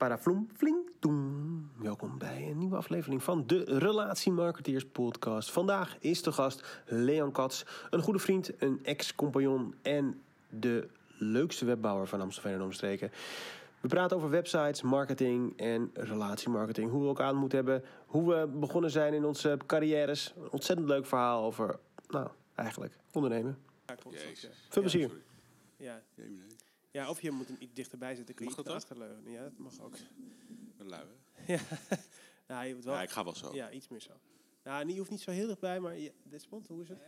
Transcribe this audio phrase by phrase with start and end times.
[0.00, 1.70] Parafloem, fling, toem.
[1.76, 5.50] Welkom bij een nieuwe aflevering van de Relatiemarketeers podcast.
[5.50, 12.06] Vandaag is de gast Leon Kats, een goede vriend, een ex-compagnon en de leukste webbouwer
[12.06, 13.10] van Amstelveen en omstreken.
[13.80, 16.90] We praten over websites, marketing en relatiemarketing.
[16.90, 20.34] Hoe we elkaar moeten hebben, hoe we begonnen zijn in onze carrières.
[20.36, 21.78] Een ontzettend leuk verhaal over,
[22.08, 23.58] nou, eigenlijk ondernemen.
[23.86, 23.94] Ja.
[24.68, 25.10] Veel plezier.
[25.76, 26.02] Ja.
[26.90, 28.34] Ja, of je moet hem iets dichterbij zetten.
[28.34, 29.30] Kun je Mag dat achterleunen.
[29.32, 29.94] Ja, dat mag ook.
[30.76, 31.52] Een lui, hè?
[31.52, 31.60] ja.
[32.48, 32.94] nou, je moet wel...
[32.94, 33.54] Ja, ik ga wel zo.
[33.54, 34.12] Ja, iets meer zo.
[34.62, 35.98] Nou, niet- je hoeft niet zo heel dichtbij, maar...
[35.98, 36.98] Ja, Desmond, hoe is het?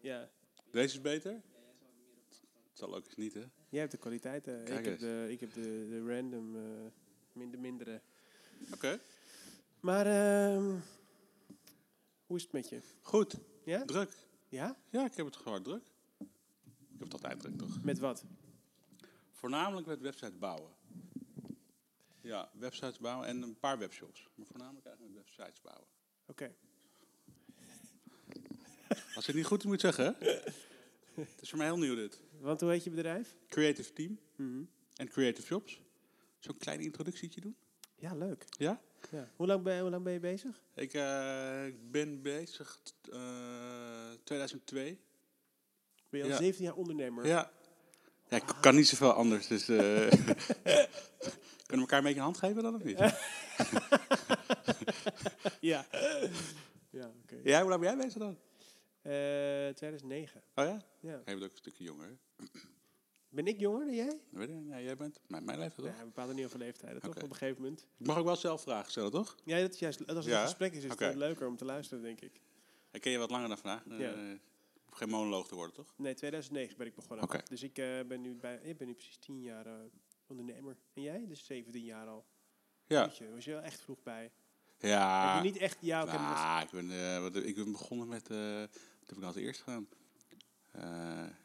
[0.00, 0.30] Ja.
[0.70, 1.32] Deze is beter?
[1.32, 3.44] Het zal ook eens niet, hè?
[3.68, 4.46] Jij hebt de kwaliteit.
[4.46, 5.00] eh, ik, Kijk heb eens.
[5.00, 6.62] de, ik heb de, de random, eh
[7.32, 8.00] minder, mindere.
[8.72, 9.00] Oké.
[9.80, 10.74] Maar, ehm,
[12.26, 12.80] hoe is het met je?
[13.00, 13.34] Goed.
[13.64, 13.84] Ja?
[13.84, 14.10] Druk.
[14.48, 14.76] Ja?
[14.90, 15.82] Ja, ik heb het gewoon druk.
[16.18, 17.82] Ik heb het altijd druk, toch?
[17.82, 18.24] Met wat?
[19.36, 20.70] Voornamelijk met websites bouwen.
[22.20, 24.28] Ja, websites bouwen en een paar webshops.
[24.34, 25.86] Maar voornamelijk eigenlijk met websites bouwen.
[26.26, 26.54] Oké.
[28.88, 30.28] Als ik het niet goed moet zeggen, hè?
[31.22, 32.20] Het is voor mij heel nieuw, dit.
[32.40, 33.36] Want hoe heet je bedrijf?
[33.48, 34.62] Creative Team Mhm.
[34.96, 35.80] en Creative Shops.
[36.38, 37.56] Zo'n klein introductietje doen.
[37.96, 38.44] Ja, leuk.
[38.58, 38.80] Ja?
[39.10, 39.30] Ja.
[39.36, 40.62] Hoe, lang ben, je- hoe lang ben je bezig?
[40.74, 42.80] Ik eh, ben bezig
[43.12, 45.00] eh 2002.
[46.10, 46.36] Ben je al Ja.
[46.36, 47.26] 17 jaar ondernemer?
[47.26, 47.52] Ja.
[48.28, 49.68] Ja ik kan niet zoveel anders, dus...
[49.68, 49.76] eh
[51.66, 52.98] kunnen we elkaar een beetje een hand geven dan, of niet?
[55.60, 55.86] Ja.
[56.90, 57.40] ja, oké.
[57.44, 58.38] Ja, hoe lang ben jij bezig dan?
[59.02, 59.12] Eh,
[59.74, 60.42] 2009.
[60.54, 60.82] Oh ja?
[61.00, 61.10] Ja.
[61.10, 62.44] Jij bent ook een stukje jonger, hè?
[63.28, 64.06] Ben ik jonger dan jij?
[64.06, 65.96] Dat Weet ik, ja, jij bent mijn, mijn leeftijd, toch?
[65.98, 67.16] Ja, we praten niet over leeftijden, toch?
[67.16, 67.86] Op een gegeven moment.
[67.98, 69.36] Ik mag ook wel zelf vragen stellen, toch?
[69.44, 70.40] Ja, dat is juist, als het Ja?
[70.40, 72.40] een gesprek is, is het eh, leuker om te luisteren, denk ik.
[72.92, 73.82] Ik ken je wat langer dan vandaag.
[73.90, 74.14] Eh, Ja.
[74.14, 74.40] hoeft
[74.96, 75.94] geen monoloog te worden, toch?
[75.96, 77.42] Nee, 2009 ben ik begonnen.
[77.48, 79.72] Dus ik eh, ben, nu bij, ik ben nu precies 10 jaar eh,
[80.26, 80.76] ondernemer.
[80.94, 81.26] En jij?
[81.26, 82.26] Dus 17 jaar al.
[82.86, 83.04] Ja.
[83.04, 84.30] Jeetje, was je wel echt vroeg bij.
[84.78, 85.34] Ja.
[85.34, 85.76] Heb je niet echt...
[85.80, 88.28] Ja, Nou, ik, ben, eh, wat, ik ben begonnen met...
[88.28, 89.88] wat heb ik als eerst gedaan?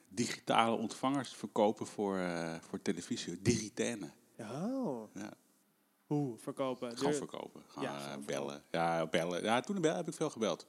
[0.09, 2.19] Digitale ontvangers verkopen voor,
[2.61, 3.41] voor televisie.
[3.41, 4.11] Digitane.
[4.37, 5.15] Oh.
[5.15, 5.33] Ja.
[6.05, 6.37] Hoe?
[6.37, 6.97] Verkopen?
[6.97, 7.63] Gewoon verkopen.
[7.67, 8.63] Gewoon Ja, bellen.
[8.71, 9.43] Ja, bellen.
[9.43, 10.67] Ja, toen bel- heb ik veel gebeld.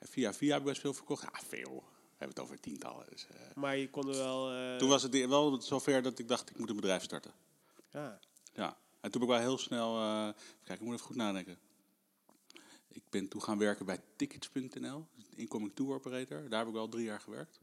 [0.00, 1.22] Via via heb ik best veel verkocht.
[1.22, 1.84] Ja, veel.
[2.18, 3.06] We hebben het over tientallen.
[3.10, 4.52] Dus, eh, Maar je kon er wel...
[4.52, 7.32] eh, toen was het wel zover dat ik dacht, ik moet een bedrijf starten.
[7.90, 8.18] Ja.
[8.52, 8.78] Ja.
[9.00, 9.96] En toen ben ik wel heel snel...
[9.96, 10.28] eh
[10.64, 11.58] kijk, ik moet even goed nadenken.
[12.88, 15.06] Ik ben toen gaan werken bij Tickets.nl.
[15.34, 16.48] Incoming Tour Operator.
[16.48, 17.60] Daar heb ik wel drie jaar gewerkt.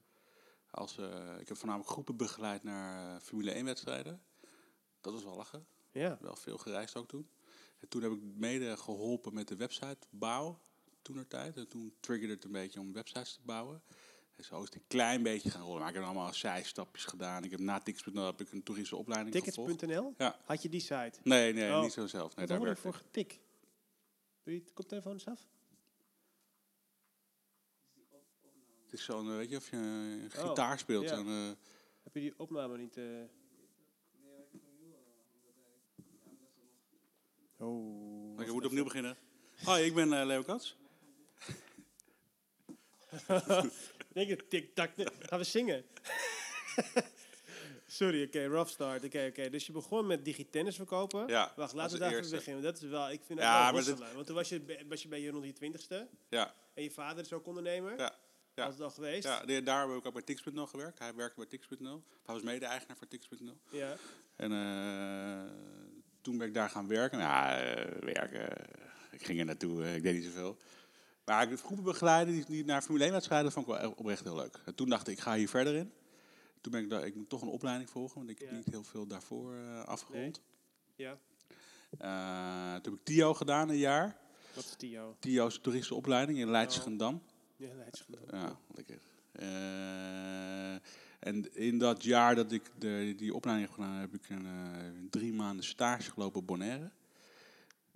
[0.72, 0.98] Als,
[1.40, 4.22] ik heb voornamelijk groepen begeleid naar Formule 1 wedstrijden.
[5.02, 5.66] Dat was wel lachen.
[5.92, 6.18] Ja.
[6.22, 7.30] Wel veel gereisd ook toen.
[7.80, 10.60] En toen heb ik mede geholpen met de websitebouw
[11.02, 11.58] toen er tijd.
[11.58, 13.82] En toen triggerde het een beetje om websites te bouwen.
[14.36, 15.80] En zo is het een klein beetje gaan rollen.
[15.80, 17.44] Maar ik heb allemaal zijstapjes gedaan.
[17.44, 19.36] Ik heb na Tickets.nl heb ik een toeristische opleiding.
[19.36, 20.14] Tickets.nl?
[20.18, 20.40] Ja.
[20.46, 21.14] Had je die site?
[21.24, 21.82] Nee, nee, Oh.
[21.82, 22.36] niet zo zelf.
[22.36, 22.98] Nee, Wat daar ik voor ik.
[22.98, 23.40] getik?
[24.44, 25.48] Doe je het koptelefoon eens af?
[28.86, 31.04] Het is zo'n, eh, weet je, of je een Oh, gitaar speelt.
[31.10, 31.16] ja.
[31.16, 31.50] zo'n, eh,
[32.04, 32.98] Heb je die opname niet...
[32.98, 33.04] eh
[37.58, 38.42] Oh.
[38.42, 39.18] ik moet opnieuw beginnen.
[39.64, 40.76] Hoi, ik ben eh, Leo Kats.
[44.16, 44.70] Denk tik.
[45.20, 45.84] gaan we zingen?
[47.88, 49.04] Sorry, oké, rough start.
[49.04, 49.50] Oké, oké.
[49.50, 51.28] Dus je begon met digitennis verkopen.
[51.28, 52.64] Ja, Wacht, laten we daar even beginnen.
[52.64, 54.14] Dat is wel, ik vind dat Ja, wel dit-.
[54.14, 56.08] Want toen was je, was je bij je rond je twintigste.
[56.30, 57.98] Ja, En je vader is ook ondernemer.
[57.98, 58.16] ja.
[58.56, 58.66] Ja.
[58.66, 59.24] Was het al geweest?
[59.24, 61.00] Ja, daar heb ik ook bij Tix.nl gewerkt.
[61.00, 62.04] Hij werkte bij Tix.nl.
[62.26, 63.58] Hij was mede-eigenaar van Tix.nl.
[63.72, 63.96] Ja.
[64.36, 65.52] En eh,
[66.22, 67.20] toen ben ik daar gaan werken.
[67.20, 68.48] Ja, eh, werken.
[69.12, 70.58] ik ging er naartoe, eh, ik deed niet zoveel.
[71.26, 74.24] Maar ik groepen begeleiden die, die naar Formule 1 wedstrijden vond ik wel echt oprecht
[74.24, 74.60] heel leuk.
[74.66, 75.92] En toen dacht ik, ik ga hier verder in.
[76.62, 78.56] Toen ben ik daar, ik moet toch een opleiding volgen, want ik heb Ja.
[78.56, 80.42] niet heel veel daarvoor eh, afgerond.
[80.96, 81.18] Ja.
[81.98, 84.18] Eh, toen heb ik TIO gedaan een jaar.
[84.54, 85.16] Wat is Tio?
[85.20, 87.22] TIO's toeristische opleiding in Leidschendam.
[87.56, 88.40] Ja, Leidsgendam.
[88.40, 89.00] Ja, lekker.
[89.32, 90.74] Eh,
[91.20, 95.34] en in dat jaar dat ik de, die opleiding heb gedaan, heb ik een, drie
[95.34, 96.92] maanden stage gelopen op Bonaire.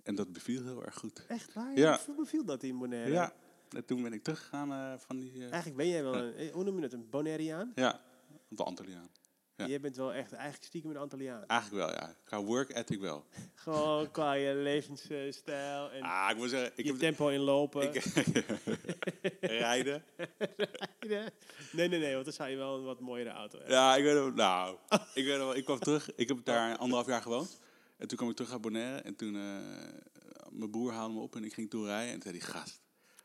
[0.02, 1.24] En dat beviel heel erg goed.
[1.28, 1.76] Echt waar?
[1.78, 2.00] Ja.
[2.06, 3.10] Hoe beviel dat in Bonaire?
[3.12, 3.32] Ja,
[3.70, 5.32] en toen ben ik teruggegaan eh, van die...
[5.34, 7.72] eh, Eigenlijk ben jij wel een, hoe noem je het, een Bonaireaan?
[7.74, 8.00] ja,
[8.50, 9.08] op de Antilliaan.
[9.56, 9.66] Ja.
[9.66, 11.44] Jij bent wel echt eigenlijk stiekem een Antilliaan.
[11.46, 12.14] Eigenlijk wel, ja.
[12.24, 13.24] Qua work ethic wel.
[13.54, 17.00] Gewoon qua je levensstijl en Ah, ik moet zeggen, ik je heb...
[17.00, 17.82] tempo inlopen.
[17.94, 18.04] Ik,
[19.40, 20.04] rijden.
[21.72, 23.76] nee, nee, nee, want dan zou je wel een wat mooiere auto hebben.
[23.76, 24.34] Ja, ik weet het.
[24.34, 25.56] Nou, ik weet het wel.
[25.56, 26.14] Ik kwam terug.
[26.14, 27.60] Ik heb daar anderhalf jaar gewoond.
[28.00, 29.00] En toen kwam ik terug uit Bonaire.
[29.00, 29.40] En toen, eh,
[30.50, 32.12] mijn broer haalde me op en ik ging toen rijden.
[32.12, 32.80] En toen zei die gast,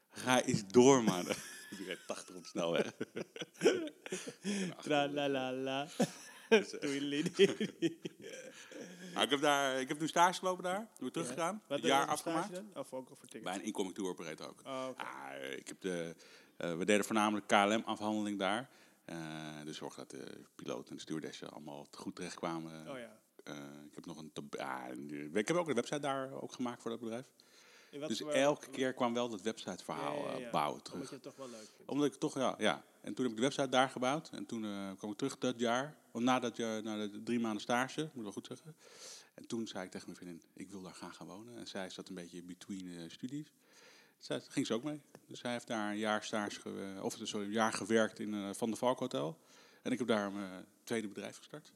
[0.10, 1.27] ga eens door, man.
[1.72, 2.94] ik reed 80 op snelweg.
[4.83, 5.88] Tra la la la.
[6.50, 6.72] Dus.
[9.13, 10.89] Nou, ik, heb daar, ik heb nu stage gelopen daar.
[10.98, 11.62] Toen teruggegaan.
[11.68, 12.77] Wat Het jaar eh, stage afgemaakt.
[12.77, 13.44] Of ook voor tickets?
[13.44, 14.62] Bij een incoming tour operator ook.
[14.66, 14.88] Oh.
[14.95, 16.16] Ah, ik heb de,
[16.57, 18.69] eh, we deden voornamelijk KLM-afhandeling daar.
[19.06, 22.89] Eh, dus zorg dat de piloot en de stewardessen allemaal goed terechtkwamen.
[22.89, 23.19] Oh ja.
[23.45, 23.56] Eh,
[23.89, 24.31] ik heb nog een.
[24.50, 24.88] Ja,
[25.33, 27.25] ik heb ook een website daar ook gemaakt voor dat bedrijf.
[28.07, 30.50] Dus voor- elke keer kwam wel dat websiteverhaal Ja, ja, eh, ja.
[30.50, 31.09] bouwen Omdat terug.
[31.09, 31.92] je het toch wel leuk vindt.
[31.92, 32.83] Omdat ik toch, ja, ja.
[33.01, 34.30] En toen heb ik de website daar gebouwd.
[34.30, 35.97] En toen eh, kwam ik terug dat jaar.
[36.12, 38.75] Of na dat jaar, na de drie maanden stage, moet ik wel goed zeggen.
[39.33, 41.57] En toen zei ik tegen mijn vriendin, ik wil daar graag gaan wonen.
[41.57, 43.51] En zij zat een beetje between studies.
[44.18, 45.01] Zij ging ze ook mee.
[45.27, 48.69] Dus zij heeft daar een jaar stage, ge- of sorry, een jaar gewerkt in Van
[48.69, 49.38] der Valk Hotel.
[49.81, 51.71] En ik heb daar mijn tweede bedrijf gestart.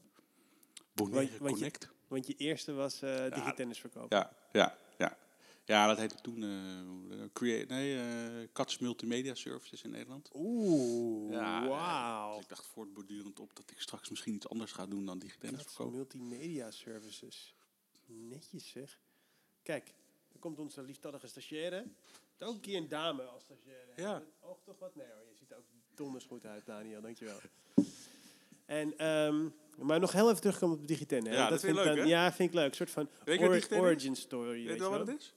[1.04, 1.88] Bonaire Want- want je- Connect.
[2.08, 4.16] Want je eerste was eh digitennis verkopen.
[4.18, 5.18] Ja, ja, ja.
[5.64, 10.30] Ja, dat heette toen eh create, nee, eh Cats Multimedia Services in Nederland.
[10.34, 12.32] Oeh, Ja, wauw.
[12.34, 15.62] Dus ik dacht voortbordurend op dat ik straks misschien iets anders ga doen dan digitennis
[15.62, 15.94] verkopen.
[15.94, 17.54] multimedia services.
[18.06, 18.98] Netjes zeg.
[19.62, 19.94] Kijk,
[20.28, 21.76] dan komt onze lieftallige stagiaire.
[22.36, 23.92] Het ook een keer een dame als stagiaire.
[23.96, 24.22] Ja.
[24.40, 24.94] Oog toch wat?
[24.96, 25.64] Nee hoor, je ziet er ook
[25.94, 27.00] donders goed uit, Daniel.
[27.00, 27.38] Dankjewel.
[28.66, 29.48] En, ehm,
[29.82, 31.26] maar nog heel even terugkomen op Digiten.
[31.26, 31.32] hè.
[31.34, 32.06] Ja, dat vind ik leuk, dan-?
[32.08, 32.68] Ja, vind ik leuk.
[32.68, 33.08] Een soort van
[33.78, 34.48] origin story.
[34.56, 35.34] Weet weet je wel wat het is?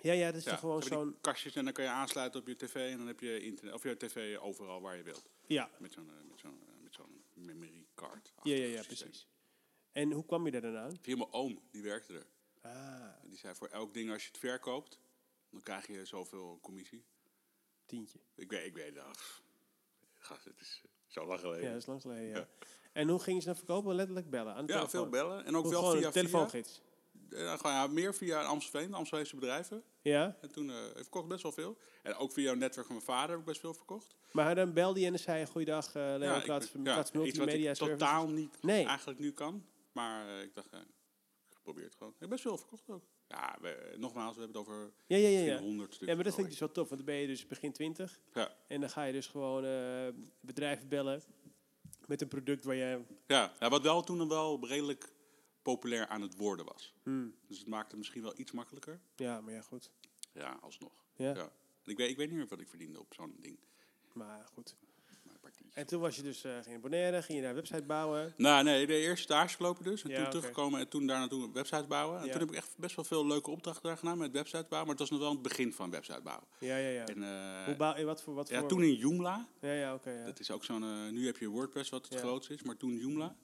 [0.00, 1.16] Ja, ja, dat is Ja, toch gewoon zo'n...
[1.20, 3.82] kastjes en dan kan je aansluiten op je tv en dan heb je internet, of
[3.82, 5.28] je tv overal waar je wilt.
[5.46, 8.32] Ja, Met zo'n eh, met zo'n eh, met zo'n memory card.
[8.42, 9.26] ja, ja, ja, precies.
[9.92, 10.98] En hoe kwam je daar dan aan?
[11.02, 12.26] Via mijn oom, die werkte er.
[12.60, 12.72] Ah,
[13.22, 14.98] En die zei voor elk ding als je het verkoopt,
[15.50, 17.04] dan krijg je zoveel commissie.
[17.86, 18.18] tientje.
[18.34, 19.40] Ik weet, ik weet dat.
[20.18, 21.64] Gast, het is eh, zo lang geleden.
[21.64, 22.36] Ja, dat is lang geleden, ja.
[22.38, 22.46] Ja.
[22.92, 23.94] En hoe ging ze dan verkopen?
[23.94, 25.00] Letterlijk bellen aan de Ja, telefoon?
[25.00, 25.44] veel bellen.
[25.44, 26.80] En ook Hoe wel via, een via telefoongids?
[27.30, 29.82] eh, gewoon, ja, meer via Amstelveen, de Amstelveense bedrijven.
[30.02, 31.76] Ja, En toen eh ik verkocht best wel veel.
[32.02, 34.16] En ook via het netwerk van mijn vader heb ik best veel verkocht.
[34.32, 35.46] maar dan belde je en dan zei je...
[35.46, 38.86] Goeiedag, eh Leo ben- ja, Kats iets wat Multimedia ik totaal niet Nee.
[38.86, 39.66] eigenlijk nu kan.
[39.92, 40.78] Maar eh, ik dacht, ja,
[41.50, 42.12] ik probeer het gewoon.
[42.12, 43.04] Ik heb best veel verkocht ook.
[43.28, 45.34] Ja, we, nogmaals, we hebben het over Ja, ja, ja.
[45.38, 45.60] misschien ja.
[45.60, 46.10] 100 stuks.
[46.10, 46.58] Ja, maar dat vind ik zo.
[46.58, 46.88] dus wel tof.
[46.88, 48.20] Want dan ben je dus begin 20.
[48.34, 48.56] Ja.
[48.68, 50.08] En dan ga je dus gewoon eh,
[50.40, 51.22] bedrijven bellen
[52.06, 53.00] met een product waar je...
[53.26, 55.12] Ja, ja, wat wel toen dan wel redelijk
[55.62, 56.94] populair aan het worden was.
[57.02, 59.00] Hmm, Dus het maakte misschien wel iets makkelijker.
[59.16, 59.90] ja, maar ja, goed.
[60.32, 61.04] Ja, alsnog.
[61.16, 61.52] Ja, Ja.
[61.84, 63.58] Ik, weet, ik weet niet meer wat ik verdiende op zo'n ding.
[64.12, 64.76] maar goed.
[65.74, 68.34] En toen was je dus eh ging je Bonaire, ging je daar een website bouwen.
[68.36, 70.02] Nou, nee, de eerste stage gelopen dus.
[70.02, 72.18] En Ja, toen teruggekomen en toen daar naartoe een website bouwen.
[72.20, 72.30] En Ja.
[72.32, 74.80] toen heb ik echt best wel veel leuke opdrachten daar gedaan met website bouwen.
[74.88, 76.46] Maar het was nog wel het begin van website bouwen.
[76.58, 77.06] Ja, ja, ja.
[77.06, 78.34] En, eh, Hoe bouw je, wat voor...
[78.34, 79.48] Wat ja, voor toen in Joomla.
[79.60, 80.24] Ja, ja, oké, ja.
[80.24, 80.82] Dat is ook zo'n...
[80.82, 82.18] eh, nu heb je WordPress wat het Ja.
[82.20, 83.36] grootste is, maar toen Joomla.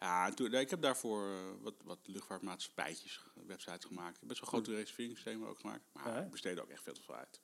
[0.00, 1.28] Ja, en toen, ik heb daarvoor
[1.62, 4.14] wat, wat luchtvaartmaatschappijtjes, websites gemaakt.
[4.14, 5.84] Ik heb best wel grote reserveringssystemen ook gemaakt.
[5.92, 6.20] Maar Ja.
[6.20, 7.40] ik besteedde ook echt veel te veel uit.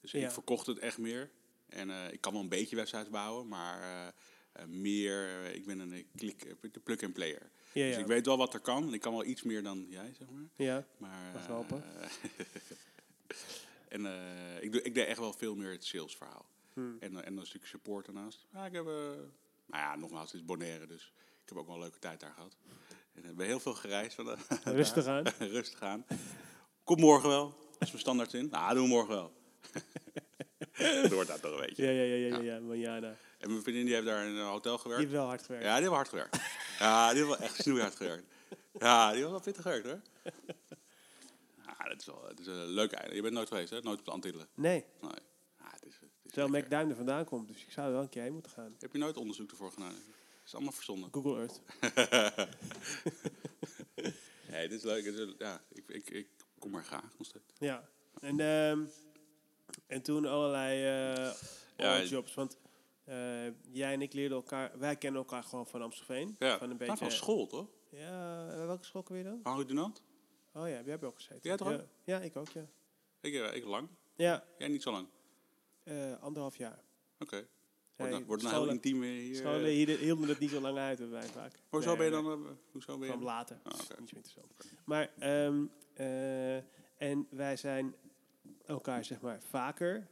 [0.00, 0.26] Dus Ja.
[0.26, 1.30] ik verkocht het echt meer.
[1.72, 4.06] En eh, ik kan wel een beetje websites bouwen, maar eh,
[4.52, 5.44] eh, meer...
[5.54, 7.50] ik ben een klik, eh, de plug-and player.
[7.72, 8.00] Ja, Dus ja.
[8.00, 8.86] ik weet wel wat er kan.
[8.86, 10.48] En ik kan wel iets meer dan jij, zeg maar.
[10.56, 11.84] Ja, Maar, helpen.
[13.94, 14.06] en
[14.60, 16.46] ik, doe, ik deed echt wel veel meer het salesverhaal.
[16.72, 16.96] Hmm.
[17.00, 18.46] En, en een stukje support daarnaast.
[18.52, 21.80] Ja, ik heb, nou ja, nogmaals, het is Bonaire, dus ik heb ook wel een
[21.80, 22.56] leuke tijd daar gehad.
[23.12, 24.14] En hebben heel veel gereisd.
[24.14, 25.24] Van rustig aan.
[25.58, 26.04] Rustig aan.
[26.84, 27.48] Komt morgen wel.
[27.48, 28.48] Dat is mijn standaard in.
[28.50, 29.32] Nou, doen we morgen wel.
[31.02, 31.84] dat wordt dat toch een beetje.
[31.84, 33.16] Ja, ja, ja, ja, ja, ja, Manjana.
[33.38, 35.02] En mijn vriendin die heeft daar in een hotel Die gewerkt.
[35.02, 35.64] heeft wel hard gewerkt.
[35.64, 36.36] Ja, die hebben hard gewerkt.
[36.78, 38.24] Ja, die hebben wel echt snoeihard gewerkt.
[38.78, 40.00] Ja, die hebben wel pittig gewerkt hoor.
[41.66, 43.14] Ja, dat is wel het is een leuk einde.
[43.14, 43.80] Je bent nooit geweest hè?
[43.80, 44.48] Nooit op de Antillen.
[44.54, 45.10] Nee, Nee.
[45.58, 46.62] Ja, het is, het is terwijl.
[46.64, 47.48] McDuim er vandaan komt.
[47.48, 48.76] Dus ik zou er wel een keer heen moeten gaan.
[48.78, 49.94] Heb je nooit onderzoek ervoor gedaan?
[49.94, 51.08] Het is allemaal verzonnen.
[51.12, 51.60] Google Earth.
[54.50, 55.04] Nee, dit is leuk.
[55.04, 56.26] Het is- ja, ik, ik, ik
[56.58, 57.44] kom er graag nog steeds.
[57.58, 57.88] Ja.
[58.20, 58.80] En, ehm,
[59.86, 60.84] en toen allerlei
[61.76, 62.34] eh jobs.
[62.34, 62.56] Want
[63.04, 64.78] eh, jij en ik leerden elkaar...
[64.78, 66.36] Wij kennen elkaar gewoon van Amstelveen.
[66.38, 66.96] Ja, Van een beetje...
[66.96, 67.66] van school toch?
[67.88, 69.40] Ja, eh, welke school je dan?
[69.42, 70.02] Henri Dunant?
[70.54, 71.40] Oh ja, jij hebt ook gezeten.
[71.42, 71.84] Jij toch ja.
[72.04, 72.66] Ja, ik ook, ja.
[73.20, 73.88] Ik, eh, ik lang.
[74.14, 75.06] Ja, Jij niet zo lang.
[75.84, 76.78] eh, anderhalf jaar.
[77.18, 77.46] Oké.
[77.96, 79.36] Wordt nou, wordt nou heel intiem hier.
[79.36, 81.52] Scholen hielden, het niet zo lang uit, hebben wij vaak.
[81.68, 82.58] Hoezo Nee, ben je dan...
[82.72, 83.12] hoezo ben je...
[83.12, 83.58] Kwam later.
[83.62, 84.00] Ah, oké.
[84.00, 84.52] Niet zo interessant.
[84.84, 85.64] Maar, ehm,
[85.94, 86.56] eh,
[86.96, 87.94] en wij zijn
[88.66, 90.06] elkaar, zeg maar, vaker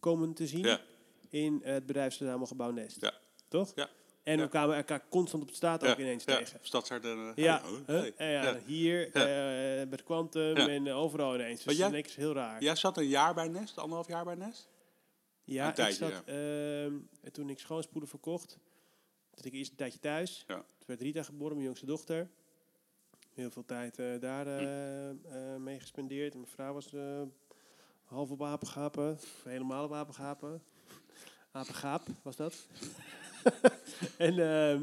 [0.00, 0.80] komen te zien Ja.
[1.28, 3.00] in het bedrijfsverzamelgebouw Nest.
[3.00, 3.12] Ja.
[3.48, 3.72] Toch?
[3.74, 3.88] Ja.
[4.22, 6.58] En we kwamen elkaar constant op de straat ook ineens tegen.
[6.62, 7.18] Stadshart en...
[7.36, 8.12] eh, Ja, hey, oh, hey.
[8.16, 8.58] En ja, Ja.
[8.66, 9.80] hier, Ja.
[9.80, 11.62] eh, bij Quantum en eh, overal ineens.
[11.64, 12.62] Dus dat is niks heel raar.
[12.62, 14.68] Jij zat een jaar bij Nest, anderhalf jaar bij Nest?
[15.44, 18.58] Ja, Een ik zat, en toen ik schoonspoelen verkocht,
[19.34, 20.44] zat ik eerst een tijdje thuis.
[20.46, 20.54] Ja.
[20.54, 22.28] Toen werd Rita geboren, mijn jongste dochter.
[23.34, 24.50] Heel veel tijd eh, daar Hm.
[24.64, 25.08] eh,
[25.54, 26.32] eh, mee gespendeerd.
[26.34, 27.22] En mijn vrouw was eh,
[28.06, 30.62] half op apengapen, helemaal op apengapen.
[31.50, 32.66] Apengaap was dat.
[34.18, 34.82] en ehm,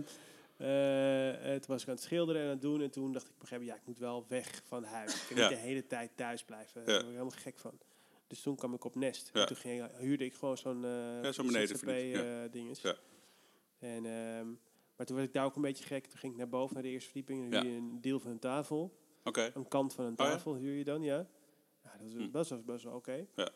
[0.57, 2.81] Eh, toen was ik aan het schilderen en aan het doen.
[2.81, 5.13] En toen dacht ik op een gegeven moment, ja, ik moet wel weg van huis.
[5.21, 5.49] Ik kan Ja.
[5.49, 6.85] niet de hele tijd thuis blijven.
[6.85, 6.93] Daar Ja.
[6.93, 7.71] word ik helemaal gek van.
[8.27, 9.29] Dus toen kwam ik op Nest.
[9.33, 9.41] Ja.
[9.41, 12.43] En toen ging, huurde ik gewoon zo'n eh zo'n benedenverdieping, ja.
[12.43, 12.73] eh.
[12.81, 12.95] Ja.
[13.79, 14.47] En, ehm,
[14.95, 16.05] maar toen werd ik daar ook een beetje gek.
[16.07, 17.43] Toen ging ik naar boven, naar de eerste verdieping.
[17.43, 17.61] En Ja.
[17.61, 18.97] huur je een deel van een tafel.
[19.23, 20.31] Een kant van een Oh ja?
[20.31, 21.27] tafel huur je dan, ja.
[21.97, 22.31] Dat, was, Hm.
[22.31, 23.25] dat was best wel oké.
[23.35, 23.49] Ja.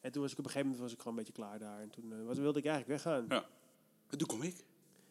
[0.00, 1.80] En toen was ik op een gegeven moment was ik gewoon een beetje klaar daar.
[1.80, 3.26] En toen eh, was, wilde ik eigenlijk weggaan.
[3.28, 3.46] Ja.
[4.10, 4.64] En toen kom ik.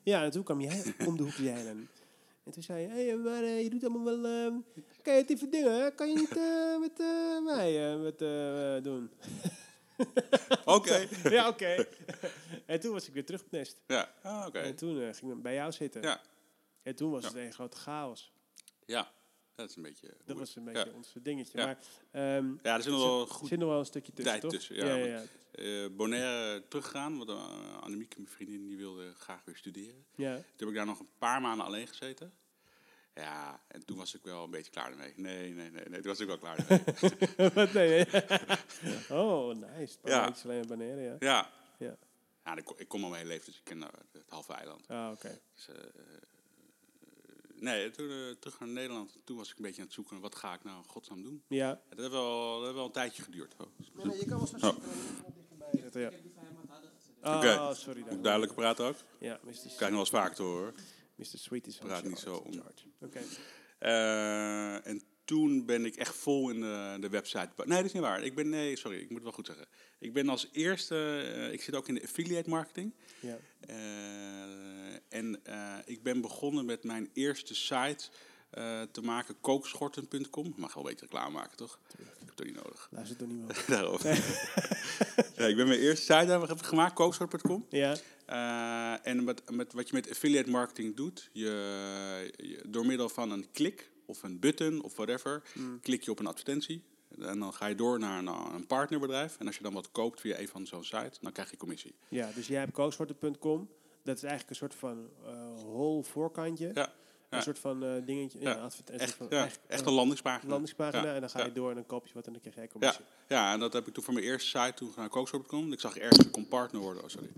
[0.04, 1.90] Ja, en toen kwam jij om de hoek zeilen.
[2.44, 4.52] En toen zei je, hé, maar eh, je doet allemaal wel...
[5.04, 5.92] het even dingen, hè?
[5.92, 6.98] Kan je niet eh, met
[7.44, 8.20] mij met,
[8.84, 9.10] doen?
[10.66, 11.08] Oké.
[11.38, 11.86] ja, oké.
[12.66, 13.82] en toen was ik weer terug op Nest.
[13.88, 14.14] Ja.
[14.22, 14.60] Ah, oké.
[14.60, 16.02] En toen ging ik bij jou zitten.
[16.02, 16.22] Ja.
[16.84, 17.28] En toen was Ja.
[17.28, 18.32] het een grote chaos.
[18.86, 19.12] Ja.
[19.58, 20.08] Dat is een beetje...
[20.26, 21.58] Dat was een beetje ons dingetje.
[21.58, 21.66] Ja.
[21.66, 21.78] Maar
[22.12, 24.52] ehm, Ja, er zit nog wel goed zit nog wel een stukje tussen, tijd toch?
[24.52, 27.18] tussen, ja, ja, eh Bonaire teruggegaan.
[27.18, 30.06] Want uh, Annemieke, mijn vriendin, die wilde graag weer studeren.
[30.16, 30.36] Ja.
[30.36, 32.34] Toen heb ik daar nog een paar maanden alleen gezeten.
[33.16, 35.14] Ja, en toen was ik wel een beetje klaar ermee.
[35.16, 36.84] Nee, nee, nee, nee toen was ik wel klaar ermee.
[37.54, 38.06] Wat nee,
[39.22, 39.98] oh, nice.
[40.04, 40.34] Ja.
[40.44, 41.16] Alleen Bonaire, ja.
[41.20, 41.52] ja.
[41.80, 41.98] Ja.
[42.44, 44.88] Ja, ik, kom- al mijn hele leven, dus ik ken het halve eiland.
[44.88, 45.40] Ah, oké.
[45.54, 45.82] Dus, eh, eh,
[47.68, 49.18] nee, toen uh, terug naar Nederland.
[49.24, 51.44] Toen was ik een beetje aan het zoeken, wat ga ik nou godsnaam doen?
[51.48, 51.68] Ja.
[51.68, 53.56] Ja, dat, heeft wel, dat heeft wel een tijdje geduurd.
[53.58, 53.68] Oh.
[53.94, 54.76] Nee, nee, je kan wel zo Oh.
[55.82, 56.02] zitten.
[56.02, 56.12] Ja.
[57.24, 57.76] Oh, Oké.
[57.76, 58.02] sorry.
[58.02, 58.96] Moet ik duidelijker praten ook?
[59.20, 59.52] Ja, Mr.
[59.52, 60.74] Krijg je nog wel eens vaak te horen.
[61.16, 61.26] Mr.
[61.26, 62.62] Sweet is Praat niet zo om.
[63.02, 63.22] Oké.
[63.80, 67.50] Eh, en toen ben ik echt vol in de, de website.
[67.66, 68.24] Nee, dat is niet waar.
[68.24, 69.66] Ik ben, nee, sorry, ik moet het wel goed zeggen.
[70.00, 72.94] Ik ben als eerste, eh, ik zit ook in de affiliate marketing.
[73.20, 73.38] Ja.
[73.60, 78.04] Eh, en eh, ik ben begonnen met mijn eerste site
[78.92, 80.54] te maken, kookschorten.com.
[80.58, 81.80] Mag wel een beetje reclame maken, toch?
[81.98, 82.90] Ik heb het toch niet nodig.
[83.18, 83.68] Toch niemand?
[83.68, 84.10] Daarover.
[85.38, 87.66] ja, ik ben mijn eerste site gemaakt, kookschort.com.
[87.70, 87.96] Ja.
[89.04, 91.46] En met, met, wat je met affiliate marketing doet, je,
[92.38, 95.80] je- door middel van een klik of een button of whatever, Mm.
[95.80, 96.84] klik je op een advertentie.
[97.20, 99.36] En dan ga je door naar een, een partnerbedrijf.
[99.40, 101.96] En als je dan wat koopt via een van zo'n site, dan krijg je commissie.
[102.08, 103.70] ja, dus jij hebt kooksoorten.com.
[104.04, 106.66] Dat is eigenlijk een soort van eh hol voorkantje.
[106.74, 106.74] Ja,
[107.30, 107.38] ja.
[107.38, 108.40] Een soort van eh, dingetje.
[108.42, 108.64] Ja, Ja.
[108.86, 110.50] een echt, van ja, echt een landingspagina.
[110.50, 111.14] landingspagina.
[111.14, 113.06] En dan ga je door en dan koop je wat en dan krijg Ja, commissie.
[113.28, 115.72] ja, en dat heb ik toen voor mijn eerste site, toen naar kooksoort.com.
[115.72, 117.30] Ik zag ergens, ik kon partner worden, oh, sorry.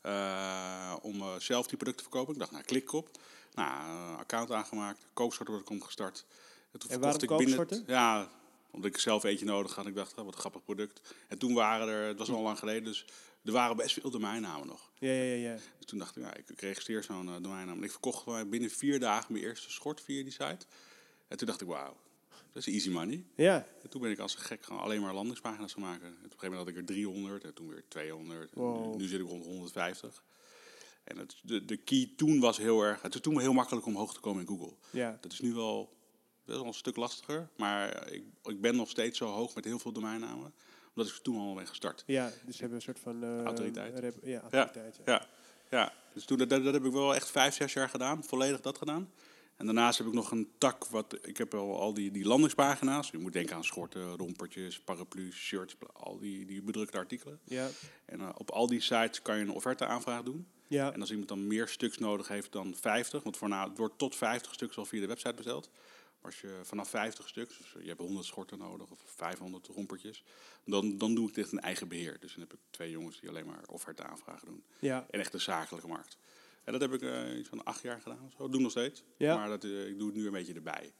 [0.00, 2.32] Eh, om zelf die producten te verkopen.
[2.34, 3.08] Ik dacht, nou, klik op.
[3.54, 6.26] Nou, account aangemaakt, kooksoort.com gestart.
[6.72, 7.84] En toen En waarom ik binnen...
[7.86, 8.30] Ja,
[8.70, 9.86] omdat ik zelf eentje nodig had.
[9.86, 11.14] Ik dacht, oh, wat een grappig product.
[11.28, 13.04] En toen waren er, het was al lang geleden, dus
[13.44, 14.90] er waren best veel domeinnamen nog.
[14.98, 15.50] Ja, ja, ja.
[15.50, 15.54] ja.
[15.54, 17.76] Dus toen dacht ik, nou, ik, registreer zo'n eh, domeinnaam.
[17.76, 20.66] En ik verkocht binnen vier dagen mijn eerste schort via die site.
[21.28, 21.96] En toen dacht ik, wauw,
[22.52, 23.24] dat is easy money.
[23.34, 26.06] Ja, En toen ben ik als een gek gewoon alleen maar landingspagina's gaan maken.
[26.06, 28.52] En op een gegeven moment had ik er 300 en toen weer 200.
[28.52, 28.90] En Wow.
[28.90, 30.22] nu, nu zit ik rond 150.
[31.08, 33.02] En het, de, de key toen was heel erg...
[33.02, 34.74] Het is toen heel makkelijk om hoog te komen in Google.
[34.90, 35.18] ja.
[35.20, 35.96] Dat is nu wel,
[36.44, 37.48] wel een stuk lastiger.
[37.56, 40.54] Maar ik, ik ben nog steeds zo hoog met heel veel domeinnamen.
[40.94, 42.02] Omdat ik toen al ben gestart.
[42.06, 43.22] Ja, dus ze hebben een soort van...
[43.24, 43.98] eh, Autoriteit.
[43.98, 44.96] rep- ja, autoriteit.
[45.04, 45.12] Ja.
[45.12, 45.26] Ja,
[45.70, 45.92] ja.
[46.12, 48.24] Dus toen, dat, dat heb ik wel echt vijf, zes jaar gedaan.
[48.24, 49.10] Volledig dat gedaan.
[49.56, 50.86] En daarnaast heb ik nog een tak.
[50.86, 53.10] Wat, ik heb al, al die, die landingspagina's.
[53.10, 55.76] Je moet denken aan schorten, rompertjes, paraplu's, shirts.
[55.92, 57.40] Al die, die bedrukte artikelen.
[57.44, 57.68] Ja.
[58.04, 60.46] En eh, op al die sites kan je een offerteaanvraag doen.
[60.68, 60.92] Ja.
[60.92, 64.16] En als iemand dan meer stuks nodig heeft dan 50, want voorna, het wordt tot
[64.16, 65.70] 50 stuks al via de website besteld.
[66.20, 70.24] Maar als je vanaf 50 stuks, dus je hebt 100 schorten nodig of 500 rompertjes,
[70.64, 72.16] dan, dan doe ik dit in eigen beheer.
[72.20, 74.64] Dus dan heb ik twee jongens die alleen maar offerte aanvragen doen.
[74.78, 75.06] Ja.
[75.10, 76.18] En echt de zakelijke markt.
[76.64, 78.36] En dat heb ik eh, iets van acht jaar gedaan zo.
[78.38, 79.02] Dat doe ik nog steeds.
[79.16, 79.36] Ja.
[79.36, 80.92] Maar dat, eh, ik doe het nu een beetje erbij.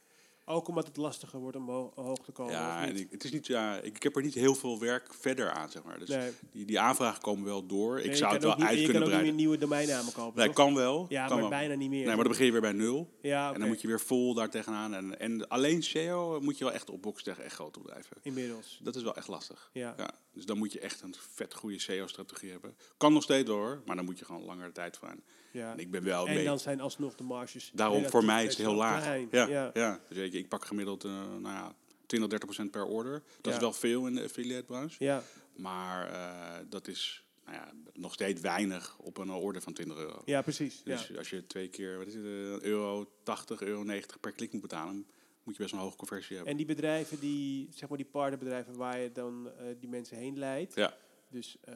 [0.51, 2.53] Ook omdat het lastiger wordt om ho- hoog te komen.
[2.53, 5.51] ja, en ik, het is niet, ja, ik, heb er niet heel veel werk verder
[5.51, 5.99] aan, zeg maar.
[5.99, 6.31] Dus Nee.
[6.51, 7.95] die, die aanvragen komen wel door.
[7.95, 9.35] Nee, ik je zou het wel niet- uit Je kunnen kan ook niet breiden.
[9.35, 11.05] meer nieuwe domeinnamen kopen, Nee, kan wel.
[11.09, 11.49] Ja, kan maar wel.
[11.59, 11.97] bijna niet meer.
[12.05, 13.17] Nee, maar dan begin je weer bij nul.
[13.21, 14.93] Ja, En dan moet je weer vol daar tegenaan.
[14.93, 18.17] En, en alleen SEO moet je wel echt opboksen tegen echt grote bedrijven.
[18.21, 18.79] Inmiddels.
[18.83, 19.69] Dat is wel echt lastig.
[19.73, 19.93] Ja.
[19.97, 22.75] Ja, dus dan moet je echt een vet goede SEO-strategie hebben.
[22.97, 25.23] Kan nog steeds hoor, maar dan moet je gewoon langere tijd voor aan.
[25.51, 25.71] Ja.
[25.71, 26.45] En ik ben wel En mee.
[26.45, 27.71] dan zijn alsnog de marges.
[27.73, 29.01] Daarom, voor mij is het heel laag.
[29.01, 29.27] klein.
[29.31, 29.69] Ja, ja.
[29.73, 29.99] ja.
[30.09, 33.23] Dus je, ik pak gemiddeld uh, nou ja, 20, 30 procent per order.
[33.41, 33.51] Dat Ja.
[33.51, 35.03] is wel veel in de affiliate-branche.
[35.03, 35.23] Ja.
[35.55, 40.21] Maar uh, dat is nou ja, nog steeds weinig op een order van 20 euro.
[40.25, 40.81] ja, precies.
[40.83, 41.17] Dus ja.
[41.17, 44.61] als je twee keer, wat is het, een euro 80, euro 90 per klik moet
[44.61, 45.07] betalen,
[45.49, 46.51] moet je best een hoge conversie hebben.
[46.51, 50.37] En die bedrijven, die, zeg maar die partnerbedrijven waar je dan uh, die mensen heen
[50.37, 50.75] leidt.
[50.75, 50.93] Ja.
[51.29, 51.75] Dus, uh,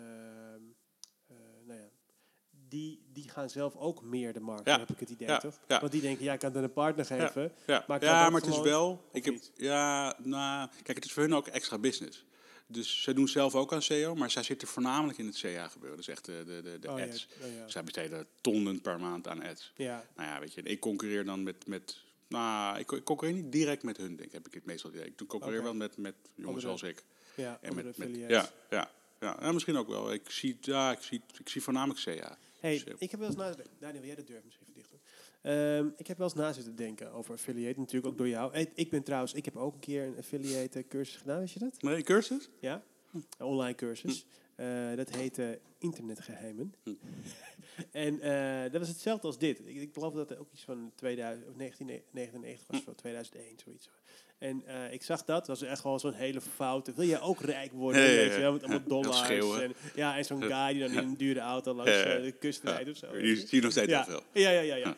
[1.65, 1.87] nou ja,
[2.67, 4.79] die, die gaan zelf ook meer de markt, Ja.
[4.79, 5.37] heb ik het idee, Ja.
[5.37, 5.59] toch?
[5.67, 5.79] Ja.
[5.79, 7.51] Want die denken, ja, ik kan het een partner geven.
[7.67, 9.09] Ja, Maar ja, maar het is wel.
[9.11, 12.25] Ik heb, ja, nou, kijk, het is voor hun ook extra business.
[12.67, 15.97] dus zij doen zelf ook aan SEO, maar zij zitten voornamelijk in het CA gebeuren.
[15.97, 17.27] Dus echt de, de, de, de Oh, ads.
[17.43, 17.67] oh, ja.
[17.67, 19.71] Zij besteden tonnen per maand aan ads.
[19.75, 22.01] Ja, Nou ja, weet je, ik concurreer dan met, met
[22.41, 25.05] nou, ik, ik concurreer niet direct met hun, denk ik, heb ik het meestal idee.
[25.05, 25.63] Ik concurreer Oké.
[25.63, 27.03] wel met, met jongens zoals ik.
[27.35, 28.27] ja, En met, met, ja,
[28.69, 30.13] ja, ja, ja, misschien ook wel.
[30.13, 32.37] Ik zie, ja, ik zie, ik zie voornamelijk CA.
[32.59, 34.99] Hey, Dus, eh, ik heb wel eens na Daniel, wil jij de deur misschien verdichten?
[35.41, 38.51] Ehm, ik heb wel eens na zitten denken over affiliate, natuurlijk ook door jou.
[38.51, 41.51] Hey, ik ben trouwens, ik heb ook een keer een affiliate eh, cursus gedaan, weet
[41.51, 41.81] je dat?
[41.81, 42.49] Nee, cursus?
[42.59, 44.25] Ja, een online cursus.
[44.55, 46.73] Eh, dat heette Internetgeheimen.
[46.83, 46.89] Hm.
[47.91, 49.59] en eh, dat was hetzelfde als dit.
[49.65, 53.89] Ik, ik geloof dat er ook iets van 2000, of 1999 was, of 2001, zoiets.
[54.37, 56.93] En eh, ik zag dat, dat was echt gewoon zo'n hele foute.
[56.93, 58.01] Wil jij ook rijk worden?
[58.01, 59.29] Ja, weet je wel, met allemaal dollars.
[59.61, 62.89] En, ja, en zo'n guy die dan in een dure auto langs de kust rijdt
[62.89, 63.17] of zo.
[63.17, 63.61] je.
[63.61, 64.21] nog steeds heel veel.
[64.33, 64.87] Ja, ja, ja, ja.
[64.87, 64.95] Ja.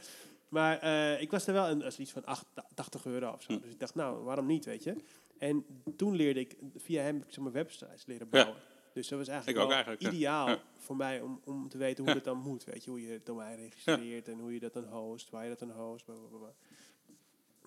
[0.49, 0.83] Maar
[1.21, 3.53] ik was er wel een, als iets van acht- 80 euro of zo.
[3.53, 3.61] Hm.
[3.61, 4.95] Dus ik dacht, nou, waarom niet, weet je?
[5.37, 5.65] En
[5.97, 8.53] toen leerde ik, via hem zeg maar, websites leren Ja.
[8.95, 10.61] Dus dat was eigenlijk, wel eigenlijk, ideaal Ja.
[10.77, 12.63] voor mij om, om te weten hoe dat dan moet.
[12.63, 15.49] Weet je, hoe je het domein registreert en hoe je dat dan host, waar je
[15.49, 16.05] dat dan host.
[16.05, 16.53] Bla, bla, bla, bla.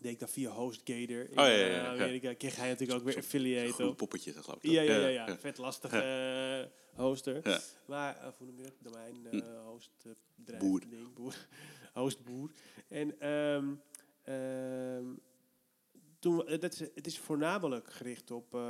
[0.01, 1.21] Deed ik dan via HostGator.
[1.21, 1.89] In Oh, ja, ja, eh, ja, ja.
[1.89, 3.97] Amerika kreeg hij natuurlijk ook weer affiliate op.
[3.97, 4.71] poppetje, dat geloof ik.
[4.71, 5.39] Ja, ja, ja, ja.
[5.39, 5.99] Vet lastige
[6.95, 7.49] eh, hoster.
[7.49, 7.61] Ja.
[7.87, 8.75] Maar, uh, hoe noem je dat?
[8.93, 9.91] Domein, eh host,
[10.35, 10.81] bedrijf, Boer.
[10.89, 11.47] Ding, boer.
[11.95, 12.51] Hostboer.
[12.89, 13.67] En ehm,
[14.23, 15.05] ehm,
[16.19, 18.61] toen, eh, dat is, het is voornamelijk gericht op eh,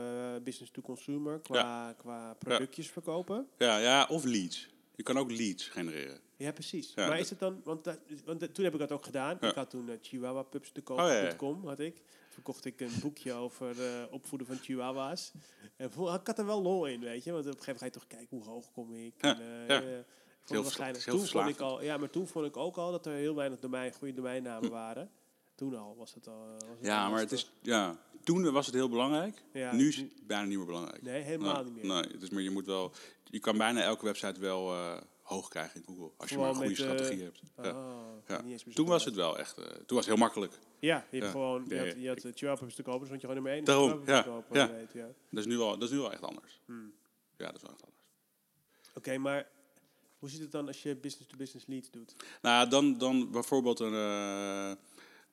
[0.42, 3.48] business to consumer qua, qua productjes verkopen.
[3.58, 4.68] Ja, ja, of leads.
[4.96, 6.20] Je kan ook leads genereren.
[6.36, 6.92] Ja, precies.
[6.94, 9.36] Ja, maar is het dan, want, dat- want dat- toen heb ik dat ook gedaan.
[9.40, 11.26] Ik had toen uh, chihuahuapups te Oh, ja, ja.
[11.34, 12.02] koop.com, had ik.
[12.28, 15.32] Verkocht ik een boekje over eh, opvoeden van chihuahua's.
[15.76, 17.32] En ik had er wel lol in, weet je.
[17.32, 19.14] Want op een gegeven moment ga je toch kijken hoe hoog kom ik.
[19.20, 20.04] Ja, En, eh, eh,
[20.46, 21.80] heel waarschijnlijk, heel toen vond ik verslavend.
[21.80, 24.70] al, ja, maar toen vond ik ook al dat er heel weinig domein, goede domeinnamen
[24.70, 25.10] waren.
[25.58, 26.46] Toen al was het al.
[26.52, 29.42] Was het Ja, al maar het is, ja, toen was het heel belangrijk.
[29.52, 31.02] Ja, nu is het bijna niet meer belangrijk.
[31.02, 31.84] Nee, helemaal Nee, niet meer.
[31.86, 32.92] Nee, het is maar je moet wel,
[33.24, 36.10] je kan bijna elke website wel eh, hoog krijgen in Google.
[36.16, 37.40] Als je maar een goede eh, strategie hebt.
[37.62, 37.70] Ja.
[37.70, 37.96] Oh,
[38.26, 38.42] Ja.
[38.42, 40.52] niet eens Toen was het wel echt, eh, toen was het heel makkelijk.
[40.78, 43.20] Ja, je hebt gewoon, je Ja, had, je had eh, chihuahuapups te kopen, dus vond
[43.20, 43.64] je gewoon nummer één.
[43.64, 44.78] Daarom, chihuahuapups te ja, kopen, ja.
[44.78, 45.06] weet, ja.
[45.30, 46.60] Dat is nu wel, dat is nu wel echt anders.
[46.64, 46.92] Hmm.
[47.36, 48.02] Ja, dat is wel echt anders.
[48.94, 49.48] Oké, maar
[50.18, 52.14] hoe zit het dan als je business-to-business leads doet?
[52.42, 53.92] Nou, dan, dan bijvoorbeeld een.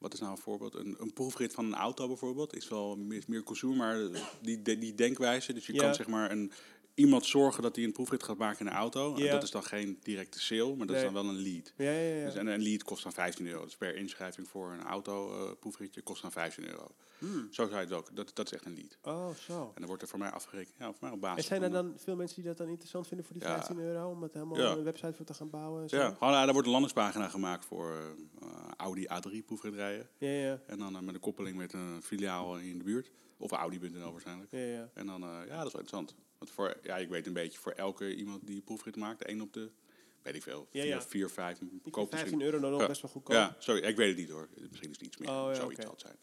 [0.05, 0.75] Wat is nou een voorbeeld?
[0.75, 2.55] Een, een proefrit van een auto bijvoorbeeld.
[2.55, 3.97] Is wel meer, meer consumer, maar
[4.41, 5.53] die, die, die denkwijze.
[5.53, 5.79] Dus je Ja.
[5.79, 6.51] kan zeg maar een,
[6.95, 9.15] iemand zorgen dat hij een proefrit gaat maken in een auto.
[9.15, 11.05] En dat is dan geen directe sale, maar dat Nee.
[11.05, 11.73] is dan wel een lead.
[11.77, 12.25] Ja, ja, ja.
[12.25, 13.63] Dus en een lead kost dan 15 euro.
[13.63, 16.88] Dus per inschrijving voor een auto eh, proefritje kost dan 15 euro.
[17.19, 17.47] Hmm.
[17.51, 18.15] Zo zou je het ook.
[18.15, 18.97] Dat, dat is echt een lead.
[19.01, 19.62] Oh, zo.
[19.62, 20.75] En dan wordt er voor mij afgerekend.
[20.79, 23.08] Ja, voor mij op En basis zijn er dan veel mensen die dat dan interessant
[23.08, 23.53] vinden voor die Ja.
[23.53, 24.10] 15 euro?
[24.10, 25.81] Om het helemaal een website voor te gaan bouwen?
[25.84, 25.97] En zo?
[25.97, 27.91] Ja, gewoon, ja, daar wordt een landingspagina gemaakt voor
[28.41, 30.10] eh, Audi A3 proefrijdrijden.
[30.17, 33.12] Ja, ja, En dan eh, met een koppeling met een filiaal in de buurt.
[33.38, 34.51] Of Audi.nl waarschijnlijk.
[34.51, 34.89] ja, ja.
[34.93, 36.15] En dan, ja, dat is wel interessant.
[36.45, 39.53] Want voor, ja, ik weet een beetje, voor elke iemand die proefrit maakt, één op
[39.53, 39.69] de,
[40.21, 41.01] weet ik veel, Ja, vier, ja.
[41.01, 42.41] vier, vijf, Ik vind koop 15 misschien.
[42.41, 42.88] euro dan nog Ja.
[42.88, 43.36] best wel goedkoop.
[43.36, 44.49] Ja, sorry, ik weet het niet hoor.
[44.69, 46.17] Misschien is het iets meer, Oh, ja, zoiets zal het zijn.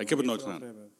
[0.00, 0.62] Ik, heb het nooit gedaan.
[0.62, 0.92] hebben.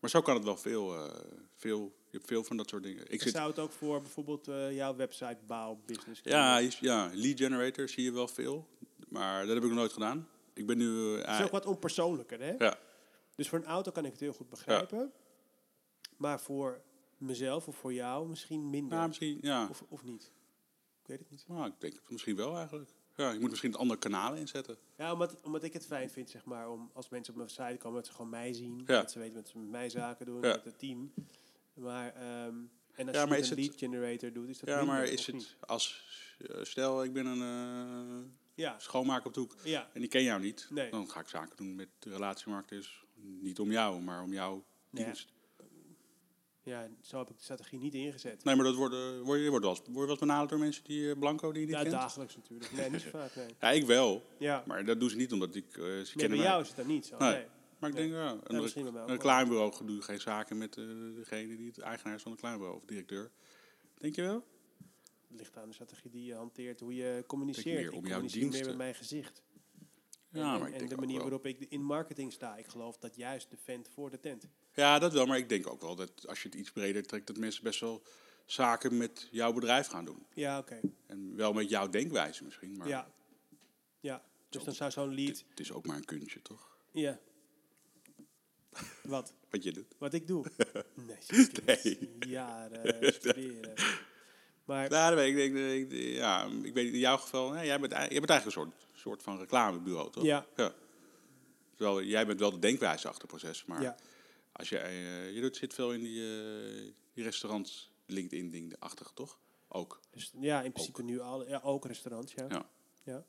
[0.00, 1.14] Maar zo kan het wel veel, eh,
[1.56, 3.02] veel je hebt veel van dat soort dingen.
[3.04, 7.10] Ik Ik zit, zou het ook voor bijvoorbeeld eh, jouw website bouwbusiness ja, je- ja,
[7.12, 8.68] lead generator zie je wel veel.
[9.08, 10.28] Maar dat heb ik nog nooit gedaan.
[10.54, 11.14] Ik ben nu...
[11.20, 12.54] eh, Het is ook wat onpersoonlijker, hè?
[12.58, 12.78] ja,
[13.34, 15.12] Dus voor een auto kan ik het heel goed begrijpen.
[16.16, 16.80] Maar voor
[17.20, 18.96] mezelf of voor jou misschien minder.
[18.96, 19.66] nou, misschien, ja.
[19.70, 20.32] Of, of niet?
[21.02, 21.44] Ik weet het niet.
[21.48, 22.90] Nou, ik denk het misschien wel eigenlijk.
[23.16, 24.76] Ja, je moet misschien andere kanalen inzetten.
[24.96, 27.76] Ja, omdat, omdat ik het fijn vind, zeg maar, om als mensen op mijn site
[27.78, 28.78] komen, dat ze gewoon mij zien.
[28.86, 29.00] Ja.
[29.00, 30.48] Dat ze weten dat ze met mij zaken doen, Ja.
[30.48, 31.12] met het team.
[31.74, 32.54] Maar, ehm,
[32.94, 35.34] en als Ja, je een lead generator doet, is dat Ja, minder, maar is het
[35.34, 35.56] niet?
[35.60, 36.04] als...
[36.38, 37.42] eh, Stel, ik ben een
[38.22, 39.90] eh, Ja, schoonmaker op de hoek ja.
[39.92, 40.66] en ik ken jou niet.
[40.70, 40.90] Nee.
[40.90, 42.88] Dan ga ik zaken doen met de relatiemarkt.
[43.22, 45.04] niet om jou, maar om jouw Ja.
[45.04, 45.32] dienst.
[46.70, 48.44] Ja, zo heb ik de strategie niet ingezet.
[48.44, 50.58] Nee, maar dat wordt, eh, word, je, wordt wel word je wel eens benaderd door
[50.58, 51.94] mensen die eh, Blanco die je niet Ja, kent?
[51.94, 52.72] dagelijks natuurlijk.
[52.72, 53.46] Nee, niet zo vaak, nee.
[53.60, 54.22] Ja, ik wel.
[54.38, 55.64] Ja, Maar dat doen ze niet omdat ik...
[55.76, 56.46] eh ze nee, kennen bij mij.
[56.46, 57.16] jou is het dan niet zo.
[57.18, 57.32] Nee.
[57.32, 57.46] Nee.
[57.78, 59.14] Maar ik denk, ja, een, misschien mij ook een wel.
[59.16, 62.88] reclamebureau doe geen zaken met eh, degene die het eigenaar is van het reclamebureau of
[62.88, 63.30] directeur.
[63.98, 64.44] Denk je wel?
[65.28, 67.76] Het ligt aan de strategie die je hanteert, hoe je communiceert.
[67.76, 69.42] meer Ik om communiceer meer met mijn gezicht.
[70.32, 71.22] Ja, en, maar en ik denk de ook manier wel.
[71.22, 72.56] waarop ik in marketing sta.
[72.56, 74.48] Ik geloof dat juist de vent voor de tent.
[74.74, 75.26] Ja, dat wel.
[75.26, 77.80] Maar ik denk ook wel dat als je het iets breder trekt, dat mensen best
[77.80, 78.02] wel
[78.46, 80.26] zaken met jouw bedrijf gaan doen.
[80.34, 80.80] Ja, oké.
[81.06, 82.76] En wel met jouw denkwijze misschien.
[82.76, 83.10] Maar Ja.
[84.00, 84.22] Ja.
[84.48, 85.44] Dus dan zou zo'n lead...
[85.50, 86.76] het, is ook maar een kunstje, toch?
[86.92, 87.18] Ja.
[89.02, 89.34] Wat?
[89.50, 89.94] Wat je doet.
[89.98, 90.44] Wat ik doe?
[91.06, 92.10] Nee, zeker Nee.
[92.28, 93.74] Jaren studeren.
[94.64, 95.54] Maar Ja, weet ik.
[95.54, 98.62] Denk, ik- ja, ik weet in jouw geval, hè, jij, bent, jij bent eigenlijk een
[98.62, 100.24] soort, soort van reclamebureau, toch?
[100.24, 100.72] ja, ja.
[101.76, 103.96] Terwijl jij bent wel de denkwijze achter het proces, maar ja.
[104.52, 109.38] Als je, eh, je doet, zit veel in die, eh, die restaurants LinkedIn-ding-achtig, toch?
[109.68, 110.00] Ook.
[110.10, 112.46] Dus, ja, in principe nu al, ja, ook restaurants, ja.
[112.48, 112.66] Ja.
[113.04, 113.24] ja.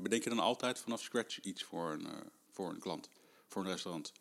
[0.00, 3.08] Bedenk je dan altijd vanaf scratch iets voor een, eh, voor een klant,
[3.48, 4.12] voor een restaurant?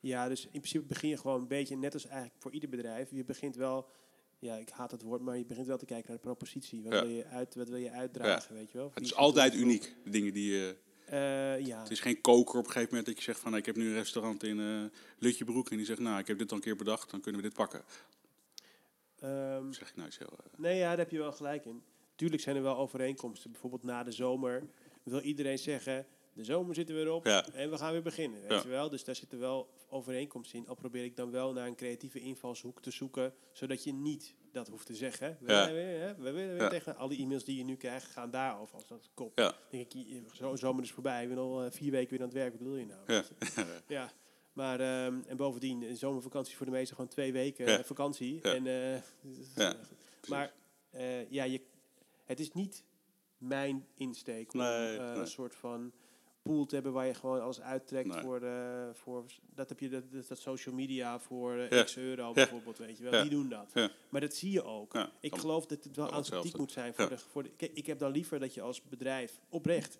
[0.00, 3.10] Ja, dus in principe begin je gewoon een beetje, net als eigenlijk voor ieder bedrijf,
[3.10, 3.88] je begint wel,
[4.38, 6.82] ja, ik haat het woord, maar je begint wel te kijken naar de propositie.
[6.82, 7.00] Wat, Ja.
[7.00, 8.90] wil, je uit, wat wil je uitdragen, weet je wel?
[8.94, 10.76] Het is altijd uniek, de dingen die je...
[11.14, 11.78] Eh, ja.
[11.82, 13.56] Het is geen koker op een gegeven moment dat je zegt van...
[13.56, 15.98] ik heb nu een restaurant in eh Lutjebroek en die zegt...
[16.00, 17.82] nou, ik heb dit al een keer bedacht, dan kunnen we dit pakken.
[19.20, 20.26] Ehm, zeg ik nou heel...
[20.30, 21.82] eh, nee, ja, daar heb je wel gelijk in.
[22.16, 23.50] Tuurlijk zijn er wel overeenkomsten.
[23.50, 24.62] Bijvoorbeeld na de zomer
[25.02, 27.46] wil iedereen zeggen, de zomer zit er weer op Ja.
[27.52, 28.40] en we gaan weer beginnen.
[28.40, 28.62] Weet Ja.
[28.62, 28.88] je wel?
[28.90, 30.68] Dus daar zitten wel overeenkomsten in.
[30.68, 34.68] Al probeer ik dan wel naar een creatieve invalshoek te zoeken, zodat je niet dat
[34.68, 35.36] hoeft te zeggen.
[35.40, 38.06] We willen weer, hè, we willen weer tegen al die e-mails die je nu krijgt,
[38.06, 39.38] gaan daarover als dat kop.
[39.38, 39.54] Ja.
[39.70, 42.34] denk ik, zo, zomer is voorbij, ik ben al eh, vier weken weer aan het
[42.36, 43.00] werk, wat bedoel je nou?
[43.14, 43.24] Ja.
[43.86, 44.12] Ja,
[44.52, 47.78] maar ehm, en bovendien, een zomervakantie voor de meesten gewoon twee weken Ja.
[47.78, 48.40] eh, vakantie.
[48.42, 48.54] Ja.
[48.54, 49.00] En, eh,
[49.56, 49.74] Ja,
[50.28, 50.52] maar
[51.28, 51.60] ja, je,
[52.24, 52.84] het is niet
[53.38, 54.98] mijn insteek om Nee, nee.
[54.98, 55.92] een soort van
[56.44, 58.22] pool te hebben waar je gewoon alles uittrekt Nee.
[58.22, 61.82] voor, de, voor dat heb je dat, dat, dat social media voor eh, Ja.
[61.82, 63.12] x euro bijvoorbeeld, weet je wel.
[63.14, 63.20] Ja.
[63.22, 63.90] Die doen dat.
[64.08, 64.94] Maar dat zie je ook.
[65.20, 67.50] Ik dan- geloof dat het wel authentiek moet zijn voor de, voor de.
[67.56, 69.98] Kijk, ik heb dan liever dat je als bedrijf oprecht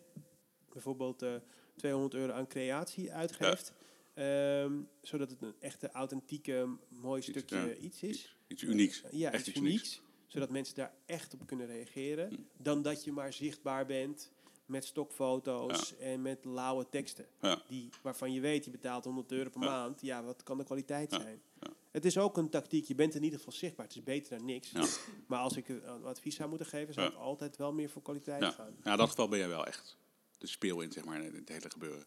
[0.69, 1.35] bijvoorbeeld eh
[1.77, 3.73] 200 euro aan creatie uitgeeft.
[4.15, 8.11] ehm, zodat het een echte authentieke, mooi Iets, stukje iets is.
[8.11, 9.03] Iets, iets unieks.
[9.11, 10.03] Ja, Echt iets unieks.
[10.27, 12.29] Zodat mensen daar echt op kunnen reageren.
[12.29, 12.35] Hm.
[12.63, 14.31] Dan dat je maar zichtbaar bent
[14.67, 17.27] met stokfoto's en met lauwe teksten.
[17.69, 20.01] Die, waarvan je weet, je betaalt 100 euro per maand.
[20.01, 21.43] Ja, wat kan de kwaliteit zijn?
[21.91, 22.85] Het is ook een tactiek.
[22.85, 23.87] Je bent in ieder geval zichtbaar.
[23.87, 24.71] Het is beter dan niks.
[24.71, 24.85] Ja.
[25.27, 27.13] Maar als ik een advies zou moeten geven, zou Ja.
[27.13, 28.51] ik altijd wel meer voor kwaliteit Ja.
[28.51, 28.77] gaan.
[28.83, 29.97] Ja, in dat geval ben jij wel echt
[30.39, 32.07] de speel in, zeg maar, in het hele gebeuren.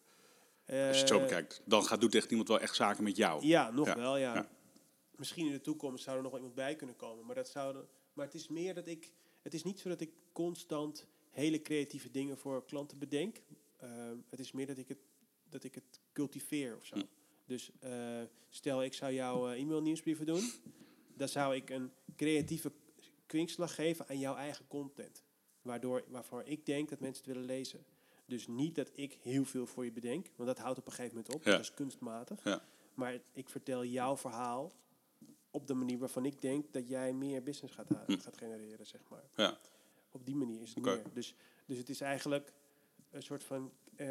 [0.66, 3.16] Als je het zo Eh, bekijkt, dan gaat, doet echt iemand wel echt zaken met
[3.18, 3.46] jou.
[3.46, 4.48] Ja, nog wel, ja.
[5.16, 7.26] Misschien in de toekomst zou er nog iemand bij kunnen komen.
[7.26, 7.78] Maar, dat zou
[8.14, 9.12] maar het is meer dat ik...
[9.42, 13.42] Het is niet zo dat ik constant hele creatieve dingen voor klanten bedenk.
[13.78, 14.98] Ehm, het is meer dat ik het,
[15.50, 16.96] dat ik het cultiveer of zo.
[16.96, 17.04] Hm.
[17.46, 20.52] Dus eh, stel ik zou jouw eh, e-mail nieuwsbrieven doen.
[21.16, 22.72] Dan zou ik een creatieve
[23.26, 25.24] kwinkslag geven aan jouw eigen content.
[25.62, 27.86] Waardoor, waarvoor ik denk dat mensen het willen lezen.
[28.26, 30.28] Dus niet dat ik heel veel voor je bedenk.
[30.36, 31.44] Want dat houdt op een gegeven moment op.
[31.44, 31.52] Ja.
[31.52, 32.44] Dat is kunstmatig.
[32.44, 32.64] Ja.
[32.94, 34.72] Maar ik vertel jouw verhaal
[35.52, 38.18] op de manier waarvan ik denk dat jij meer business gaat, Hm.
[38.18, 39.24] gaat genereren, zeg maar.
[39.36, 39.58] Ja.
[40.18, 41.02] Op die manier is het meer.
[41.14, 42.54] Dus, dus het is eigenlijk
[43.12, 44.08] een soort van eh,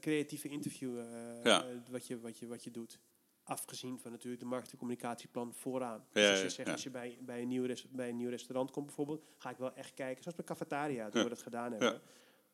[0.00, 1.64] creatieve interview eh, Ja.
[1.90, 3.00] wat, je, wat, je, wat je doet.
[3.44, 6.06] Afgezien van natuurlijk de marketingcommunicatieplan vooraan.
[6.12, 6.72] Ja, dus als ja, je zegt, ja.
[6.72, 9.56] als je bij, bij, een nieuw res- bij een nieuw restaurant komt bijvoorbeeld, ga ik
[9.56, 10.22] wel echt kijken.
[10.22, 12.00] Zoals bij Cafetaria, toen we dat gedaan hebben.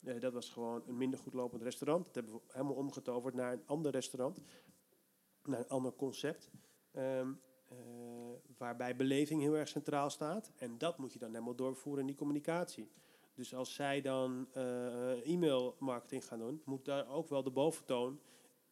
[0.04, 2.04] Eh, dat was gewoon een minder goed lopend restaurant.
[2.04, 4.40] Dat hebben we helemaal omgetoverd naar een ander restaurant.
[5.44, 6.50] Naar een ander concept.
[6.92, 7.32] Ehm,
[7.68, 7.76] eh,
[8.59, 10.51] waarbij beleving heel erg centraal staat.
[10.57, 12.90] En dat moet je dan helemaal doorvoeren in die communicatie.
[13.35, 18.21] Dus als zij dan eh, e-mail marketing gaan doen, moet daar ook wel de boventoon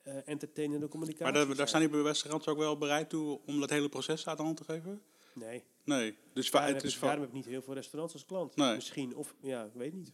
[0.02, 1.68] eh entertainende communicatie Maar daar, zijn.
[1.68, 4.64] staan die restaurants ook wel bereid toe om dat hele proces aan de hand te
[4.64, 5.02] geven?
[5.34, 6.16] Nee, Nee.
[6.32, 8.24] Dus daarom, het heb is ik, va- daarom heb ik niet heel veel restaurants als
[8.24, 8.56] klant.
[8.56, 8.74] Nee.
[8.74, 10.12] Misschien, of ja, ik weet niet.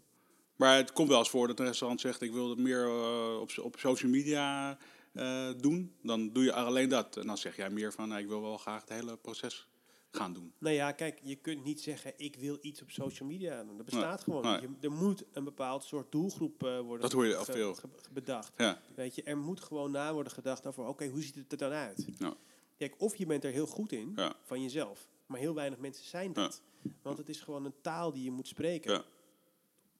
[0.56, 3.40] Maar het komt wel eens voor dat een restaurant zegt: Ik wil het meer eh,
[3.40, 4.78] op, op social media
[5.12, 5.92] eh, doen.
[6.02, 7.16] Dan doe je alleen dat.
[7.16, 9.66] En dan zeg jij meer van: nou, Ik wil wel graag het hele proces
[10.10, 10.52] gaan doen.
[10.58, 13.76] Nou ja, kijk, je kunt niet zeggen ik wil iets op social media doen.
[13.76, 14.42] Dat bestaat gewoon.
[14.42, 14.60] nee.
[14.60, 17.76] Je, er moet een bepaald soort doelgroep eh, worden Dat hoor je al veel.
[18.12, 18.52] bedacht.
[18.56, 21.58] Ja, Weet je, er moet gewoon na worden gedacht over, oké, hoe ziet het er
[21.58, 22.06] dan uit?
[22.18, 22.34] Ja.
[22.76, 24.34] Kijk, of je bent er heel goed in, Ja.
[24.42, 25.08] van jezelf.
[25.26, 26.62] Maar heel weinig mensen zijn dat.
[27.02, 29.04] Want het is gewoon een taal die je moet spreken.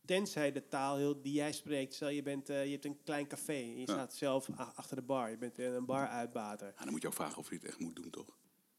[0.05, 3.27] Tenzij de taal heel, die jij spreekt, stel je, bent, eh, je hebt een klein
[3.27, 3.53] café.
[3.53, 3.93] En je Ja.
[3.93, 5.31] staat zelf achter de bar.
[5.31, 6.73] Je bent een baruitbater.
[6.77, 8.37] Ja, dan moet je ook vragen of je het echt moet doen, toch?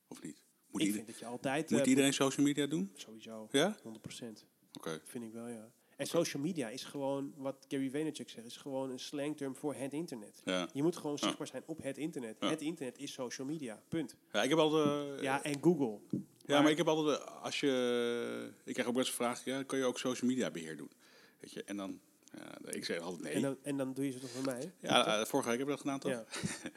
[0.08, 0.42] Of niet?
[0.68, 1.70] Moet, Ik vind dat je altijd...
[1.70, 2.92] moet eh, iedereen social media doen?
[2.96, 3.76] Sowieso, Ja?
[3.84, 4.46] 100%.
[4.74, 5.02] Oké.
[5.04, 5.72] Vind ik wel, ja.
[5.98, 9.94] En social media is gewoon, wat Gary Vaynerchuk zegt, is gewoon een slangterm voor het
[9.94, 10.42] internet.
[10.46, 10.70] Ja.
[10.74, 12.38] Je moet gewoon zichtbaar zijn op het internet.
[12.40, 12.50] Ja.
[12.50, 14.16] Het internet is social media, punt.
[14.32, 15.18] ja, ik heb altijd.
[15.18, 16.00] eh, Ja, en Google.
[16.46, 19.64] Ja, maar ik heb altijd, eh, als je, ik krijg ook best een vraag, ja,
[19.64, 20.92] kan je ook social media beheer doen?
[21.44, 22.00] Weet je, en dan,
[22.66, 23.34] ik zeg altijd nee.
[23.34, 24.72] En, dan, en dan doe je ze toch voor mij?
[24.80, 26.12] ja, eh, vorige week heb ik dat gedaan, toch?
[26.12, 26.26] Ja.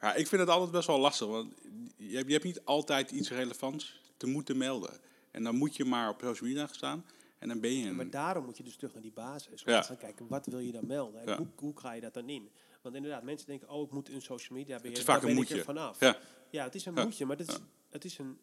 [0.00, 1.54] Ja, ik vind het altijd best wel lastig, want
[1.96, 4.90] je hebt, je hebt niet altijd iets relevants te moeten melden.
[5.30, 7.04] En dan moet je maar op social media staan
[7.38, 7.96] en dan ben je een...
[7.96, 9.64] Maar daarom moet je dus terug naar die basis.
[9.64, 9.80] Om Ja.
[9.80, 11.20] te gaan kijken, wat wil je dan melden?
[11.20, 11.36] En Ja.
[11.36, 12.50] hoe, hoe ga je dat dan in?
[12.82, 14.98] Want inderdaad, mensen denken, oh, ik moet een social media beheren.
[14.98, 15.62] is vaak een moetje.
[15.64, 16.00] vanaf.
[16.00, 16.18] Ja.
[16.50, 17.02] Ja, het is een Ja.
[17.02, 17.58] moetje, maar het is,
[17.90, 18.38] het is een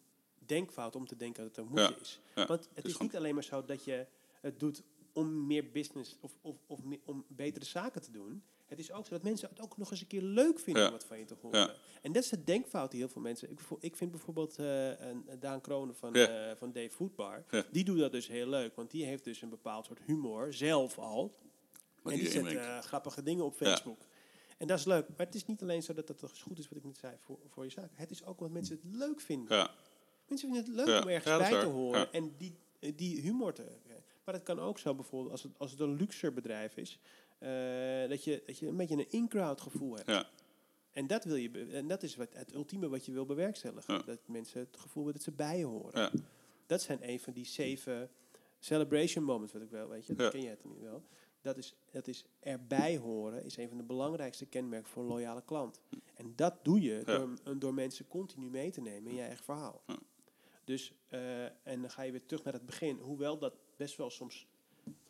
[0.46, 2.20] denkfout om te denken dat het een moetje is.
[2.34, 2.46] Ja.
[2.46, 4.06] Want het is niet alleen maar zo dat je
[4.40, 8.42] het doet om meer business of, of, of om betere zaken te doen.
[8.66, 10.88] Het is ook zo dat mensen het ook nog eens een keer leuk vinden Ja.
[10.88, 11.60] om wat van je te horen.
[11.60, 11.74] Ja.
[12.02, 13.50] En dat is de denkfout die heel veel mensen...
[13.50, 16.50] Ik, ik vind bijvoorbeeld eh, een, Daan Kronen van, Ja.
[16.50, 17.44] eh, van Dave Foodbar...
[17.70, 18.74] Die doet dat dus heel leuk.
[18.76, 21.36] Want die heeft dus een bepaald soort humor, zelf al.
[22.02, 23.54] Wat en die zet eh, grappige dingen op.
[23.54, 24.06] Facebook.
[24.58, 25.08] En dat is leuk.
[25.08, 27.38] Maar het is niet alleen zo dat dat goed is wat ik net zei voor,
[27.48, 27.90] voor je zaak.
[27.94, 29.70] Het is ook wat mensen het leuk vinden.
[30.28, 32.54] Mensen vinden het leuk om ergens bij te horen en die,
[32.94, 33.66] die humor te
[34.32, 36.98] Maar het kan ook zo bijvoorbeeld als het, als het een luxe bedrijf is,
[37.38, 40.08] eh, dat, je, dat je een beetje een in-crowd gevoel hebt.
[40.08, 40.28] ja,
[40.90, 43.94] En dat, wil je en dat is wat, het ultieme wat je wil bewerkstelligen.
[43.94, 44.02] Ja.
[44.02, 46.00] Dat mensen het gevoel hebben dat ze bij je horen.
[46.00, 46.10] ja,
[46.66, 48.10] Dat zijn een van die zeven
[48.58, 50.30] celebration moments, wat ik wel, weet je, dat Ja.
[50.32, 51.02] ken jij het niet wel.
[51.40, 55.42] Dat is, dat is erbij horen, is een van de belangrijkste kenmerken voor een loyale
[55.44, 55.80] klant.
[56.14, 59.82] En dat doe je door, door mensen continu mee te nemen in je eigen verhaal.
[60.64, 62.98] Dus, eh, en dan ga je weer terug naar het begin.
[62.98, 64.46] Hoewel dat best wel soms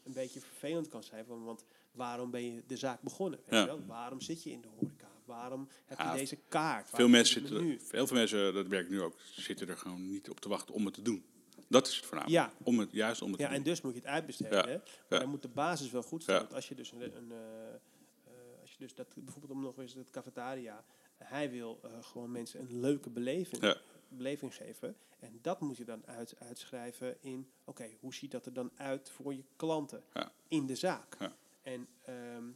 [0.04, 1.24] een beetje vervelend kan zijn.
[1.24, 3.40] van- Want waarom ben je de zaak begonnen?
[3.46, 3.66] Weet Ja.
[3.66, 3.80] wel?
[3.86, 5.10] Waarom zit je in de horeca?
[5.24, 6.88] Waarom heb je deze kaart?
[6.90, 10.40] Veel mensen zitten, veel veel mensen, dat werkt nu ook, zitten er gewoon niet op
[10.40, 11.24] te wachten om het te doen.
[11.68, 12.44] Dat is het voornamelijk.
[12.50, 12.52] Ja.
[12.64, 13.72] Om het, juist om het Ja, te en doen.
[13.72, 14.58] dus moet je het uitbesteden.
[14.58, 14.66] Ja.
[14.68, 14.78] hè?
[15.08, 16.24] Maar dan moet de basis wel goed.
[16.24, 16.38] Ja.
[16.38, 19.78] Want als je dus een, een eh, eh, als je dus dat bijvoorbeeld om nog
[19.78, 20.84] eens het cafetaria,
[21.16, 23.76] hij wil eh, gewoon mensen een leuke beleving, Ja.
[24.16, 24.96] Beleving geven.
[25.18, 29.10] En dat moet je dan uit, uitschrijven in, oké, hoe ziet dat er dan uit
[29.10, 30.32] voor je klanten Ja.
[30.48, 31.16] in de zaak?
[31.18, 31.36] Ja.
[31.62, 32.50] En ehm,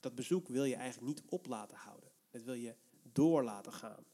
[0.00, 2.10] dat bezoek wil je eigenlijk niet op laten houden.
[2.30, 2.74] Dat wil je
[3.12, 4.04] door laten gaan.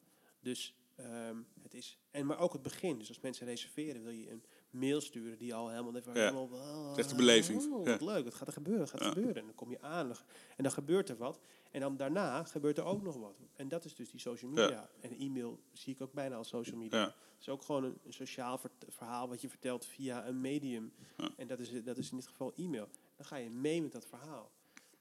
[0.41, 2.99] Dus ehm, het is, en maar ook het begin.
[2.99, 6.21] Dus als mensen reserveren, wil je een mail sturen die al helemaal, even Ja.
[6.21, 7.73] helemaal oh, is echt de beleving.
[7.73, 7.91] Oh, Ja.
[7.91, 8.81] wat leuk, wat gaat er gebeuren?
[8.83, 9.35] Wat gaat er gebeuren?
[9.37, 10.11] En dan kom je aan
[10.57, 11.41] en dan gebeurt er wat.
[11.71, 13.37] En dan daarna gebeurt er ook nog wat.
[13.57, 14.91] En dat is dus die social media.
[15.01, 17.05] En e-mail zie ik ook bijna als social media.
[17.05, 20.93] Het is ook gewoon een, een sociaal verhaal wat je vertelt via een medium.
[21.37, 22.89] En dat is, dat is in dit geval e-mail.
[23.17, 24.51] Dan ga je mee met dat verhaal.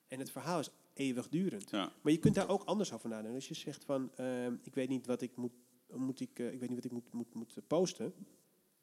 [0.08, 1.70] En het verhaal is eeuwigdurend.
[1.70, 1.92] Ja.
[2.02, 3.36] Maar je kunt daar ook anders over nadenken.
[3.36, 5.52] Als je zegt van, ehm, ik weet niet wat ik moet,
[5.94, 8.14] moet ik, eh, ik weet niet wat ik moet, moet, moet posten.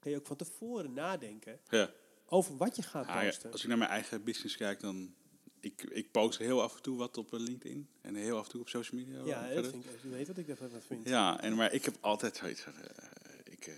[0.03, 1.91] Kun je ook van tevoren nadenken Ja.
[2.27, 3.53] over wat je gaat Ah, ja, posten.
[3.53, 5.15] als ik naar mijn eigen business kijk, dan...
[5.61, 7.89] Ik, ik post heel af en toe wat op LinkedIn.
[8.01, 9.25] En heel af en toe op social media.
[9.25, 11.09] Ja, dat vind ik, je weet wat ik daarvan vind.
[11.09, 12.73] Ja, en, maar ik heb altijd zoiets van...
[12.75, 13.09] eh,
[13.45, 13.75] ik, eh,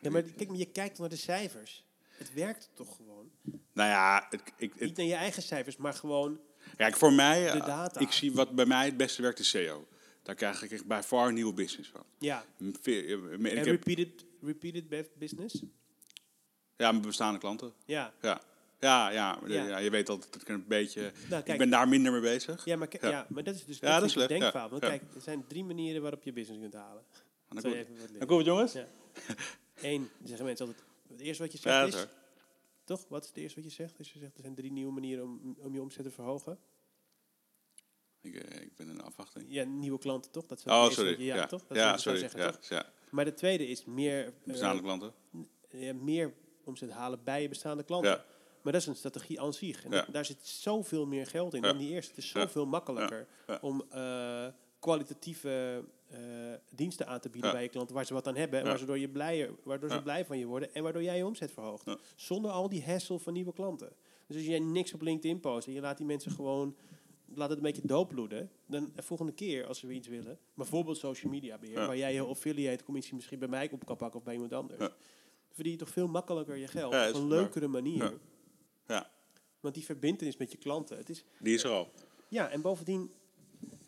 [0.00, 1.84] Ja, maar kijk, maar je kijkt naar de cijfers.
[2.08, 3.30] Het werkt toch gewoon.
[3.72, 6.40] nou ja, het, ik, het, Niet naar je eigen cijfers, maar gewoon...
[6.76, 8.00] Kijk, voor mij, De eh, data.
[8.00, 9.86] ik zie wat bij mij het beste werkt is SEO.
[10.22, 12.04] Daar krijg ik echt bij far een nieuwe business van.
[12.18, 13.04] Ja, en Ik
[13.54, 15.62] heb, repeated, repeated business.
[16.76, 17.72] ja, mijn bestaande klanten.
[17.84, 18.12] Ja.
[18.22, 18.40] Ja,
[18.80, 19.66] ja, ja, Ja.
[19.66, 19.78] ja.
[19.78, 21.00] je weet altijd, dat kan een beetje...
[21.02, 22.64] Nou, kijk, ik ben daar minder mee bezig.
[22.64, 23.08] ja, maar, Ja.
[23.08, 23.26] ja.
[23.28, 24.70] maar dat is dus Ja, dat is is een denkfout.
[24.70, 27.02] Want kijk, er zijn drie manieren waarop je business kunt halen.
[27.48, 28.72] Dan komt wat dan komt het, jongens.
[28.72, 28.86] Ja.
[29.74, 31.94] Eén, zeggen mensen altijd, het eerste wat je zegt is...
[31.94, 32.06] is.
[32.84, 33.04] Toch?
[33.08, 33.98] Wat is het eerste wat je zegt?
[33.98, 36.58] Als je zegt, er zijn drie nieuwe manieren om, om je omzet te verhogen.
[38.20, 39.44] Ik, eh, ik ben in afwachting.
[39.48, 40.46] Ja, nieuwe klanten, toch?
[40.46, 41.10] Dat is Oh, het sorry.
[41.10, 41.66] je- ja, Ja, toch?
[41.66, 42.18] Dat ja, is sorry.
[42.18, 42.68] zeggen, ja, toch?
[42.68, 42.92] ja.
[43.14, 45.12] Maar de tweede is meer, eh, Bestaande klanten.
[45.70, 48.10] ja, meer omzet halen bij je bestaande klanten.
[48.10, 48.24] Ja.
[48.62, 49.84] Maar dat is een strategie aan zich.
[49.84, 50.06] En Ja.
[50.12, 52.10] daar zit zoveel meer geld in dan die eerste.
[52.14, 53.26] Het is zoveel makkelijker
[53.60, 54.46] om eh,
[54.78, 56.18] kwalitatieve eh,
[56.70, 59.08] diensten aan te bieden bij je klanten waar ze wat aan hebben en waardoor, je
[59.08, 61.84] blijer, waardoor ze blij van je worden en waardoor jij je omzet verhoogt.
[62.16, 63.92] Zonder al die hassle van nieuwe klanten.
[64.26, 66.76] Dus als jij niks op LinkedIn post en je laat die mensen gewoon
[67.36, 68.50] laat het een beetje doodbloeden.
[68.66, 71.86] Dan de volgende keer als weer iets willen, bijvoorbeeld social media beheer, Ja.
[71.86, 74.80] waar jij je affiliate commissie misschien bij mij op kan pakken of bij iemand anders.
[74.80, 74.94] Ja.
[75.50, 77.38] Verdien je toch veel makkelijker je geld Ja, op een waar.
[77.38, 78.18] leukere manier.
[78.86, 79.10] Ja.
[79.60, 80.96] Want die verbindenis met je klanten.
[80.96, 81.92] Het is, die is er al.
[82.28, 83.12] ja, en bovendien,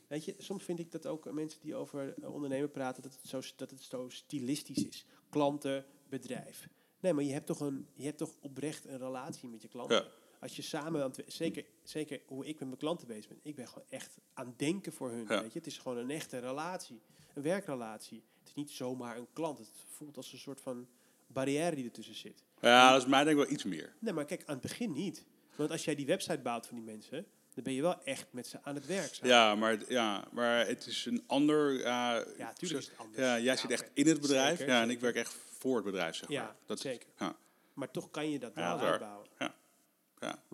[0.09, 3.41] weet je, soms vind ik dat ook mensen die over ondernemen praten, dat het, zo,
[3.57, 5.07] dat het zo stilistisch is.
[5.29, 6.69] Klanten, bedrijf.
[7.01, 9.97] Nee, maar je hebt toch, een, je hebt toch oprecht een relatie met je klanten.
[9.97, 10.07] Ja.
[10.41, 13.39] Als je samen, aan het we- zeker, zeker hoe ik met mijn klanten bezig ben,
[13.43, 15.25] ik ben gewoon echt aan het denken voor hun.
[15.29, 15.41] Ja.
[15.43, 15.59] Weet je?
[15.59, 17.01] Het is gewoon een echte relatie,
[17.35, 18.23] een werkrelatie.
[18.39, 20.87] Het is niet zomaar een klant, het voelt als een soort van
[21.27, 22.43] barrière die ertussen zit.
[22.61, 23.95] Ja, dat is mij denk ik wel iets meer.
[23.99, 25.25] Nee, maar kijk, aan het begin niet.
[25.57, 28.47] Want als jij die website bouwt van die mensen, dan ben je wel echt met
[28.47, 29.15] ze aan het werk.
[29.15, 29.31] samen.
[29.31, 31.73] Ja, maar, het- ja, maar het is een ander...
[31.79, 33.19] ja, Ja, tuurlijk is het anders.
[33.19, 34.59] Ja, jij Ja, zit echt in het bedrijf.
[34.59, 36.37] Zeker, ja, en ik werk echt voor het bedrijf, zeg maar.
[36.37, 37.09] Ja, dat is- zeker.
[37.19, 37.37] ja,
[37.75, 39.27] Maar toch kan je dat wel is uitbouwen.
[39.39, 39.55] ja,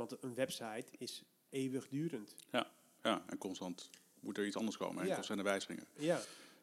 [0.09, 2.35] Want een website is eeuwigdurend.
[2.51, 2.71] ja,
[3.03, 3.23] ja.
[3.27, 5.03] En constant moet er iets anders komen.
[5.03, 5.15] En Ja.
[5.15, 5.85] constant wijzigingen.
[5.99, 6.21] Ja,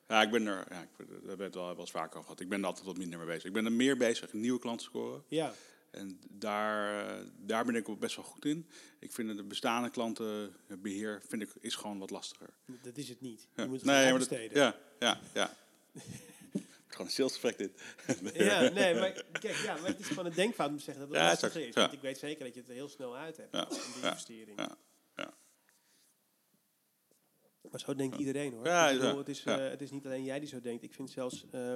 [0.07, 0.65] Ja, ik ben er...
[0.69, 2.39] Ja, ik, ben- daar hebben we het wel, wel eens vaker over gehad.
[2.39, 3.43] Ik ben er altijd wat minder mee bezig.
[3.43, 5.23] Ik ben er meer bezig nieuwe klanten scoren.
[5.27, 5.53] ja.
[5.91, 8.67] En daar, daar ben ik ook best wel goed in.
[8.99, 12.49] Ik vind de bestaande klantenbeheer vind ik, is gewoon wat lastiger.
[12.81, 13.47] dat is het niet.
[13.55, 13.63] Ja.
[13.63, 15.53] Je moet het nee, maar dat- ja, ja, ja.
[16.99, 17.81] Gewoon een salesgesprek dit.
[18.45, 21.11] Ja, nee, maar kijk, ja, maar het is gewoon een denkfout om te zeggen dat
[21.11, 21.75] het Ja, lastiger is.
[21.75, 24.01] Want ik weet zeker dat je het er heel snel uit hebt Ja, in die
[24.01, 24.59] ja, investering.
[24.59, 24.77] Ja,
[25.15, 25.33] ja.
[27.71, 28.65] Maar zo denkt iedereen hoor.
[28.65, 30.83] Ja, bedoel, het, is, eh, het is niet alleen jij die zo denkt.
[30.83, 31.75] Ik vind zelfs, eh,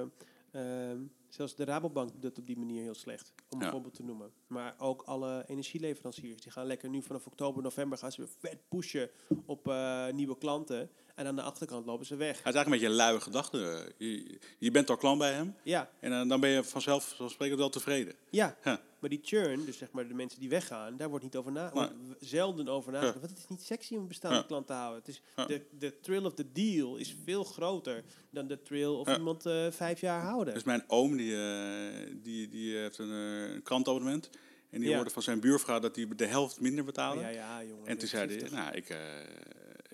[0.50, 3.32] ehm, zelfs de Rabobank doet het op die manier heel slecht.
[3.48, 4.32] Om een voorbeeld te noemen.
[4.46, 6.42] Maar ook alle energieleveranciers.
[6.42, 9.10] Die gaan lekker nu vanaf oktober, november gaan ze weer vet pushen
[9.46, 10.90] op eh, nieuwe klanten.
[11.14, 12.36] En aan de achterkant lopen ze weg.
[12.36, 13.92] Het is eigenlijk een beetje een luie gedachte.
[13.98, 15.54] Je, je bent al klant bij hem.
[15.62, 18.14] Ja, En eh, dan ben je vanzelf, zoals sprekend, wel tevreden.
[18.30, 18.56] ja.
[19.00, 21.62] Maar die churn, dus zeg maar de mensen die weggaan, daar wordt niet over na,
[21.62, 21.72] Nee.
[21.72, 23.18] wordt w- zelden over nagedacht.
[23.18, 24.98] Want het is niet sexy om een bestaande klant te houden.
[25.04, 29.16] Het is, de, de thrill of the deal is veel groter dan de thrill of
[29.16, 30.54] iemand eh, vijf jaar houden.
[30.54, 33.12] Dus mijn oom, die, eh, die, die heeft een,
[33.54, 34.30] eh, krantabonnement.
[34.70, 34.94] En die Ja.
[34.96, 37.20] hoorde van zijn buurvrouw dat hij de helft minder betaalde.
[37.20, 37.86] ja, ja, jongen.
[37.86, 38.96] En toen zei hij, nou, ik,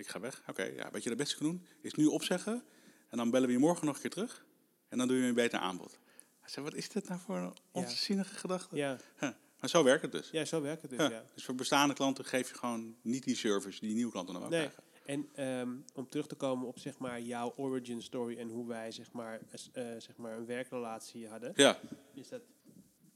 [0.01, 0.43] ik ga weg.
[0.47, 1.65] Oké, ja, weet je wat het beste kan doen?
[1.81, 2.63] Is nu opzeggen.
[3.09, 4.45] En dan bellen we je morgen nog een keer terug.
[4.89, 5.99] En dan doe je een beter aanbod.
[6.39, 8.75] Hij zei, wat is dit nou voor een onzinnige gedachte?
[8.75, 9.37] Ja, Ja.
[9.59, 10.29] Maar zo werkt het dus.
[10.29, 11.09] ja, zo werkt het dus, Ja.
[11.09, 11.23] ja.
[11.33, 14.51] Dus voor bestaande klanten geef je gewoon niet die service die nieuwe klanten dan wel
[14.51, 14.59] Nee.
[14.69, 14.83] krijgen.
[15.05, 18.91] En ehm, om terug te komen op zeg maar, jouw origin story en hoe wij
[18.91, 19.39] zeg maar,
[19.73, 21.79] eh, zeg maar een werkrelatie hadden, Ja,
[22.13, 22.41] is dat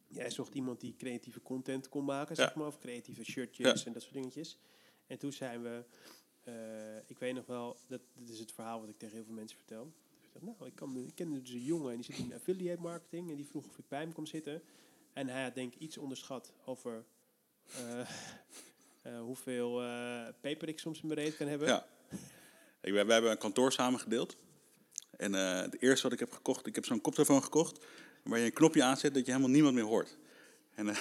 [0.07, 2.43] jij zocht iemand die creatieve content kon maken, Ja.
[2.43, 3.85] zeg maar, of creatieve shirtjes Ja.
[3.87, 4.57] en dat soort dingetjes.
[5.07, 5.83] En toen zijn we,
[6.45, 9.33] eh, ik weet nog wel, dat dit is het verhaal wat ik tegen heel veel
[9.33, 9.93] mensen vertel.
[10.33, 13.29] Ik nou, ik, kan, ik kende dus een jongen en die zit in affiliate marketing
[13.29, 14.61] en die vroeg of ik bij hem kon zitten.
[15.13, 17.05] En hij had denk ik iets onderschat over
[17.71, 17.99] eh,
[19.01, 19.81] eh, hoeveel
[20.41, 21.67] peper ik soms in mijn reet kan hebben.
[21.67, 21.87] ja.
[22.81, 24.37] Ik, wij, wij hebben een kantoor samen gedeeld.
[25.17, 27.85] En het eerste wat ik heb gekocht, ik heb zo'n koptelefoon gekocht.
[28.23, 30.17] Waar je een knopje aanzet dat je helemaal niemand meer hoort.
[30.75, 30.85] En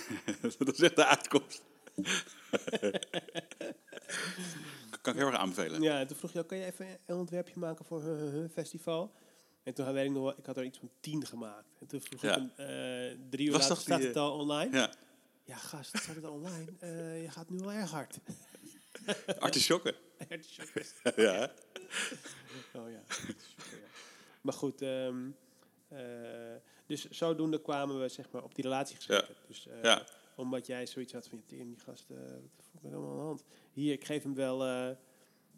[0.58, 1.62] dat is echt de uitkomst.
[5.04, 5.82] kan ik heel erg aanbevelen.
[5.82, 9.14] Ja, en toen vroeg je, ook, kan je even een ontwerpje maken voor een festival?
[9.62, 11.68] En toen had ik nog ik had er iets van tien gemaakt.
[11.80, 12.36] En toen vroeg Ja.
[12.36, 14.76] ik, een, eh, drie uur later staat die, het al online?
[14.76, 14.90] Ja,
[15.44, 16.72] Ja, gast, staat het al online?
[16.78, 18.18] Eh, je gaat nu wel erg hard.
[19.38, 19.94] artisjokken.
[20.30, 20.84] Artisjokken.
[21.24, 21.50] ja,
[22.72, 22.90] oh ja.
[22.90, 23.02] ja.
[24.40, 25.08] Maar goed, eh,
[26.86, 29.34] dus zodoende kwamen we zeg maar op die relatie gesprekken.
[29.46, 30.06] Dus, eh, Ja.
[30.36, 33.22] Omdat jij zoiets had van, tering, die gast, eh, wat is er allemaal aan de
[33.22, 33.44] hand?
[33.72, 34.88] Hier, ik geef hem wel eh,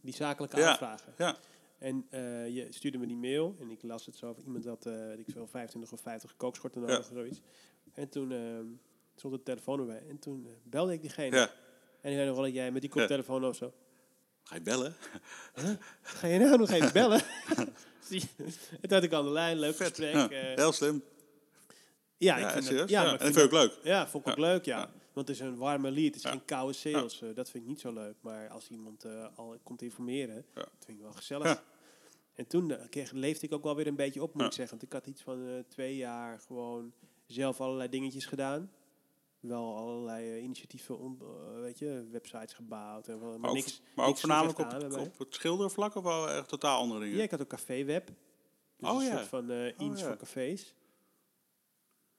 [0.01, 0.71] die zakelijke Ja.
[0.71, 1.13] aanvragen.
[1.19, 1.37] ja.
[1.79, 4.87] En eh, je stuurde me die mail en ik las het zo van iemand dat
[5.19, 6.87] ik veel 25 of 50 kookschorten Ja.
[6.87, 7.41] nodig of zoiets.
[7.93, 8.67] En toen ehm,
[9.15, 11.37] stond de telefoon erbij en toen belde ik diegene.
[11.37, 11.51] ja.
[12.01, 13.73] En ik weet nog wel dat jij met die koptelefoon of zo.
[14.43, 14.95] Ga je bellen?
[16.03, 17.21] Ga je nou nog even bellen?
[18.81, 19.87] En toen had ik aan de lijn, leuk Vet.
[19.99, 20.31] gesprek.
[20.57, 21.03] Heel slim.
[22.19, 23.85] Ja, Ja, ik vind het, ja, maar ik en dat vind vind ik ook leuk.
[23.85, 24.91] Ja, vond ik ook leuk, ja.
[25.13, 27.19] Want het is een warme lead, het is geen koude sales.
[27.35, 28.15] dat vind ik niet zo leuk.
[28.21, 31.65] Maar als iemand eh, al komt informeren, dat vind ik wel gezellig.
[32.35, 34.79] En toen eh, kreeg, leefde ik ook wel weer een beetje op, moet ik zeggen.
[34.79, 36.93] Want ik had iets van eh, twee jaar gewoon
[37.27, 38.71] zelf allerlei dingetjes gedaan.
[39.41, 41.19] Wel allerlei initiatieven, on-
[41.61, 43.09] weet je, websites gebouwd.
[43.09, 46.81] En, maar Maar ook, niks, maar ook voornamelijk op, het schildervlak of wel echt totaal
[46.81, 47.17] andere dingen?
[47.17, 48.07] Ja, ik had ook caféweb.
[48.79, 49.17] Dus Oh een ja.
[49.17, 50.07] soort van eh iets ja.
[50.07, 50.75] voor cafés.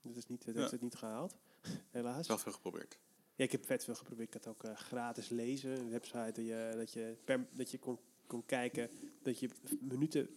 [0.08, 0.60] Dat, is niet, dat Ja.
[0.60, 1.36] heeft het niet gehaald,
[1.92, 2.28] helaas.
[2.28, 2.98] Wel veel geprobeerd.
[3.36, 4.28] Ja, ik heb vet veel geprobeerd.
[4.36, 7.78] Ik had ook eh, gratis lezen, een website dat je, dat je, per, dat je
[7.80, 8.90] kon, kon kijken,
[9.22, 9.50] dat je
[9.82, 10.30] minuten...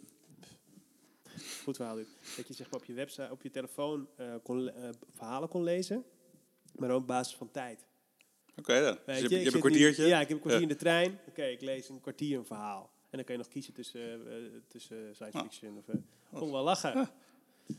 [1.63, 2.07] Goed verhaal dit.
[2.37, 5.63] Dat je zeg maar op je website, op je telefoon eh, kon, eh, verhalen kon
[5.63, 6.05] lezen,
[6.75, 7.85] maar ook op basis van tijd.
[8.57, 8.95] Oké dan.
[8.95, 10.07] Dus je, hebt- je, je ik hebt een nu- kwartiertje?
[10.07, 10.69] ja, ik heb een kwartier Ja.
[10.69, 11.19] in de trein.
[11.29, 12.91] Oké, ik lees een kwartier een verhaal.
[13.03, 15.45] En dan kan je nog kiezen tussen, eh, eh, tussen science Ah.
[15.45, 15.85] fiction of...
[16.33, 17.09] kon wel lachen.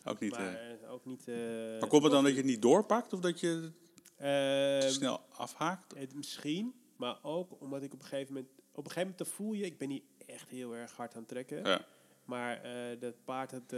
[0.03, 0.31] Ook niet.
[0.31, 0.71] maar eh.
[0.71, 1.27] eh, ook niet...
[1.27, 1.35] eh,
[1.79, 3.71] maar komt het dan dat je het niet doorpakt of dat je het
[4.17, 5.93] te Ehm, snel afhaakt?
[5.97, 8.51] Het, misschien, maar ook omdat ik op een gegeven moment...
[8.71, 11.19] Op een gegeven moment dan voel je, ik ben niet echt heel erg hard aan
[11.19, 11.65] het trekken.
[11.65, 11.85] Ja.
[12.25, 12.61] Maar
[12.99, 13.71] dat paard het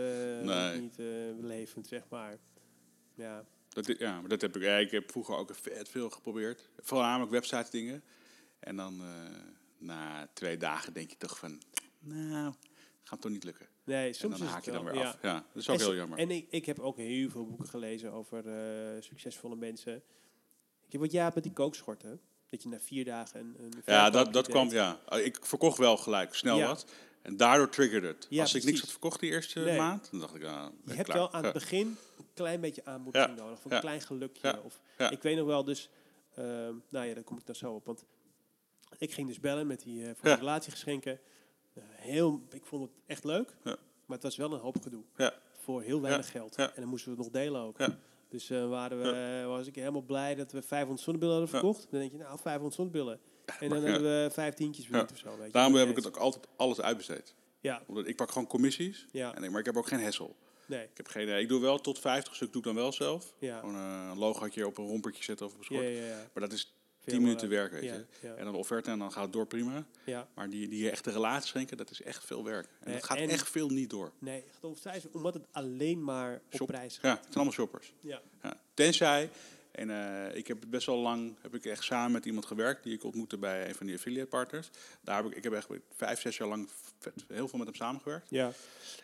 [0.43, 0.81] Nee.
[0.81, 0.97] niet
[1.39, 2.37] levend, zeg maar.
[3.15, 4.61] Ja, Dat, ja, maar dat heb ik.
[4.61, 6.69] Ja, ik heb vroeger ook vet veel geprobeerd.
[6.79, 8.03] Voornamelijk website dingen.
[8.59, 9.01] En dan
[9.77, 11.61] na twee dagen denk je toch van,
[11.99, 12.53] nou,
[13.03, 13.65] gaat toch niet lukken.
[13.83, 15.09] nee, En soms dan is haak je dan wel, weer ja.
[15.09, 15.17] af.
[15.21, 16.19] Ja, dat is ook En heel jammer.
[16.19, 19.95] En ik, ik heb ook heel veel boeken gelezen over eh, succesvolle mensen.
[20.85, 22.21] Ik heb wat jij met die kookschorten.
[22.49, 24.53] Dat je na vier dagen een, een ja, dat, dat deed.
[24.53, 24.99] kwam, ja.
[25.15, 26.67] Ik verkocht wel gelijk snel Ja.
[26.67, 26.85] wat.
[27.21, 28.27] En daardoor triggerde het.
[28.29, 29.77] Ja, Als ik niks had verkocht die eerste Nee.
[29.77, 31.45] maand, dan dacht ik, ah, ben Je ik hebt wel aan Ja.
[31.45, 31.87] het begin
[32.17, 33.43] een klein beetje aanmoediging Ja.
[33.43, 33.57] nodig.
[33.57, 33.79] Of een Ja.
[33.79, 34.47] klein gelukje.
[34.47, 34.59] Ja.
[34.63, 35.09] Of, Ja.
[35.09, 35.89] Ik weet nog wel dus...
[36.35, 37.85] ehm, nou ja, daar kom ik dan zo op.
[37.85, 38.05] Want
[38.97, 40.35] ik ging dus bellen met die eh voor Ja.
[40.35, 41.19] relatiegeschenken.
[41.73, 43.55] Eh, heel, ik vond het echt leuk.
[43.63, 43.75] Ja.
[44.05, 45.03] Maar het was wel een hoop gedoe.
[45.17, 45.33] Ja.
[45.59, 46.55] Voor heel weinig geld.
[46.55, 46.67] Ja.
[46.75, 47.77] En dan moesten we het nog delen ook.
[47.77, 47.97] Ja.
[48.29, 51.59] Dus eh, waren we, was ik helemaal blij dat we 500 zonnebillen hadden Ja.
[51.61, 51.87] verkocht.
[51.91, 53.19] Dan denk je, nou, 500 zonnebillen.
[53.59, 53.85] En dan Ja.
[53.89, 55.15] hebben we vijf tientjes verdiend Ja.
[55.15, 55.37] of zo.
[55.37, 55.51] Weet je.
[55.51, 57.35] Daarom heb ik het ook altijd alles uitbesteed.
[57.59, 59.07] Ja, Omdat ik pak gewoon commissies.
[59.11, 59.35] Ja.
[59.35, 60.35] En ik, maar ik heb ook geen hessel.
[60.65, 60.83] nee.
[60.83, 61.27] Ik heb geen.
[61.27, 63.33] eh, Ik doe wel tot 50 stuk doe ik dan wel zelf.
[63.39, 63.59] Ja.
[63.59, 65.95] Gewoon eh, een logootje op een rompertje zetten of op een Ja, schort.
[65.97, 66.29] ja, ja.
[66.33, 66.73] Maar dat is
[67.05, 68.27] 10 minuten eh, werk, weet je.
[68.33, 69.85] En dan offerte en dan gaat het door prima.
[70.33, 72.67] Maar die, die echte relatie schenken, dat is echt veel werk.
[72.79, 74.11] En dat gaat en- echt veel niet door.
[74.19, 74.43] Nee,
[75.11, 76.67] omdat het alleen maar op Shop.
[76.67, 77.03] prijs gaat.
[77.03, 77.93] Ja, het zijn allemaal shoppers.
[78.01, 78.21] Ja.
[78.43, 78.53] Ja.
[78.73, 79.29] Tenzij,
[79.73, 82.93] en eh, ik heb best wel lang, heb ik echt samen met iemand gewerkt die
[82.93, 84.69] ik ontmoette bij een van die affiliate partners.
[85.01, 86.69] Daar heb ik, ik heb echt vijf, zes jaar lang
[87.27, 88.29] heel veel met hem samengewerkt.
[88.29, 88.51] Ja.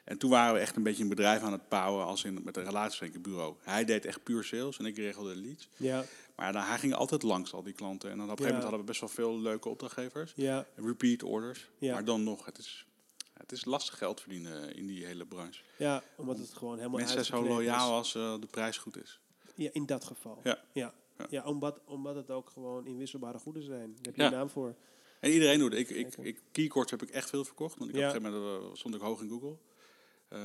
[0.03, 2.57] En toen waren we echt een beetje een bedrijf aan het bouwen als in met
[2.57, 3.55] een relatiebureau.
[3.61, 5.70] Hij deed echt puur sales en ik regelde de leads.
[5.78, 6.03] Ja.
[6.36, 8.11] Maar dan, hij ging altijd langs al die klanten.
[8.11, 10.32] En dan op een gegeven moment hadden we best wel veel leuke opdrachtgevers.
[10.36, 10.65] Ja.
[10.76, 11.70] Repeat orders.
[11.78, 11.93] Ja.
[11.93, 12.86] Maar dan nog, het is,
[13.34, 15.61] het is lastig geld verdienen in die hele branche.
[15.78, 17.49] ja, omdat het gewoon helemaal Mensen zijn zo is.
[17.49, 19.20] loyaal als eh, de prijs goed is.
[19.64, 20.39] Ja, in dat geval.
[20.43, 20.64] Ja.
[20.74, 20.93] Ja,
[21.30, 21.43] Ja.
[21.45, 23.88] omdat, omdat het ook gewoon inwisselbare goeden zijn.
[23.93, 24.28] Daar heb je Ja.
[24.28, 24.76] een naam voor.
[25.20, 25.74] En iedereen doet.
[25.74, 27.78] Ik, ik, ik, keycords heb ik echt veel verkocht.
[27.78, 28.07] Want ik Ja.
[28.10, 29.57] op een gegeven moment eh, stond ik hoog in Google.
[30.28, 30.39] Eh,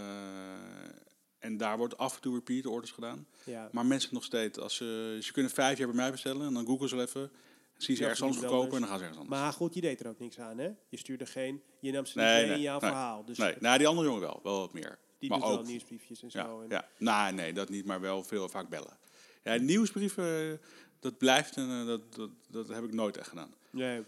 [1.39, 3.27] en daar wordt af en toe repeat orders gedaan.
[3.45, 3.69] Ja.
[3.73, 6.67] Maar mensen nog steeds, als ze, ze kunnen vijf jaar bij mij bestellen en dan
[6.67, 7.31] googlen ze even.
[7.77, 9.41] Zien ze ergens anders verkopen en dan gaan ze ergens anders.
[9.41, 10.71] Maar goed, je deed er ook niks aan, hè?
[10.89, 11.63] Je stuurde geen...
[11.81, 12.91] Je nam ze niet Nee, mee nee, in jouw nee.
[12.91, 13.25] verhaal.
[13.25, 14.99] Dus nee, nou, die andere jongen wel, wel wat meer.
[15.19, 16.39] Die maar doet ook, wel nieuwsbriefjes en zo.
[16.39, 16.89] ja, en, ja.
[16.99, 18.99] Nou, nee, dat niet, maar wel veel vaak bellen.
[19.43, 20.61] Ja, nieuwsbrieven,
[21.01, 23.55] dat blijft en eh, dat, dat, dat heb ik nooit echt gedaan.
[23.71, 24.03] Nee.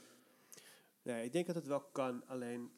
[1.03, 2.71] Nee, ik denk dat het wel kan, alleen...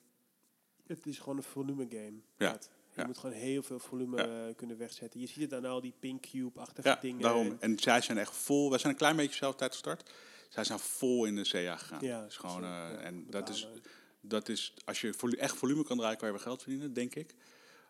[0.87, 2.20] Het is gewoon een volume game.
[2.39, 2.59] Ja.
[2.95, 3.07] Je ja.
[3.07, 4.47] moet gewoon heel veel volume Ja.
[4.49, 5.20] eh, kunnen wegzetten.
[5.20, 7.22] Je ziet het aan al die pink cube-achtige Ja, dingen.
[7.22, 7.57] daarom.
[7.61, 8.70] En zij zijn echt vol.
[8.70, 10.11] Wij zijn een klein beetje zelf tijd gestart.
[10.49, 12.05] Zij zijn vol in de CA gegaan.
[12.05, 13.68] Ja, dus gewoon, eh, en dat is,
[14.20, 17.35] dat is, als je echt volume kan draaien, kan je geld verdienen, denk ik.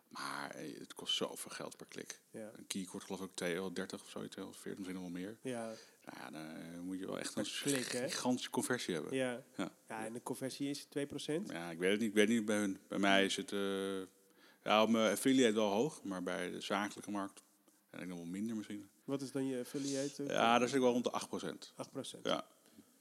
[0.09, 2.19] Maar eh, het kost zoveel geld per klik.
[2.31, 2.51] Ja.
[2.55, 5.37] Een keycord geloof ik 2,30 euro of zo, 240, misschien nog wel meer.
[5.41, 5.65] Ja,
[6.05, 7.81] Nou ja, dan eh, moet je wel echt een hè?
[7.81, 9.15] gigantische conversie hebben.
[9.15, 9.43] ja.
[9.57, 9.71] Ja.
[9.87, 10.87] ja, en de conversie is 2%.
[11.45, 12.09] Ja, ik weet het niet.
[12.09, 12.79] Ik weet niet bij hun.
[12.87, 13.99] Bij mij is het, eh,
[14.63, 17.43] ja, op mijn affiliate wel hoog, maar bij de zakelijke markt
[17.89, 18.89] en ik nog wel minder misschien.
[19.03, 20.23] Wat is dan je affiliate?
[20.23, 21.73] Ja, daar zit ik wel rond de 8%.
[21.75, 22.25] 8%.
[22.25, 22.45] Ja.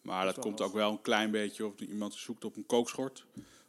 [0.02, 3.26] Maar Dat komt ook wel een klein beetje op iemand zoekt op een kookschort.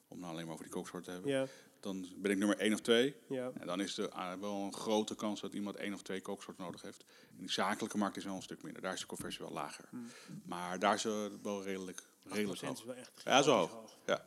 [0.08, 1.32] Om nou alleen maar over die kookschort te hebben.
[1.32, 1.48] Ja,
[1.80, 3.16] Dan ben ik nummer 1 of 2.
[3.30, 3.52] ja.
[3.60, 6.64] En dan is er ah, wel een grote kans dat iemand één of twee kooksoorten
[6.64, 7.06] nodig heeft.
[7.32, 8.82] In die zakelijke markt is wel een stuk minder.
[8.82, 9.86] Daar is de conversie wel lager.
[9.90, 10.10] Hmm.
[10.46, 12.78] Maar daar is het wel redelijk, redelijk 8% hoog.
[12.78, 13.98] is wel echt Ja, zo hoog.
[14.06, 14.26] Ja.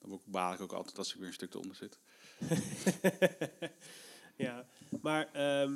[0.00, 1.98] Dan baal ik ook altijd als ik weer een stuk eronder zit.
[4.36, 4.66] Ja,
[5.02, 5.72] maar ehm,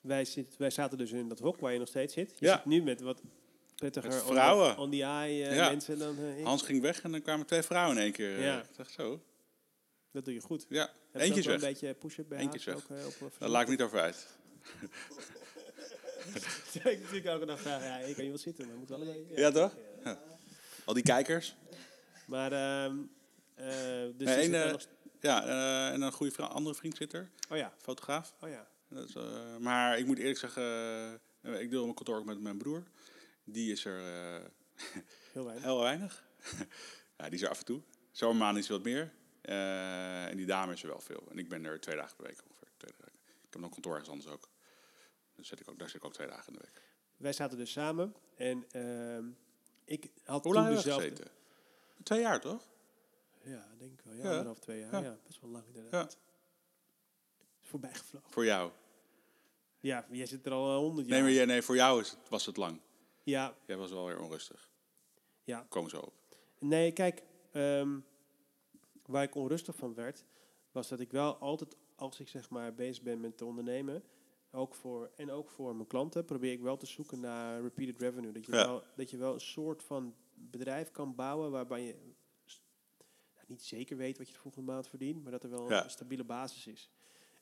[0.00, 2.34] wij, zit, wij zaten dus in dat hok waar je nog steeds zit.
[2.38, 2.56] Je Ja.
[2.56, 3.20] zit nu met wat
[3.74, 4.78] prettiger Met vrouwen.
[4.78, 5.68] on the eye eh, Ja.
[5.68, 6.44] mensen dan eh.
[6.44, 8.36] Hans ging weg en dan kwamen twee vrouwen in één keer.
[8.36, 8.60] eh, Ja.
[8.62, 9.20] Ik dacht zo.
[10.10, 10.66] Dat doe je goed.
[10.68, 13.68] Ja, Heb je eentje een beetje push-up bij Eentje eh, op, eh, Daar laat ik
[13.68, 14.26] niet over uit.
[16.74, 19.26] Ik natuurlijk elke dag vragen, ja, ik kan hier wel zitten, maar moet wel een
[19.34, 19.76] Ja, toch?
[20.04, 20.22] Ja.
[20.84, 21.56] Al die kijkers.
[22.26, 22.96] Maar, ehm
[23.54, 23.66] eh
[24.16, 24.76] dus Nee,
[25.20, 27.30] Ja, en een goede vrouw, andere vriend zit er.
[27.50, 28.34] oh ja, Fotograaf.
[28.40, 28.68] oh ja.
[28.88, 29.14] Dat is,
[29.60, 30.62] maar ik moet eerlijk zeggen,
[31.42, 32.82] ik deel mijn kantoor ook met mijn broer.
[33.44, 34.00] Die is er
[35.32, 35.64] Heel weinig.
[35.70, 36.24] heel weinig.
[37.18, 37.82] ja, die is er af en toe.
[38.10, 39.12] Zomermaanden is wat meer.
[39.46, 41.24] Eh, en die dame is er wel veel.
[41.30, 42.68] En ik ben er twee dagen per week ongeveer.
[42.76, 43.12] Twee dagen.
[43.46, 44.48] Ik heb nog kantoor ergens anders ook.
[45.34, 46.82] Dus zit ik ook, daar zit ik ook twee dagen in de week.
[47.16, 49.28] Wij zaten dus samen en ehm,
[49.84, 51.08] ik had Hoe toen lang je dezelfde...
[51.08, 51.30] gezeten?
[52.02, 52.68] Twee jaar, toch?
[53.42, 54.14] Ja, denk ik wel.
[54.14, 54.28] Ja, Ja.
[54.30, 54.92] anderhalf, twee jaar.
[54.92, 55.00] Ja.
[55.00, 55.18] Ja.
[55.26, 56.18] best wel lang inderdaad.
[57.62, 58.30] Is voorbij gevlogen.
[58.30, 58.70] Voor jou.
[59.80, 61.22] Ja, jij zit er al eh, honderd jaar.
[61.22, 62.80] Nee, maar nee, voor jou is het, was het lang.
[63.22, 64.70] Ja, Jij was wel weer onrustig.
[65.44, 65.66] ja.
[65.68, 66.12] Kom zo op.
[66.58, 67.22] Nee, kijk,
[67.52, 67.98] ehm,
[69.06, 70.24] waar ik onrustig van werd,
[70.72, 74.02] was dat ik wel altijd, als ik zeg maar bezig ben met te ondernemen,
[74.50, 78.32] ook voor, en ook voor mijn klanten, probeer ik wel te zoeken naar repeated revenue.
[78.32, 78.66] Dat je, Ja.
[78.66, 81.92] wel, dat je wel een soort van bedrijf kan bouwen waarbij je
[83.34, 85.84] nou, niet zeker weet wat je de volgende maand verdient, maar dat er wel Ja.
[85.84, 86.90] een stabiele basis is.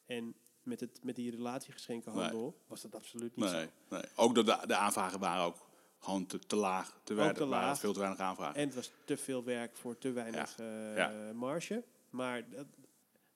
[0.07, 3.71] En met, het, met die relatiegeschenkenhandel was dat absoluut niet Nee, zo.
[3.97, 4.03] nee.
[4.17, 5.67] Ook de, de aanvragen waren ook
[6.05, 7.01] gewoon te, te laag.
[7.05, 7.79] Te weinig, te laag.
[7.79, 8.55] veel te weinig aanvragen.
[8.61, 11.33] En het was te veel werk voor te weinig eh, Ja.
[11.35, 11.85] marge.
[12.11, 12.67] Maar dat,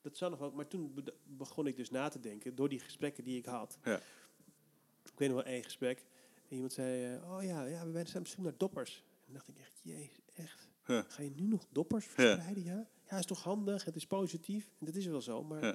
[0.02, 0.50] dat zou nog wel.
[0.50, 3.78] Maar toen be- begon ik dus na te denken door die gesprekken die ik had.
[3.84, 3.96] Ja.
[5.04, 5.98] Ik weet nog wel één gesprek.
[6.48, 8.96] En iemand zei: eh, Oh ja, ja, we zijn op zoek naar doppers.
[8.96, 10.68] En dan dacht ik echt: Jezus, echt?
[10.86, 11.04] Ja.
[11.08, 12.62] Ga je nu nog doppers verspreiden?
[12.64, 13.84] Ja, ja, is toch handig?
[13.84, 14.70] Het is positief.
[14.78, 15.42] En dat is wel zo.
[15.44, 15.72] Maar Ja.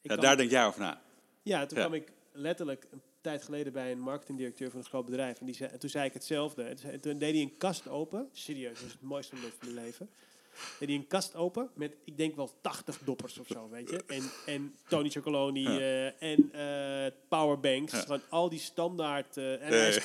[0.00, 1.02] ik Ja, daar denk jij over na.
[1.42, 1.84] ja, toen Ja.
[1.86, 5.38] kwam ik letterlijk een tijd geleden bij een marketingdirecteur van een groot bedrijf.
[5.40, 6.62] En, die zei, en toen zei ik hetzelfde.
[6.62, 8.28] En toen, deed hij een kast open.
[8.32, 10.10] Serieus, dat is het mooiste moment van mijn leven.
[10.78, 14.04] Deed hij een kast open met, ik denk wel 80 doppers of zo, weet je.
[14.06, 15.78] En, en Tony Chocoloni Ja.
[15.78, 17.92] eh, en eh, powerbanks.
[17.92, 17.98] Ja.
[18.00, 20.00] Gewoon al die standaard eh en Nee.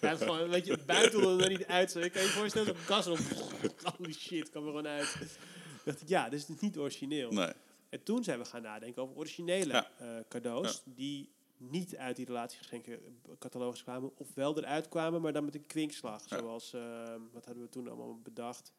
[0.00, 1.90] Hij gewoon, weet je, buiten er niet uit.
[1.90, 3.18] Zo, ik kan je voorstellen, zo'n kast op.
[3.96, 5.16] Holy shit, kwam er gewoon uit.
[5.84, 7.30] dacht ik, ja, dit is niet origineel.
[7.30, 7.52] Nee.
[7.88, 9.90] En toen zijn we gaan nadenken over originele Ja.
[10.28, 13.00] cadeaus die niet uit die relatiegeschenken
[13.38, 16.28] catalogus kwamen, of wel eruit kwamen, maar dan met een kwinkslag.
[16.28, 16.38] Ja.
[16.38, 18.72] Zoals, eh, wat hadden we toen allemaal bedacht?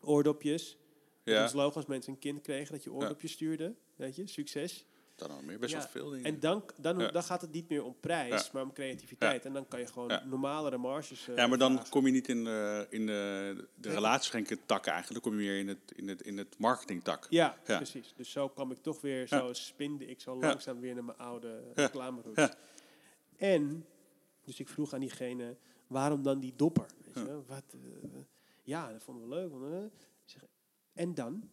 [0.00, 0.76] Oordopjes.
[1.24, 1.42] Ja.
[1.42, 3.74] Als logo als mensen een kind kregen, dat je oordopjes stuurde.
[3.96, 4.84] Weet je, succes.
[5.18, 5.58] Dan al meer.
[5.58, 6.24] Best Ja, wel veel dingen.
[6.24, 7.10] En dan, dan, Ja.
[7.10, 8.50] dan gaat het niet meer om prijs, Ja.
[8.52, 9.44] maar om creativiteit.
[9.44, 11.90] En dan kan je gewoon normalere marges eh, ja, maar dan vragen.
[11.90, 15.22] kom je niet in de, in de, de relatieschenken tak eigenlijk.
[15.24, 17.26] Dan kom je meer in het, in het, in het marketing-tak.
[17.30, 17.76] Ja, Ja.
[17.76, 18.12] precies.
[18.16, 21.62] Dus zo kwam ik toch weer, zo spinde ik zo langzaam weer naar mijn oude
[21.74, 22.54] reclameroute.
[23.36, 23.84] En,
[24.44, 25.56] dus ik vroeg aan diegene,
[25.86, 26.86] waarom dan die dopper?
[27.04, 27.40] Weet je?
[27.46, 28.18] Wat, eh,
[28.62, 29.50] ja, dat vonden we leuk.
[29.50, 30.42] want, eh,
[30.92, 31.50] en dan?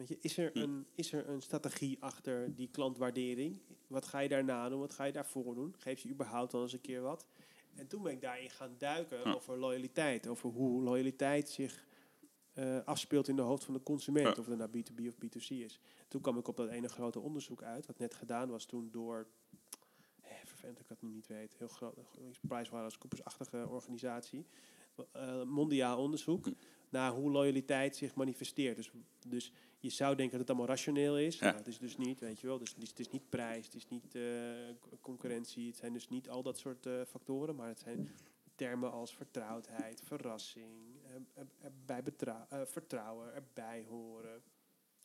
[0.00, 0.58] Weet je, is, er Hm.
[0.58, 3.58] een, is er een strategie achter die klantwaardering?
[3.86, 4.80] Wat ga je daarna doen?
[4.80, 5.74] Wat ga je daarvoor doen?
[5.78, 7.26] Geef je überhaupt wel eens een keer wat?
[7.74, 9.32] En toen ben ik daarin gaan duiken Ja.
[9.34, 10.26] over loyaliteit.
[10.26, 11.86] Over hoe loyaliteit zich
[12.52, 14.26] eh, afspeelt in de hoofd van de consument.
[14.36, 14.40] Ja.
[14.42, 15.80] Of het nou B2B of B2C is.
[16.08, 17.86] Toen kwam ik op dat ene grote onderzoek uit.
[17.86, 19.26] Wat net gedaan was toen door...
[20.22, 21.54] Eh, vervelend dat ik dat nu niet weet.
[21.58, 21.94] Heel groot.
[22.48, 24.46] PricewaterhouseCoopers-achtige organisatie.
[25.12, 26.52] Eh, mondiaal onderzoek Hm.
[26.88, 28.76] naar hoe loyaliteit zich manifesteert.
[28.76, 28.90] Dus,
[29.26, 31.38] dus je zou denken dat het allemaal rationeel is.
[31.38, 31.44] Ja.
[31.44, 32.58] Nou, het is dus niet, weet je wel.
[32.58, 34.22] Dus het is, het is niet prijs, het is niet eh,
[35.00, 35.66] concurrentie.
[35.66, 37.56] Het zijn dus niet al dat soort eh, factoren.
[37.56, 38.10] Maar het zijn
[38.54, 41.00] termen als vertrouwdheid, verrassing,
[41.34, 42.02] eh, erbij
[42.64, 44.42] vertrouwen, erbij horen.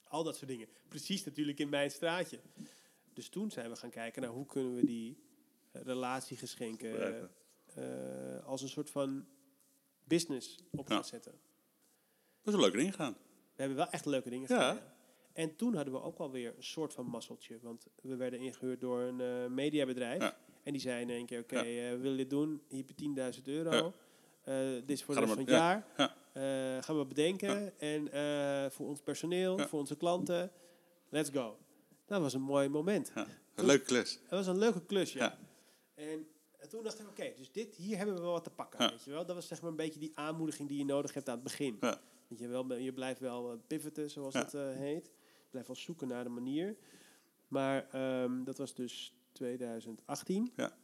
[0.07, 0.67] Al dat soort dingen.
[0.87, 2.39] Precies natuurlijk in mijn straatje.
[3.13, 5.17] Dus toen zijn we gaan kijken naar hoe kunnen we die
[5.71, 7.29] relatiegeschenken
[7.75, 9.25] eh, als een soort van
[10.03, 10.95] business op Ja.
[10.95, 11.31] gaan zetten.
[11.31, 13.17] Dat is een leuke ding gedaan.
[13.55, 14.75] We hebben wel echt leuke dingen gedaan.
[14.75, 14.93] ja.
[15.33, 17.59] En toen hadden we ook alweer een soort van mazzeltje.
[17.61, 20.21] Want we werden ingehuurd door een eh, mediabedrijf.
[20.21, 20.37] Ja.
[20.63, 21.91] En die zei in één keer, oké, Ja.
[21.91, 22.61] eh, wil je dit doen?
[22.67, 23.93] Hier heb je 10.000 euro.
[24.43, 25.85] Eh, dit is voor de rest van het jaar.
[25.97, 26.15] ja.
[26.33, 27.79] Eh, gaan we bedenken.
[27.79, 28.09] En
[28.71, 30.51] voor ons personeel, voor onze klanten.
[31.09, 31.57] Let's go.
[32.05, 33.11] Dat was een mooi moment.
[33.55, 34.19] Een leuke klus.
[34.21, 35.37] Dat was een leuke klus, ja.
[35.93, 36.27] En,
[36.57, 38.83] en toen dacht ik, oké, dus dit, hier hebben we wel wat te pakken.
[38.83, 38.89] Ja.
[38.89, 39.25] Weet je wel?
[39.25, 41.77] Dat was zeg maar een beetje die aanmoediging die je nodig hebt aan het begin.
[41.81, 42.01] Ja.
[42.27, 44.39] Je, wel, je blijft wel eh, pivoten, zoals Ja.
[44.39, 45.05] het eh, heet.
[45.15, 46.75] Je blijft wel zoeken naar de manier.
[47.47, 50.51] Maar ehm, dat was dus 2018.
[50.55, 50.77] Ja.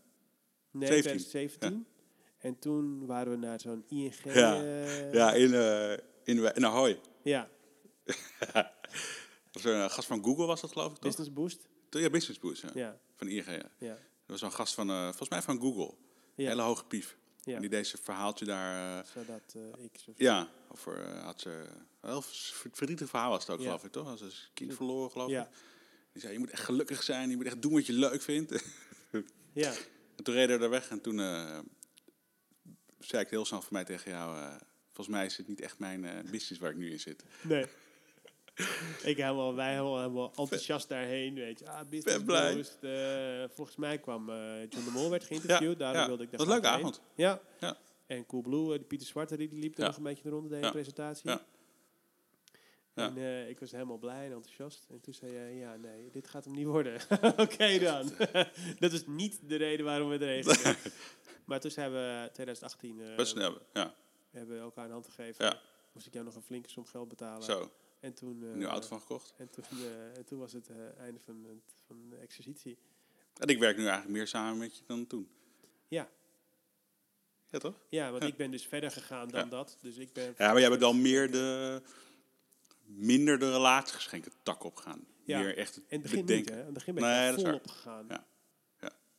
[0.71, 1.01] Nee, 17.
[1.01, 1.85] 2017.
[2.37, 4.15] En toen waren we naar zo'n ING.
[4.23, 4.61] Ja.
[4.63, 5.53] eh, Ja, in,
[6.23, 6.99] in, in Ahoy.
[7.23, 7.49] ja,
[9.51, 11.03] was een gast van Google was dat geloof ik toch?
[11.03, 11.67] Business Boost.
[11.89, 12.61] Ja, Business Boost.
[12.61, 12.69] Ja.
[12.73, 13.71] Ja, Van ING, ja.
[13.77, 15.93] ja, Dat was een gast van, volgens mij van Google.
[16.35, 16.47] ja.
[16.49, 17.17] Hele hoge pief.
[17.43, 17.55] Ja.
[17.55, 18.99] En die deed zijn verhaaltje daar...
[18.99, 19.91] eh, Zodat eh, ik...
[20.05, 21.65] Zo ja, over eh, had ze...
[22.01, 24.07] Ver- verdrietig verhaal was het ook, geloof ik, toch?
[24.07, 25.41] Als een kind verloren, geloof Ja.
[25.41, 25.49] ik.
[26.11, 27.29] Die zei, je moet echt gelukkig zijn.
[27.29, 28.51] Je moet echt doen wat je leuk vindt.
[29.53, 29.73] Ja,
[30.15, 30.89] en toen reden we er weg.
[30.89, 31.17] En toen
[32.99, 34.57] zei ik heel snel voor mij tegen jou...
[34.85, 37.23] volgens mij is het niet echt mijn business waar ik nu in zit.
[37.41, 37.65] Nee.
[39.11, 41.69] ik helemaal, wij helemaal, helemaal enthousiast daarheen, weet je.
[41.69, 42.55] Ah, business Ben blij.
[42.55, 42.77] boost.
[42.81, 45.79] eh, volgens mij kwam eh, John de Mol werd geïnterviewd.
[45.79, 46.07] Daarom ja.
[46.07, 46.85] wilde ik daar Dat was een leuke heen.
[46.85, 47.01] avond.
[47.15, 47.41] Ja.
[47.59, 47.77] Ja.
[48.07, 50.65] En Coolblue, eh, die Pieter Zwarte, die liep er nog een beetje de deed Ja.
[50.65, 51.29] een presentatie.
[51.29, 51.41] Ja.
[52.95, 53.07] Ja.
[53.07, 54.87] En eh, ik was helemaal blij en enthousiast.
[54.89, 57.01] En toen zei hij, ja, nee, dit gaat hem niet worden.
[57.37, 58.11] Oké dan.
[58.79, 60.77] dat is niet de reden waarom we erheen gingen.
[61.45, 63.57] maar toen zijn we 2018, eh, Best snel.
[63.73, 63.95] Ja,
[64.31, 65.57] hebben we elkaar een hand gegeven.
[65.93, 67.43] Moest ik jou nog een flinke som geld betalen.
[67.43, 67.71] zo.
[68.01, 69.33] En toen, eh, Nieuwe auto van gekocht.
[69.37, 72.77] en toen, eh, en toen was het eh, einde van, het- van de exercitie.
[73.37, 75.29] En ik werk nu eigenlijk meer samen met je dan toen.
[75.87, 76.09] Ja,
[77.49, 77.75] Ja, toch?
[77.89, 78.29] ja want Ja.
[78.29, 79.49] ik ben dus verder gegaan dan Ja.
[79.49, 79.77] dat.
[79.81, 80.33] Dus ik ben...
[80.37, 81.81] Ja, maar jij bent dan meer de...
[82.85, 85.05] Minder de relatiegeschenken tak opgaan.
[85.23, 85.39] Ja.
[85.39, 86.53] Meer echt het In het begin niet, bedenken.
[86.53, 86.59] hè.
[86.59, 88.05] In het begin ben Nee, ik volop gegaan.
[88.09, 88.25] Ja.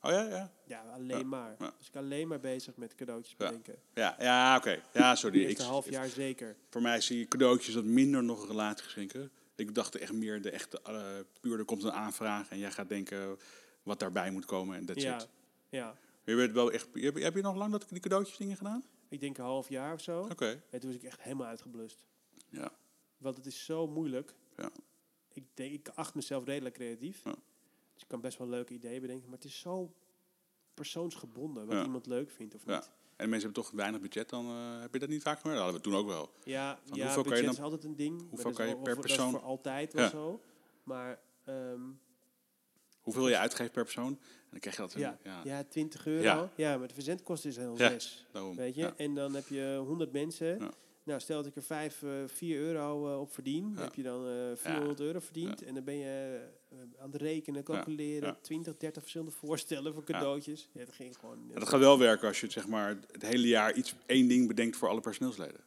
[0.02, 0.52] Oh ja, ja.
[0.64, 1.56] Ja, alleen Ja, maar.
[1.58, 1.74] ja.
[1.78, 3.46] Dus ik alleen maar bezig met cadeautjes Ja.
[3.46, 3.74] bedenken.
[3.94, 4.80] Ja, ja oké.
[4.92, 5.40] Ja, Het sorry.
[5.40, 6.56] Ik, eerste half jaar zeker.
[6.70, 9.30] voor mij zie je cadeautjes wat minder nog relatiegeschenken.
[9.56, 10.80] Ik dacht echt meer de echte...
[10.82, 11.06] eh,
[11.40, 13.38] puur, er komt een aanvraag en jij gaat denken
[13.82, 15.28] wat daarbij moet komen en that's Ja, it.
[15.68, 15.96] ja.
[16.24, 16.88] Je bent wel echt...
[16.92, 18.84] Heb, heb je nog lang dat, die cadeautjes dingen gedaan?
[19.08, 20.20] Ik denk een half jaar of zo.
[20.30, 20.62] Oké.
[20.70, 22.04] En toen was ik echt helemaal uitgeblust.
[22.48, 22.72] Ja.
[23.18, 24.34] Want het is zo moeilijk.
[24.56, 24.70] Ja.
[25.32, 27.20] Ik, denk, ik acht mezelf redelijk creatief.
[27.24, 27.34] Ja.
[28.02, 29.24] Ik kan best wel leuke ideeën bedenken.
[29.28, 29.92] Maar het is zo
[30.74, 31.82] persoonsgebonden wat Ja.
[31.84, 32.74] iemand leuk vindt of Ja.
[32.74, 32.90] niet.
[33.16, 35.52] En mensen hebben toch weinig budget, dan eh, heb je dat niet vaak meer?
[35.54, 36.30] Dat hadden we toen ook wel.
[36.44, 38.28] Ja, Van ja hoeveel kan je budget dan- is altijd een ding.
[38.30, 40.10] hoeveel kan je per of- Dat is persoon- voor altijd wel Ja.
[40.10, 40.40] zo.
[40.82, 41.80] Maar ehm,
[43.00, 44.06] Hoeveel je uitgeeft per persoon?
[44.06, 44.92] En dan krijg je dat...
[44.92, 45.64] ja, ja, ja.
[45.64, 46.22] 20 euro.
[46.22, 46.50] Ja.
[46.56, 46.76] Ja.
[46.78, 48.26] maar de verzendkosten is heel zes.
[48.32, 48.56] daarom.
[48.56, 48.86] Weet je?
[48.96, 50.70] En dan heb je 100 mensen.
[51.04, 53.72] Nou, stel dat ik er 5, eh 4 euro eh, op verdien.
[53.74, 53.80] Ja.
[53.82, 55.62] heb je dan eh 400 euro verdiend.
[55.62, 58.28] En dan ben je eh, aan het rekenen, calculeren.
[58.28, 58.38] Ja.
[58.40, 60.68] 20, 30 verschillende voorstellen voor cadeautjes.
[60.72, 61.50] Ja, dat ging gewoon...
[61.54, 64.48] Dat gaat wel werken als je het, zeg maar, het hele jaar iets, één ding
[64.48, 65.60] bedenkt voor alle personeelsleden.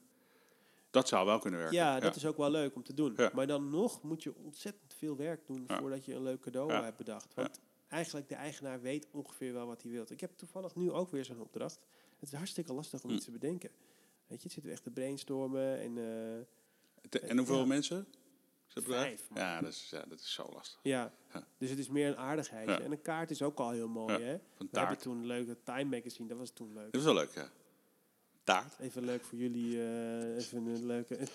[0.90, 1.78] Dat zou wel kunnen werken.
[1.78, 3.14] Ja, dat is ook wel leuk om te doen.
[3.18, 3.32] Ja.
[3.34, 5.80] Maar dan nog moet je ontzettend veel werk doen Ja.
[5.80, 7.34] voordat je een leuk cadeau hebt bedacht.
[7.34, 10.06] Want eigenlijk de eigenaar weet ongeveer wel wat hij wil.
[10.10, 11.80] Ik heb toevallig nu ook weer zo'n opdracht.
[12.20, 13.16] Het is hartstikke lastig om Hm.
[13.16, 13.70] iets te bedenken.
[14.28, 16.46] Weet je, het zit er echt te brainstormen en eh,
[17.10, 17.66] Te- En hoeveel Ja.
[17.66, 18.08] mensen?
[18.68, 19.28] Vijf.
[19.34, 20.80] Ja dat, is, ja, dat is zo lastig.
[20.84, 21.14] ja.
[21.34, 21.48] Ja.
[21.58, 22.74] Dus het is meer een aardigheidje.
[22.76, 22.82] Ja.
[22.82, 24.38] En een kaart is ook al heel mooi, Ja, hè?
[24.58, 26.92] Van We hebben toen een leuke Time Magazine, dat was toen leuk.
[26.92, 27.50] Dat is wel leuk, ja.
[28.44, 28.80] Taart.
[28.80, 31.18] Even leuk voor jullie, eh, even een leuke...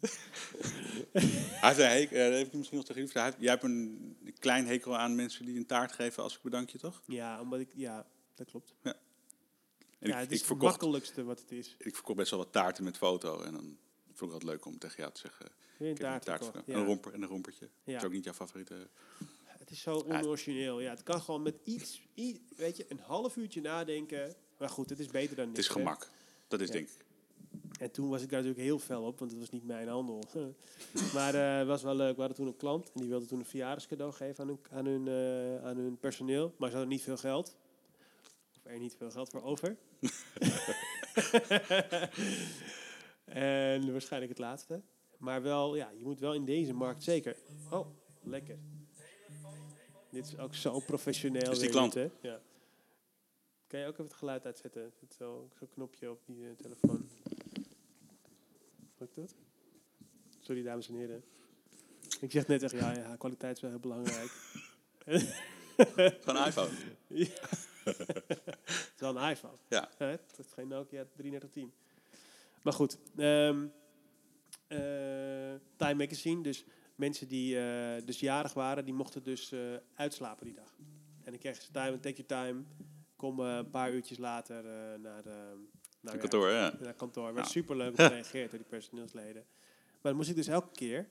[1.60, 4.96] Hij heeft eh, dat heb ik misschien nog tegen heeft- Jij hebt een klein hekel
[4.96, 7.02] aan mensen die een taart geven als ik bedank je, toch?
[7.06, 7.68] ja, omdat ik...
[7.74, 8.74] Ja, dat klopt.
[10.00, 11.74] En ja, ik, het ik, is het makkelijkste wat het is.
[11.78, 13.40] ik verkocht best wel wat taarten met foto.
[13.40, 13.76] En dan
[14.12, 15.46] vond ik het leuk om tegen jou te zeggen...
[15.78, 16.66] Een taart taart verkocht, verkocht.
[16.66, 16.74] ja.
[16.74, 17.64] En, een romper, en een rompertje.
[17.84, 17.92] Ja.
[17.92, 18.88] Dat is ook niet jouw favoriete...
[19.46, 20.80] Het is zo onorigineel.
[20.80, 24.34] Ja, het kan gewoon met iets, i- weet je, een half uurtje nadenken.
[24.58, 25.68] Maar goed, het is beter dan Het niks.
[25.68, 25.80] is hè.
[25.80, 26.08] gemak.
[26.48, 26.72] Dat is Ja.
[26.72, 27.04] denk ik.
[27.80, 30.22] En toen was ik daar natuurlijk heel fel op, want het was niet mijn handel.
[31.14, 32.14] maar eh, het was wel leuk.
[32.14, 34.86] We hadden toen een klant en die wilde toen een verjaardagscadeau geven aan hun, aan
[34.86, 36.54] hun, eh, aan hun personeel.
[36.58, 37.56] Maar ze hadden niet veel geld.
[38.70, 39.76] Er niet veel geld voor over.
[43.24, 44.82] en waarschijnlijk het laatste.
[45.18, 47.36] Maar wel, ja, je moet wel in deze markt zeker.
[47.70, 47.86] Oh,
[48.22, 48.58] lekker.
[50.10, 51.50] Dit is ook zo professioneel.
[51.50, 51.94] Is die klant?
[51.94, 52.08] hè?
[52.20, 52.40] Ja.
[53.66, 54.92] Kan je ook even het geluid uitzetten?
[55.00, 57.08] Zit zo- Zo'n knopje op die eh, telefoon.
[58.98, 59.34] Lukt dat?
[60.40, 61.24] Sorry, dames en heren.
[62.20, 64.30] Ik zeg net echt, ja, ja kwaliteit is wel heel belangrijk.
[66.24, 66.70] Een iPhone.
[67.84, 69.56] Het is wel een iPhone.
[69.68, 69.88] Ja.
[69.98, 71.72] Het is geen Nokia 3310.
[72.62, 72.98] Maar goed.
[73.16, 73.66] ehm,
[74.66, 74.78] eh,
[75.76, 76.42] Time Magazine.
[76.42, 76.64] Dus
[76.94, 79.60] mensen die eh, dus jarig waren, die mochten dus eh,
[79.94, 80.74] uitslapen die dag.
[81.24, 82.62] En dan kregen ze time, take your time.
[83.16, 84.62] Kom een paar uurtjes later
[84.98, 85.56] naar, de,
[86.00, 86.74] naar, Het kantoor, ja.
[86.80, 87.34] naar kantoor.
[87.34, 87.52] Werd Ja.
[87.52, 89.44] super leuk op gereageerd door die personeelsleden.
[89.90, 91.08] Maar dan moest ik dus elke keer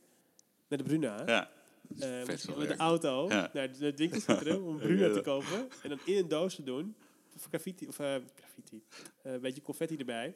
[0.67, 1.23] naar de Bruna.
[1.25, 1.49] Ja.
[1.97, 3.49] Eh, met de auto Ja.
[3.53, 5.69] naar het winkelcentrum om Bruna te kopen.
[5.83, 6.95] En dan in een doos te doen.
[7.35, 8.83] Of graffiti, of eh, graffiti.
[9.21, 10.35] Eh, een beetje confetti erbij.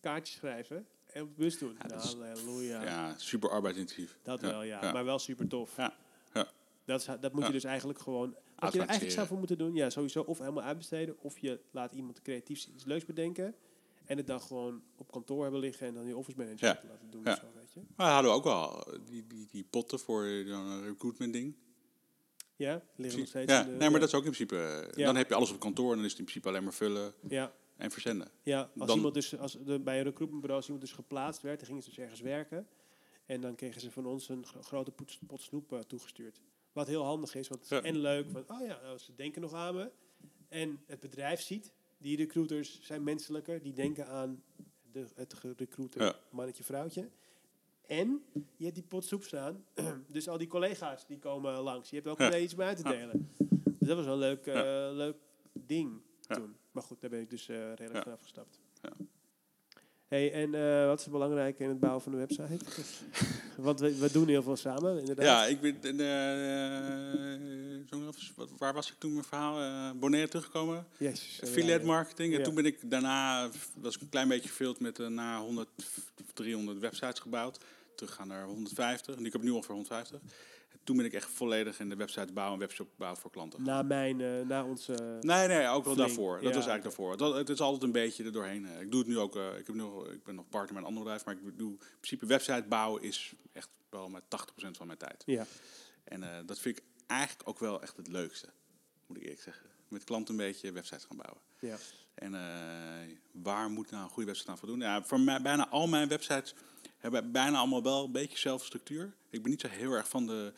[0.00, 0.86] Kaartjes schrijven.
[1.12, 1.76] En op de bus doen.
[1.88, 2.82] Ja, Halleluja.
[2.82, 4.18] Ja, super arbeidsintensief.
[4.22, 4.92] Dat wel, ja.
[4.92, 5.76] Maar wel super tof.
[5.76, 5.96] Ja,
[6.34, 6.50] ja.
[6.84, 8.36] Dat, is, dat moet je dus eigenlijk gewoon...
[8.56, 11.60] Wat je er eigenlijk zou voor moeten doen, ja, sowieso of helemaal uitbesteden, of je
[11.70, 13.54] laat iemand creatief iets leuks bedenken
[14.10, 16.80] en het dan gewoon op kantoor hebben liggen en dan je office manager Ja.
[16.88, 17.34] laten doen Ja.
[17.36, 17.80] zo, weet je.
[17.96, 21.54] Maar hadden we ook wel eh, die, die, die potten voor zo'n recruitment ding.
[22.56, 24.56] Ja, liggen nog steeds Ja, de- nee, maar dat is ook in principe...
[24.56, 25.06] eh, Ja.
[25.06, 27.12] Dan heb je alles op kantoor en dan is het in principe alleen maar vullen
[27.28, 28.30] Ja, en verzenden.
[28.42, 31.58] ja als Dan- iemand dus, als de, bij een recruitmentbureau als iemand dus geplaatst werd,
[31.58, 32.66] dan gingen ze dus ergens werken
[33.26, 36.40] en dan kregen ze van ons een gro- grote pot, pot snoep eh, toegestuurd.
[36.72, 37.84] Wat heel handig is, want het is Ja.
[37.84, 39.90] en leuk, van, oh ja, nou, ze denken nog aan me.
[40.48, 44.42] En het bedrijf ziet, die recruiters zijn menselijker, die denken aan
[44.92, 46.14] de, het recruiter Ja.
[46.30, 47.08] mannetje, vrouwtje.
[47.86, 48.22] En
[48.56, 49.64] je hebt die pot soep staan,
[50.12, 51.90] dus al die collega's die komen langs.
[51.90, 52.36] Je hebt ook Ja.
[52.38, 53.30] iets om uit te delen.
[53.78, 55.16] Dus dat was wel een leuk, eh, leuk
[55.52, 56.56] ding toen.
[56.72, 58.02] Maar goed, daar ben ik dus eh, redelijk Ja.
[58.02, 58.58] van afgestapt.
[58.82, 58.92] Ja.
[60.06, 62.58] Hey, en eh, wat is belangrijk in het bouwen van de website?
[63.62, 65.24] Want we, we doen heel veel samen, inderdaad.
[65.24, 65.80] Ja, ik ben...
[67.88, 68.12] zo
[68.58, 69.60] waar was ik toen mijn verhaal?
[69.60, 70.86] eh Bonaire teruggekomen.
[71.40, 72.34] Eh, Affiliate marketing.
[72.36, 75.68] En toen ben ik daarna, was ik een klein beetje verveeld met uh, na 100
[75.76, 77.58] of 300 websites gebouwd.
[77.94, 79.16] Teruggaan naar 150.
[79.16, 80.20] En ik heb nu voor 150.
[80.70, 83.62] En toen ben ik echt volledig in de website bouwen en webshop bouwen voor klanten.
[83.62, 85.18] Na mijn, eh, na onze...
[85.20, 86.32] Nee, nee, ook wel Flink, daarvoor.
[86.34, 87.16] Dat ja, was eigenlijk daarvoor.
[87.16, 88.66] Dat, het is altijd een beetje er doorheen.
[88.66, 88.80] eh.
[88.80, 89.36] Ik doe het nu ook.
[89.36, 91.70] eh, ik, heb nog- ik ben nog partner met een ander bedrijf, maar ik doe
[91.70, 95.22] in principe website bouwen is echt wel met 80% van mijn tijd.
[95.26, 95.46] Ja,
[96.04, 98.48] En eh, dat vind ik eigenlijk ook wel echt het leukste,
[99.06, 99.66] moet ik eerlijk zeggen.
[99.88, 101.42] Met klanten een beetje websites gaan bouwen.
[101.58, 101.76] ja.
[102.14, 104.80] En eh, waar moet nou een goede website aan voldoen?
[104.80, 106.54] Ja, voor mij, bijna al mijn websites
[106.98, 109.12] hebben bijna allemaal wel een beetje dezelfde structuur.
[109.30, 110.52] Ik ben niet zo heel erg van de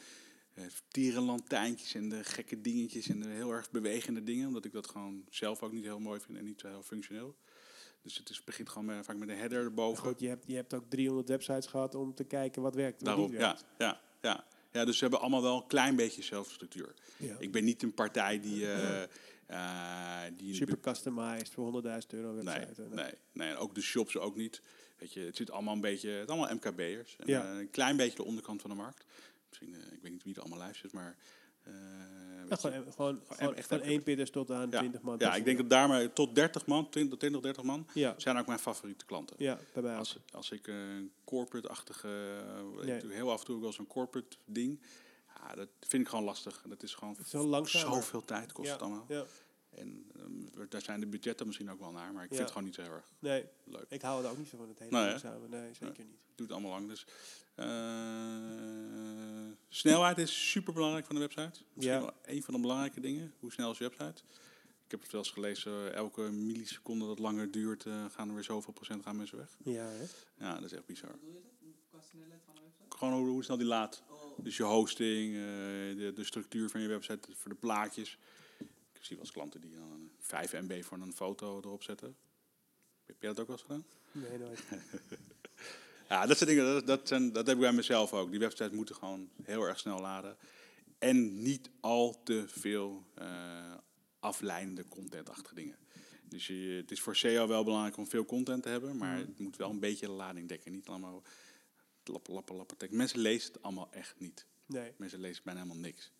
[0.54, 4.46] eh tierenlantijntjes en de gekke dingetjes en de heel erg bewegende dingen.
[4.46, 7.36] Omdat ik dat gewoon zelf ook niet heel mooi vind en niet zo heel functioneel.
[8.02, 10.02] Dus het is, begint gewoon met, vaak met een header erboven.
[10.02, 13.06] goed, je hebt, je hebt ook 300 websites gehad om te kijken wat werkt en
[13.06, 13.64] wat Daarom, niet werkt.
[13.78, 14.00] ja, ja.
[14.20, 16.94] ja, dus ze hebben allemaal wel een klein beetje dezelfde structuur.
[17.16, 17.36] Ja.
[17.38, 18.66] Ik ben niet een partij die...
[18.72, 19.02] eh,
[20.36, 22.82] die Super customized voor 100.000 euro Nee, website.
[22.90, 24.62] nee, nee, en ook de shops ook niet.
[24.98, 27.16] Weet je, het zit allemaal een beetje, het allemaal MKB'ers.
[27.24, 27.52] Ja.
[27.52, 29.04] eh, een klein beetje de onderkant van de markt.
[29.48, 31.16] Misschien, ik weet niet wie er allemaal luistert, maar...
[31.62, 31.72] eh,
[32.48, 33.86] Ja, gewoon, gewoon, gewoon echt van MKB.
[33.86, 35.16] één pitters tot aan ja, 20 man.
[35.18, 38.38] ja, ik denk dat daar maar tot 30 man, 20, 20 30 man, Ja, zijn
[38.38, 39.36] ook mijn favoriete klanten.
[39.38, 39.96] ja bij mij.
[39.96, 42.08] Als, als ik een corporate-achtige,
[42.80, 42.94] eh, Ja.
[42.94, 44.80] ik doe heel af en toe ook wel zo'n corporate ding.
[45.36, 46.62] Ja, dat vind ik gewoon lastig.
[46.68, 47.94] Dat is gewoon Het is wel langzamer.
[47.94, 49.06] zoveel tijd kost ja, het allemaal.
[49.76, 52.64] En ehm, daar zijn de budgetten misschien ook wel naar, maar ik vind het gewoon
[52.64, 53.84] niet zo heel erg Nee, leuk.
[53.88, 55.48] ik hou er ook niet zo van het hele langzame.
[55.48, 56.14] Nee, zeker niet.
[56.14, 56.88] Ik doe het allemaal lang.
[56.88, 57.06] Dus,
[57.54, 61.60] eh, snelheid is super belangrijk van de website.
[61.74, 62.00] Misschien Ja.
[62.00, 63.34] wel een van de belangrijke dingen.
[63.40, 64.22] Hoe snel is je website?
[64.84, 68.44] Ik heb het wel eens gelezen, elke milliseconde dat langer duurt, eh, gaan er weer
[68.44, 69.56] zoveel procent gaan mensen weg.
[69.64, 70.04] Ja, hè?
[70.46, 71.10] Ja, dat is echt bizar.
[71.10, 71.50] Hoe doe je dat?
[71.90, 72.96] Qua snelheid van een website?
[72.96, 74.02] Gewoon hoe, hoe snel die laat.
[74.10, 75.40] Oh, Dus je hosting, eh,
[75.96, 78.18] de, de structuur van je website, voor de plaatjes.
[79.02, 82.16] Ik zie wel eens klanten die dan 5 MB voor een foto erop zetten.
[83.06, 83.84] Heb jij dat ook wel eens gedaan?
[84.12, 84.62] Nee, nooit.
[86.08, 88.30] Ja, dat soort dingen, dat, dat, zijn, dat heb ik bij mezelf ook.
[88.30, 90.36] Die websites moeten gewoon heel erg snel laden.
[90.98, 93.74] En niet al te veel eh,
[94.20, 95.78] afleidende contentachtige dingen.
[96.28, 99.38] Dus je, het is voor SEO wel belangrijk om veel content te hebben, maar het
[99.38, 100.72] moet wel een beetje de lading dekken.
[100.72, 101.22] Niet allemaal
[102.04, 102.96] lappen, lappen, lappen tekst.
[102.96, 104.46] Mensen lezen het allemaal echt niet.
[104.66, 104.92] Nee.
[104.96, 106.12] Mensen lezen bijna helemaal niks.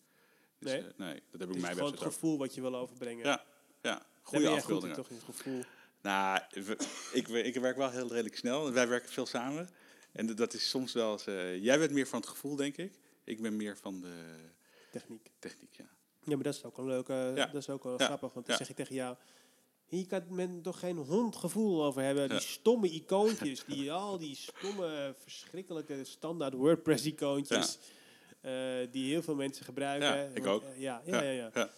[0.63, 0.81] Dus, Nee?
[0.81, 3.25] eh, nee, dat heb ik mijn gewoon het gevoel wat je wil overbrengen.
[3.25, 3.43] Ja,
[3.81, 4.05] ja.
[4.21, 4.95] Goede afbeeldingen.
[4.95, 5.63] toch in het gevoel.
[6.01, 6.39] Nou,
[7.13, 8.71] ik, ik werk wel heel redelijk snel.
[8.71, 9.69] Wij werken veel samen.
[10.11, 11.25] En dat is soms wel eens...
[11.27, 12.99] eh, jij bent meer van het gevoel, denk ik.
[13.23, 14.35] Ik ben meer van de
[14.91, 15.29] Techniek.
[15.39, 15.85] techniek, ja.
[16.23, 17.07] Ja, maar dat is ook wel leuk.
[17.09, 17.45] eh, Ja.
[17.45, 18.05] Dat is ook wel Ja.
[18.05, 18.33] grappig.
[18.33, 18.61] Want dan Ja.
[18.65, 19.15] zeg ik tegen jou...
[19.85, 22.23] Hier kan men toch geen hondgevoel over hebben.
[22.29, 22.43] Die Ja.
[22.43, 23.63] stomme icoontjes.
[23.65, 27.77] Die, al die stomme, verschrikkelijke standaard WordPress-icoontjes.
[27.77, 27.83] eh,
[28.91, 30.07] die heel veel mensen gebruiken.
[30.07, 30.69] Ja, ik Want, ook.
[30.69, 31.69] eh, ja, ja, ja.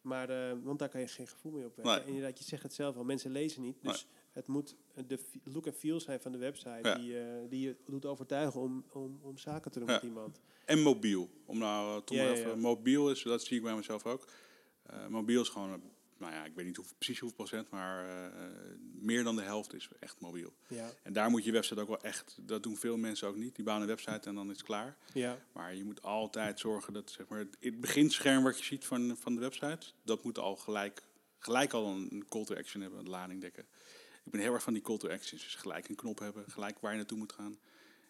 [0.00, 1.94] Maar, eh, want daar kan je geen gevoel mee opwekken.
[1.94, 2.02] Nee.
[2.02, 3.04] En inderdaad, je zegt het zelf al.
[3.04, 3.76] Mensen lezen niet.
[3.82, 6.78] Dus het moet de look en feel zijn van de website.
[6.82, 6.94] Ja.
[6.94, 9.94] Die, eh, die je doet overtuigen om, om, om zaken te doen Ja.
[9.94, 10.40] met iemand.
[10.64, 11.28] En mobiel.
[11.44, 14.28] Om nou, uh, Ja, even, mobiel is, dat zie ik bij mezelf ook.
[14.82, 15.78] Eh, mobiel is gewoon, eh,
[16.24, 18.40] nou ja, ik weet niet hoe, precies hoeveel procent, maar eh,
[18.92, 20.54] meer dan de helft is echt mobiel.
[20.68, 23.54] Ja, En daar moet je website ook wel echt, dat doen veel mensen ook niet.
[23.54, 24.96] Die bouwen een website en dan is het klaar.
[25.12, 28.84] ja, Maar je moet altijd zorgen dat zeg maar, het- het beginscherm wat je ziet
[28.84, 31.02] van, van de website, dat moet al gelijk,
[31.38, 33.66] gelijk al een call to action hebben, een lading dekken.
[34.24, 35.42] Ik ben heel erg van die call to actions.
[35.42, 37.58] Dus gelijk een knop hebben, gelijk waar je naartoe moet gaan.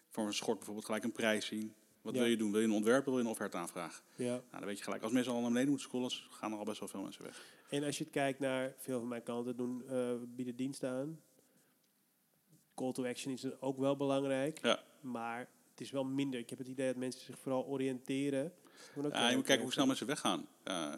[0.09, 1.73] Voor een schort bijvoorbeeld gelijk een prijs zien.
[2.05, 2.19] Wat Ja.
[2.19, 2.51] wil je doen?
[2.51, 4.03] Wil je een ontwerp wil je een offerte aanvragen?
[4.15, 4.25] ja.
[4.31, 5.03] Nou, dan weet je gelijk.
[5.03, 7.45] Als mensen al naar beneden moeten scrollen, gaan er al best wel veel mensen weg.
[7.69, 11.19] En als je het kijkt naar veel van mijn klanten doen, eh, bieden diensten aan.
[12.75, 14.83] Call to action is ook wel belangrijk, Ja.
[15.01, 15.39] maar
[15.71, 16.39] het is wel minder.
[16.39, 18.53] Ik heb het idee dat mensen zich vooral oriënteren.
[18.95, 20.47] Maar ook Ja, je moet kijken hoe snel mensen weggaan.
[20.63, 20.97] Ja,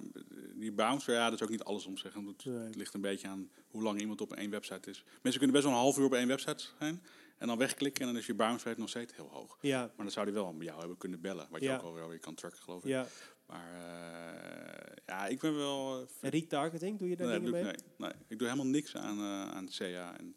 [0.56, 2.26] die bounce, ja, dat is ook niet alles om te zeggen.
[2.26, 2.56] Het, Nee.
[2.58, 5.04] het ligt een beetje aan hoe lang iemand op één website is.
[5.22, 7.02] Mensen kunnen best wel een half uur op één website zijn.
[7.38, 9.58] En dan wegklikken en dan is je bounce rate nog steeds heel hoog.
[9.62, 11.48] Ja, Maar dan zou die wel jou hebben kunnen bellen.
[11.50, 12.90] Wat je ook alweer weer kan tracken, geloof ik.
[12.90, 13.08] ja.
[13.46, 16.08] Maar eh, ja, ik ben wel...
[16.22, 17.62] eh, retargeting, doe je daar nee, dingen mee?
[17.62, 20.18] ik, nee, nee, ik doe helemaal niks aan, eh aan CA.
[20.18, 20.36] En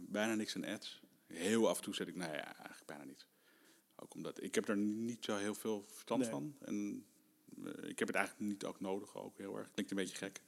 [0.00, 1.00] bijna niks aan ads.
[1.26, 2.16] Heel af en toe zet ik...
[2.16, 3.26] Nee, ja, eigenlijk bijna niet.
[3.96, 4.42] Ook omdat...
[4.42, 6.30] Ik heb er niet zo heel veel verstand Nee.
[6.30, 6.56] van.
[6.60, 7.04] En
[7.82, 9.16] ik heb het eigenlijk niet ook nodig.
[9.16, 9.70] Ook heel erg.
[9.70, 10.40] Klinkt een beetje gek.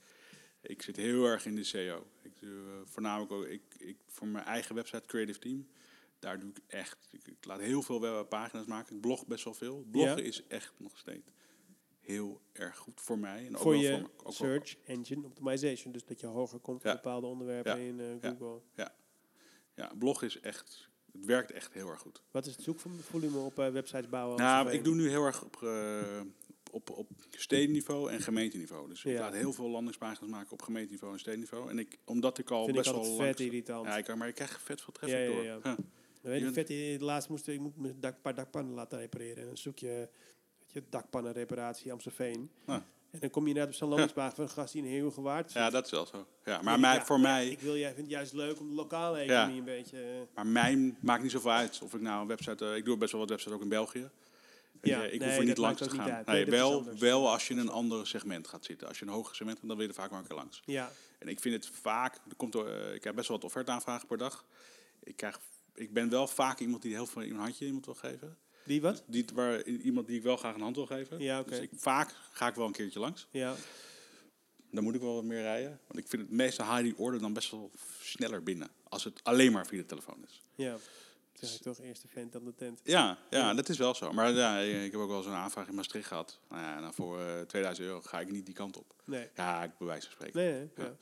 [0.66, 2.06] Ik zit heel erg in de SEO.
[2.22, 3.44] Ik doe eh, voornamelijk ook...
[3.44, 5.66] Ik, ik, voor mijn eigen website Creative Team...
[6.18, 6.98] Daar doe ik echt...
[7.10, 8.94] Ik, ik laat heel veel web- pagina's maken.
[8.94, 9.84] Ik blog best wel veel.
[9.90, 10.22] Bloggen Ja.
[10.22, 11.30] is echt nog steeds
[12.00, 13.46] heel erg goed voor mij.
[13.46, 15.92] En ook Voor wel voor me- ook wel- search engine optimization.
[15.92, 16.90] Dus dat je hoger komt Ja.
[16.94, 17.86] op bepaalde onderwerpen Ja.
[17.88, 18.34] in eh, Ja.
[18.38, 18.60] Google.
[19.76, 20.88] Ja, blog is echt...
[21.12, 22.22] Het werkt echt heel erg goed.
[22.30, 24.38] Wat is het zoekvolume op eh, websites bouwen?
[24.38, 25.62] Nou, ik doe nu heel erg op,
[26.74, 28.88] op, op stedenniveau en gemeenteniveau.
[28.88, 29.20] Dus ik Ja.
[29.20, 31.70] laat heel veel landingspagina's maken op gemeenteniveau en stedenniveau.
[31.70, 33.86] En ik, omdat ik al Vind best wel vet irritant.
[33.86, 35.42] Ja, ik, kan- maar ik krijg vet veel traffic Ja, ja, door.
[35.44, 35.58] ja.
[35.62, 35.72] Huh.
[36.22, 39.36] Weet Je vet, in- laatst moest ik, moet mijn dak, paar dakpannen laten repareren.
[39.36, 40.08] En dan zoek je,
[40.72, 42.50] je dakpannenreparatie Amstelveen.
[42.64, 42.74] Ah.
[43.10, 45.50] En dan kom je net op zo'n landingspagina van een gast die in heel gewaard
[45.50, 45.62] zit.
[45.62, 46.26] Ja, dat is wel zo.
[46.44, 47.48] Ja, maar mij, ja, voor ja, mij...
[47.48, 49.98] Ik, wil, jij vind het juist leuk om de lokale economie een beetje...
[50.02, 52.64] eh, Maar mij maakt niet zoveel uit of ik nou een website...
[52.66, 54.10] eh, ik doe best wel wat websites ook in België.
[54.84, 56.22] Ja, ik nee, hoef er niet langs te niet gaan.
[56.26, 58.88] Nee, wel, wel als je in een ander segment gaat zitten.
[58.88, 60.62] Als je een hoger segment hebt, dan wil je er vaak maar een keer langs.
[60.64, 64.06] ja, En ik vind het vaak, er komt, eh, ik krijg best wel wat offerte-aanvragen
[64.06, 64.44] per dag.
[65.02, 65.40] Ik, krijg,
[65.74, 68.36] ik ben wel vaak iemand die heel veel een handje iemand wil geven.
[68.64, 69.02] die wat?
[69.06, 71.18] Die, waar, iemand die ik wel graag een hand wil geven.
[71.18, 71.50] Ja, oké.
[71.50, 73.26] Dus ik, vaak ga ik wel een keertje langs.
[73.30, 73.54] Ja,
[74.70, 75.80] Dan moet ik wel wat meer rijden.
[75.86, 77.70] Want ik vind het meeste die order dan best wel
[78.00, 78.68] sneller binnen.
[78.88, 80.42] Als het alleen maar via de telefoon is.
[80.54, 80.76] ja.
[81.40, 82.80] Zeg ik toch eerst de vent aan de tent.
[82.84, 84.12] Ja, ja, dat is wel zo.
[84.12, 86.38] Maar ja, ik heb ook wel zo'n aanvraag in Maastricht gehad.
[86.48, 88.94] Nou ja, nou voor eh 2000 euro ga ik niet die kant op.
[89.04, 90.40] Nee, Ja, ik bij wijze van spreken.
[90.40, 90.68] nee, nee.
[90.76, 90.84] Ja.
[90.84, 90.94] Ja.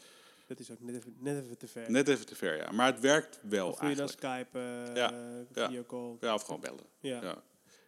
[0.46, 1.90] Dat is ook net even, net even te ver.
[1.90, 2.70] Net even te ver, ja.
[2.70, 4.44] Maar het werkt wel of doe je dan eigenlijk.
[4.50, 5.12] Skype, eh Ja,
[5.54, 5.66] ja.
[5.66, 6.16] videocall?
[6.20, 6.84] Ja, of gewoon bellen.
[7.00, 7.22] Ja.
[7.22, 7.42] Ja.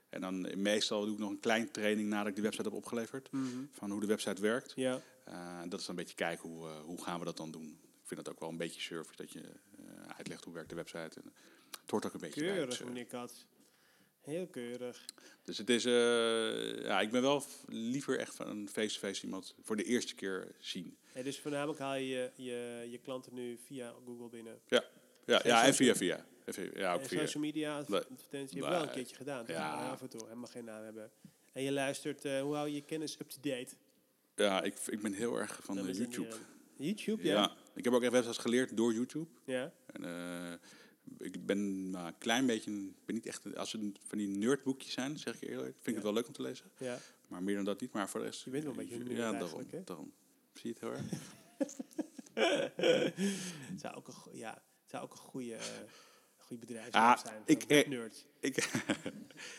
[0.09, 2.73] En dan eh, meestal doe ik nog een klein training nadat ik de website heb
[2.73, 3.33] opgeleverd.
[3.33, 3.47] Mhm.
[3.73, 4.73] Van hoe de website werkt.
[4.77, 7.51] Ja, Eh, dat is dan een beetje kijken hoe, eh, hoe gaan we dat dan
[7.51, 7.79] doen.
[8.03, 9.17] Ik vind dat ook wel een beetje service.
[9.17, 11.21] Dat je eh, uitlegt hoe werkt de website.
[11.21, 11.33] En
[11.83, 12.49] het hoort ook een beetje bij.
[12.49, 13.47] het, keurig eh, meneer Kats.
[14.21, 15.05] Heel keurig.
[15.45, 19.77] Dus het is, eh, ja, ik ben wel liever echt van een face-to-face iemand voor
[19.77, 20.97] de eerste keer zien.
[21.15, 24.61] Ja, dus voornamelijk haal je je, je klanten nu via Google binnen.
[24.67, 24.85] Ja,
[25.27, 26.27] ja, Geen ja en via via.
[26.75, 27.19] Ja, ook En via.
[27.21, 29.45] social media advertentie heb je wel een keertje gedaan.
[29.45, 29.57] toch?
[29.57, 29.91] Ja.
[29.91, 30.23] af en toe.
[30.23, 31.11] Helemaal geen naam hebben.
[31.53, 33.75] En je luistert, eh, hoe hou je je kennis up-to-date?
[34.37, 36.35] Ja, ik, ik ben heel erg van YouTube.
[36.77, 37.33] YouTube, Ja.
[37.33, 37.57] ja.
[37.75, 39.29] ik heb ook websites geleerd door YouTube.
[39.45, 39.73] Ja.
[39.87, 40.05] En,
[41.19, 44.93] ik ben maar een klein beetje, ik ben niet echt, als het van die nerdboekjes
[44.93, 45.95] zijn, zeg ik eerlijk, vind ik Ja.
[45.95, 46.67] het wel leuk om te lezen.
[46.79, 46.99] ja.
[47.29, 48.45] Maar meer dan dat niet, maar voor de rest...
[48.45, 49.33] Je bent wel een beetje een nerd Ja,
[49.85, 50.13] daarom.
[50.53, 51.01] Zie je het erg?
[53.71, 54.53] Het zou ook een, ja,
[54.83, 55.65] het zou ook een goede, eh,
[56.37, 57.43] goede bedrijfsnaam Ah, zijn.
[57.47, 58.27] ik- eh, nerds.
[58.41, 58.55] ik,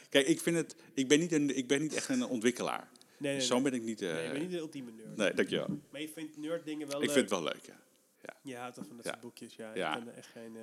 [0.10, 2.90] kijk, ik vind het, ik ben niet, een, ik ben niet echt een ontwikkelaar.
[3.18, 3.64] Nee, nee, Zo nee.
[3.64, 4.02] ben ik niet...
[4.02, 5.16] eh, Nee, je bent niet de ultieme nerd.
[5.18, 5.80] nee, dankjewel.
[5.92, 7.16] Maar je vindt nerd dingen wel Ik leuk.
[7.18, 7.80] vind het wel leuk, ja.
[8.42, 9.12] Je houdt toch van dat Ja.
[9.12, 9.76] soort boekjes, ja.
[9.76, 9.98] Ja.
[9.98, 10.56] Ik ben echt geen...
[10.56, 10.62] eh,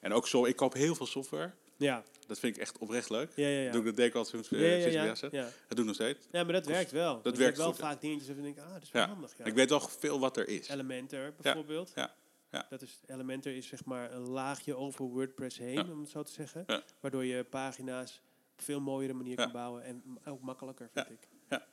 [0.00, 1.52] En ook zo, ik koop heel veel software.
[1.76, 3.32] Ja, Dat vind ik echt oprecht leuk.
[3.36, 3.60] ja, ja.
[3.60, 3.70] ja.
[3.70, 5.44] Doe ik dat deed ik altijd sinds ja, ja, sinds ja, ja.
[5.44, 5.44] ja.
[5.44, 6.26] Dat doe ik nog steeds.
[6.30, 7.20] Ja, maar dat werkt wel.
[7.22, 7.82] Want je werkt wel goed, ja.
[7.84, 9.08] vaak dingetjes waarvan ik denk, ah, dat is wel Ja.
[9.08, 9.36] handig.
[9.38, 9.44] Ja.
[9.44, 10.68] Ik weet wel veel wat er is.
[10.68, 11.92] Elementor bijvoorbeeld.
[11.94, 12.14] ja,
[12.50, 12.66] ja.
[12.70, 15.92] Dat is, Elementor is zeg maar een laagje over WordPress heen, Ja.
[15.92, 16.64] om het zo te zeggen.
[16.66, 16.82] Ja.
[17.00, 19.42] Waardoor je pagina's op veel mooiere manier Ja.
[19.42, 19.82] kan bouwen.
[19.84, 21.28] En ook makkelijker, vind ik.
[21.48, 21.66] Ja.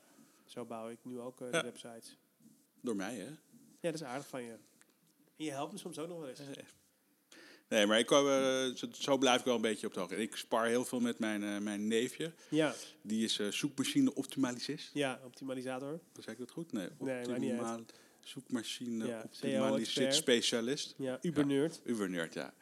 [0.46, 1.58] Zo bouw ik nu ook eh, Ja.
[1.62, 2.18] de websites.
[2.82, 3.26] Door mij, hè?
[3.26, 4.56] Ja, dat is aardig van je.
[5.44, 6.40] Je helpt me soms ook nog wel eens.
[7.70, 10.16] Nee, maar ik, eh, zo, zo blijf ik wel een beetje op de hoogte.
[10.16, 12.34] Ik spar heel veel met mijn, eh, mijn neefje.
[12.50, 14.90] Ja, Die is eh, zoekmachine optimalisist.
[14.94, 16.00] ja optimalisator.
[16.20, 16.72] Zeg ik dat goed?
[16.72, 17.86] Nee, Nee, optimal-
[18.20, 20.94] zoekmachine Ja, optimalisist specialist.
[20.98, 21.82] Ja, ubernerd.
[21.84, 22.54] Ubernerd, ja.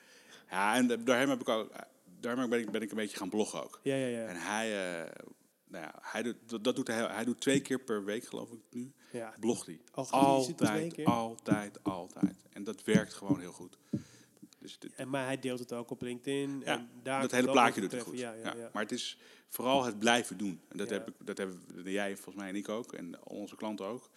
[0.50, 1.72] Ja, en hem, heb ik ook,
[2.22, 3.80] hem ben, ik, ben ik een beetje gaan bloggen ook.
[3.84, 4.26] Ja, ja, ja.
[4.26, 5.08] En hij,
[5.70, 8.52] nou ja, hij doet, dat, dat doet hij, hij doet twee keer per week, geloof
[8.52, 9.34] ik nu, ja.
[9.40, 9.80] blogt hij.
[9.94, 9.98] Oh,
[10.48, 12.36] het Altijd, altijd, altijd.
[12.50, 13.78] En dat werkt gewoon heel goed.
[14.60, 16.60] Dus dit- En, maar hij deelt het ook op LinkedIn.
[16.60, 18.20] Ja, en daar dat hele plaatje doet hij goed.
[18.20, 18.70] Ja, ja, ja.
[18.74, 19.18] Maar het is
[19.48, 20.62] vooral het blijven doen.
[20.68, 22.94] En dat, heb ik, dat hebben jij volgens mij en ik ook.
[22.94, 24.10] En onze klanten ook.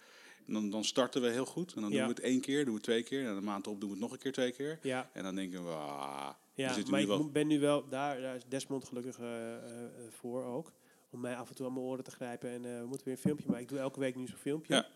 [0.47, 1.73] En dan, dan starten we heel goed.
[1.73, 3.25] En dan doen we het één keer, doen we het twee keer.
[3.27, 4.79] En een maand op doen we het nog een keer, twee keer.
[4.81, 5.09] ja.
[5.13, 7.29] En dan denken we, ah, Ja, maar ik wel...
[7.29, 9.61] ben nu wel, daar, daar is Desmond gelukkig eh, eh,
[10.09, 10.71] voor ook.
[11.13, 12.49] Om mij af en toe aan mijn oren te grijpen.
[12.49, 13.61] En eh, we moeten weer een filmpje maken.
[13.63, 14.73] Ik doe elke week nu zo'n filmpje.
[14.75, 14.87] Ja.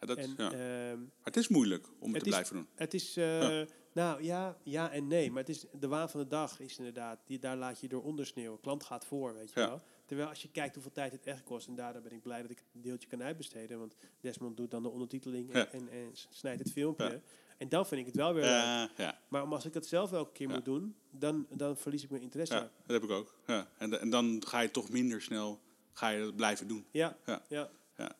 [0.00, 0.52] Ja, dat, En ja.
[0.90, 2.66] ehm, het is moeilijk om het te is- blijven doen.
[2.74, 5.30] het is, eh, nou ja, ja en nee.
[5.30, 8.02] Maar het is, de waan van de dag is inderdaad, die, daar laat je door
[8.02, 8.60] ondersneeuwen.
[8.60, 9.80] Klant gaat voor, weet je wel.
[10.06, 11.66] Terwijl als je kijkt hoeveel tijd het echt kost.
[11.68, 13.78] En daardoor ben ik blij dat ik een deeltje kan uitbesteden.
[13.78, 17.20] Want Desmond doet dan de ondertiteling en, en, en snijdt het filmpje.
[17.64, 18.52] En dan vind ik het wel weer leuk.
[18.52, 22.02] Ja, ja, Maar om als ik het zelf elke keer moet doen, dan, dan verlies
[22.02, 22.54] ik mijn interesse.
[22.54, 23.34] ja, dat heb ik ook.
[23.46, 23.68] Ja.
[23.78, 25.60] En, en dan ga je toch minder snel
[25.92, 26.86] ga je blijven doen.
[26.90, 27.42] Ja, Ja.
[27.48, 27.70] ja.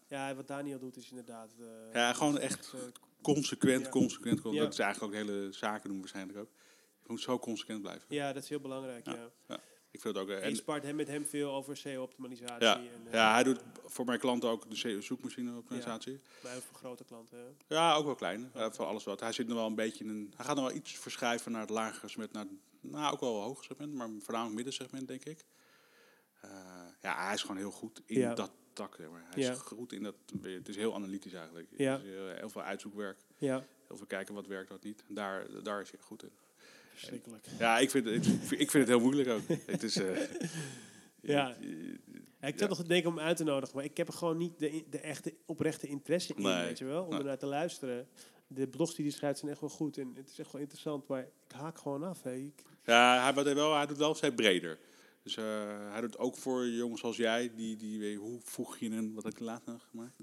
[0.09, 0.35] Ja.
[0.35, 1.55] wat Daniel doet is inderdaad...
[1.59, 2.81] eh, Ja, gewoon echt eh,
[3.23, 4.43] Consequent, consequent.
[4.43, 6.49] Dat is eigenlijk ook de hele zaken doen waarschijnlijk ook.
[7.03, 8.05] Je moet zo consequent blijven.
[8.09, 9.59] ja, dat is heel belangrijk, ja.
[9.95, 10.01] Ja.
[10.01, 10.31] Ik vind het ook...
[10.31, 12.65] eh, En je spart hem met hem veel over SEO-optimalisatie.
[12.67, 16.21] ja, En, eh, ja, hij doet voor mijn klanten ook de zoekmachine optimalisatie.
[16.43, 17.39] Bij voor grote klanten.
[17.39, 17.75] hè.
[17.75, 18.51] Ja, ook wel klein.
[18.55, 19.21] eh, van alles wat.
[19.21, 20.33] Hij zit nog wel een beetje in een...
[20.37, 22.33] Hij gaat nog wel iets verschuiven naar het lagere segment.
[22.33, 22.47] Naar,
[22.81, 25.45] nou, ook wel hoger segment, maar voornamelijk middensegment, denk ik.
[27.01, 28.35] Ja, hij is gewoon heel goed in Ja.
[28.35, 28.95] dat tak.
[28.99, 29.25] Zeg maar.
[29.31, 29.53] Hij Ja.
[29.53, 30.15] is goed in dat...
[30.43, 31.69] Het is heel analytisch eigenlijk.
[31.77, 31.97] Ja.
[31.97, 33.19] Is heel, heel veel uitzoekwerk.
[33.39, 35.05] Ja, Heel veel kijken wat werkt, wat niet.
[35.09, 36.31] En daar, daar is hij goed in.
[36.95, 37.47] Verschrikkelijk.
[37.59, 39.41] Ja, ik vind, het- ik, ik vind het heel moeilijk ook.
[39.67, 39.97] het is...
[39.97, 40.21] eh,
[41.21, 41.57] Ja.
[42.41, 44.37] Ja, ik zat nog te denken om uit te nodigen, maar ik heb er gewoon
[44.37, 46.65] niet de, de echte oprechte interesse in, Nee.
[46.65, 47.19] weet je wel, om Nee.
[47.19, 48.09] ernaar te luisteren.
[48.47, 51.07] De blogs die hij schrijft zijn echt wel goed en het is echt wel interessant,
[51.09, 52.23] maar ik haak gewoon af.
[52.23, 52.35] Hè.
[52.35, 54.79] Ik, Ja, hij, wat hij, wel, hij doet wel breder.
[55.23, 55.45] Dus eh,
[55.91, 59.33] hij doet ook voor jongens zoals jij, die, die hoe voeg je een, wat heb
[59.33, 60.15] ik laatst nog gemaakt?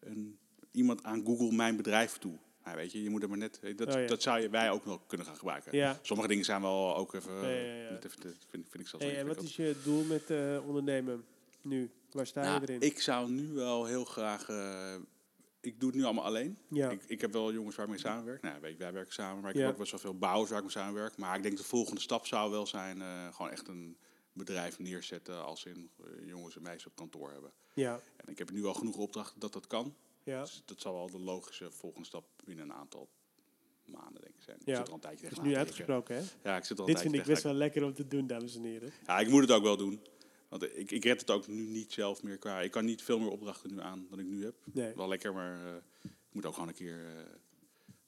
[0.00, 0.38] Een,
[0.70, 2.38] iemand aan Google mijn bedrijf toe.
[2.64, 4.06] Nou, weet je, je moet er maar net, dat, Oh, ja.
[4.06, 5.76] dat zou je, wij ook nog kunnen gaan gebruiken.
[5.76, 5.98] ja.
[6.02, 9.26] Sommige dingen zijn wel ook even, Ja, net even vind, vind ik zelfs Hey, en
[9.26, 11.24] wat is je doel met eh, ondernemen
[11.62, 11.90] nu?
[12.10, 12.80] Waar sta Nou, je erin?
[12.80, 14.94] ik zou nu wel heel graag, eh,
[15.60, 16.58] ik doe het nu allemaal alleen.
[16.68, 16.90] ja.
[16.90, 18.42] Ik, ik heb wel jongens waar ik mee samenwerk.
[18.42, 20.58] Nou, weet, je, wij werken samen, maar ik heb ook best wel veel bouwers waar
[20.58, 21.16] ik mee samenwerk.
[21.16, 23.96] Maar ik denk de volgende stap zou wel zijn eh, gewoon echt een
[24.32, 27.52] bedrijf neerzetten als in eh, jongens en meisjes op kantoor hebben.
[27.74, 29.94] ja, En ik heb nu wel genoeg opdrachten dat dat kan.
[30.24, 30.40] Ja.
[30.40, 33.08] Dus dat zal wel de logische volgende stap binnen een aantal
[33.84, 34.56] maanden denk ik zijn.
[34.60, 34.76] Ik Ja.
[34.76, 36.22] zit al een tijdje Het is nu uitgesproken, hè?
[36.42, 38.56] Ja, ik zit al een Dit vind ik best wel lekker om te doen, dames
[38.56, 38.92] en heren.
[39.06, 40.00] Ja, ik moet het ook wel doen.
[40.48, 42.60] Want ik, ik red het ook nu niet zelf meer qua.
[42.60, 44.54] Ik kan niet veel meer opdrachten nu aan dan ik nu heb.
[44.64, 47.22] Nee, Wel lekker, maar eh, ik moet ook gewoon een keer eh,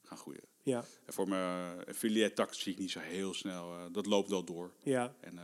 [0.03, 0.43] gaan groeien.
[0.63, 3.73] ja, En voor mijn affiliate tak zie ik niet zo heel snel.
[3.75, 4.73] eh, dat loopt wel door.
[4.83, 5.15] ja.
[5.21, 5.39] En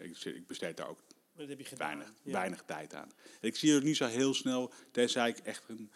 [0.00, 0.98] ik, ik besteed daar ook
[1.36, 2.32] Dat heb je weinig, Ja.
[2.32, 3.10] weinig tijd aan.
[3.40, 5.90] Ik zie er niet zo heel snel, tenzij ik echt een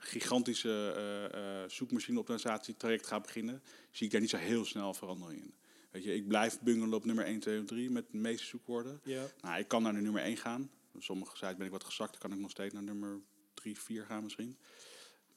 [0.00, 5.42] gigantische eh eh zoekmachine-optimalisatie traject ga beginnen, zie ik daar niet zo heel snel verandering
[5.42, 5.54] in.
[5.90, 9.00] Weet je, ik blijf bungelen op nummer 1, 2 of 3 met de meeste zoekwoorden.
[9.04, 10.70] Ja, Nou, ik kan naar de nummer 1 gaan.
[10.94, 13.20] Op sommige sites ben ik wat gezakt, dan kan ik nog steeds naar nummer
[13.54, 14.56] 3, 4 gaan misschien.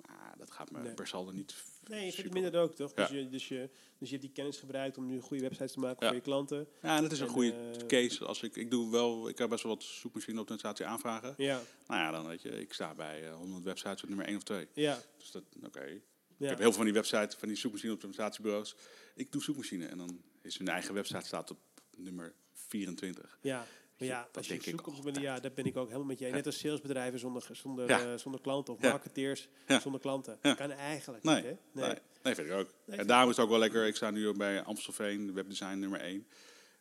[0.08, 0.94] Maar dat gaat me Nee.
[0.94, 1.56] per saldo niet
[1.88, 2.94] Nee, je vindt minder ook, toch?
[2.94, 5.80] Dus, je, dus, je, dus je hebt die kennis gebruikt om nu goede websites te
[5.80, 6.08] maken Ja.
[6.08, 6.68] voor je klanten.
[6.82, 8.26] Ja, en dat is een En, goede eh, case.
[8.26, 11.34] Als ik, ik doe wel, ik heb best wel wat zoekmachine optimalisatie aanvragen.
[11.38, 14.36] Ja, Nou ja, dan weet je, ik sta bij eh, 100 websites op nummer 1
[14.36, 14.68] of 2.
[14.74, 15.80] ja, Dus dat, oké.
[15.84, 16.02] Ik
[16.38, 16.48] ja.
[16.48, 18.76] heb heel veel van die websites, van die zoekmachine optimalisatiebureaus.
[19.16, 21.60] Ik doe zoekmachine en dan is hun eigen website staat op
[21.98, 23.38] nummer 24.
[23.42, 23.66] ja.
[24.08, 26.28] Ja, Dat als je zoekt op ja, dat ben ik ook helemaal met je.
[26.28, 28.00] Net als salesbedrijven zonder, zonder, Ja.
[28.12, 29.80] eh, zonder klanten of marketeers Ja.
[29.80, 30.38] zonder klanten.
[30.42, 30.54] Ja.
[30.54, 31.56] Kan eigenlijk Nee, niet, hè?
[31.72, 31.96] nee.
[32.24, 32.74] nee, vind ik ook.
[32.86, 33.88] Nee, en daarom is het ook wel lekker.
[33.88, 36.28] Ik sta nu bij Amstelveen, webdesign nummer 1.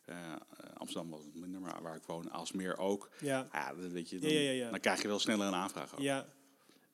[0.05, 0.37] Eh, eh,
[0.73, 3.09] Amsterdam was het maar waar ik woon, Aalsmeer ook.
[3.19, 4.19] Ja, Ja, dat weet je,
[4.59, 5.93] dan, dan krijg je wel sneller een aanvraag.
[5.93, 5.99] Ook.
[5.99, 6.25] ja.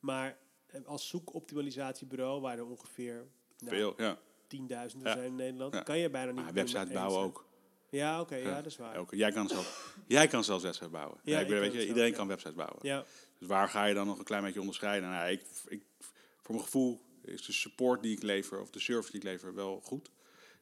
[0.00, 0.38] Maar
[0.86, 3.26] als zoekoptimalisatiebureau, waar er ongeveer
[3.58, 4.18] nou, Veel, ja.
[4.46, 7.46] tienduizenden zijn in Nederland, kan je bijna niet Maar nummer website bouwen ook.
[7.90, 8.94] Ja, oké, ja, dat is waar.
[8.94, 11.18] Elke, jij, kan zelf, jij kan zelfs websites bouwen.
[11.22, 12.16] Ja, ik ben, weet je, zelf, iedereen ja.
[12.16, 12.78] kan websites bouwen.
[12.82, 13.04] Ja,
[13.38, 15.10] Dus waar ga je dan nog een klein beetje onderscheiden?
[15.10, 15.82] Nou, ik, ik,
[16.42, 19.54] voor mijn gevoel is de support die ik lever, of de service die ik lever,
[19.54, 20.10] wel goed.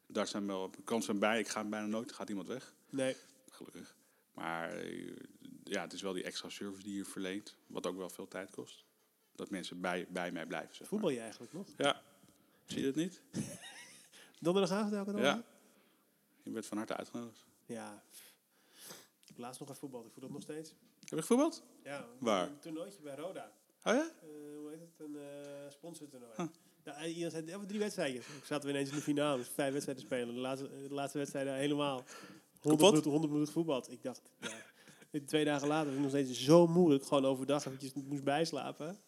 [0.06, 1.38] Daar zijn wel kansen bij.
[1.38, 2.74] Ik ga bijna nooit, gaat iemand weg.
[2.90, 3.16] nee.
[3.50, 3.96] Gelukkig.
[4.34, 5.16] Maar eh,
[5.64, 8.50] ja, het is wel die extra service die je verleent, wat ook wel veel tijd
[8.50, 8.84] kost.
[9.34, 10.70] Dat mensen bij, bij mij blijven.
[10.70, 10.88] Zeg maar.
[10.88, 11.66] Voetbal je eigenlijk nog?
[11.76, 12.02] Ja.
[12.66, 13.20] Zie je dat niet?
[14.40, 15.20] Donderdagavond elke dag?
[15.20, 15.44] Ja.
[16.56, 17.44] Bent van harte uitgenodigd.
[17.66, 18.02] Ja.
[19.22, 20.04] Ik heb laatst nog even voetbal.
[20.04, 20.70] Ik voel dat nog steeds.
[21.00, 21.62] Heb je gevoetbald?
[21.84, 22.06] Ja.
[22.18, 22.48] Waar?
[22.48, 23.52] Een toernooitje bij Roda.
[23.84, 24.10] Oh ja?
[24.22, 24.28] Eh,
[24.58, 25.06] hoe heet het?
[25.06, 26.32] Een eh sponsortoernooi.
[26.36, 27.16] Huh.
[27.16, 28.16] Ja, zei, over drie wedstrijden.
[28.16, 29.36] Ik zat weer ineens in de finale.
[29.36, 30.34] Dus vijf wedstrijden spelen.
[30.34, 31.94] De laatste, de laatste wedstrijden helemaal.
[31.96, 32.06] 100
[32.60, 32.80] Kapot?
[32.80, 33.84] minuten, 100 minuten voetbal.
[33.90, 34.22] Ik dacht,
[35.10, 35.20] ja.
[35.26, 37.04] Twee dagen later was het nog steeds zo moeilijk.
[37.04, 38.98] Gewoon overdag eventjes moest bijslapen.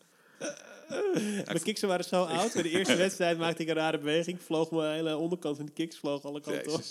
[1.45, 2.53] Mijn kiksen waren zo oud.
[2.53, 4.43] Bij de eerste wedstrijd maakte ik een rare beweging.
[4.43, 6.83] Vloog mijn hele onderkant van de kiks vloog alle kanten op.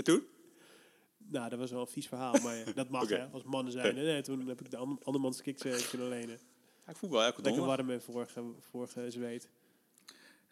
[0.00, 0.26] En toen?
[1.16, 2.34] Nou, dat was wel een vies verhaal.
[2.42, 3.94] Maar ja, dat mag hè, als mannen zijn.
[3.94, 6.38] Nee, toen heb ik de an- andermans kiks eh, kunnen lenen.
[6.86, 9.48] Ja, ik voetbal elke Lekker warm en vorige, vorige zweet.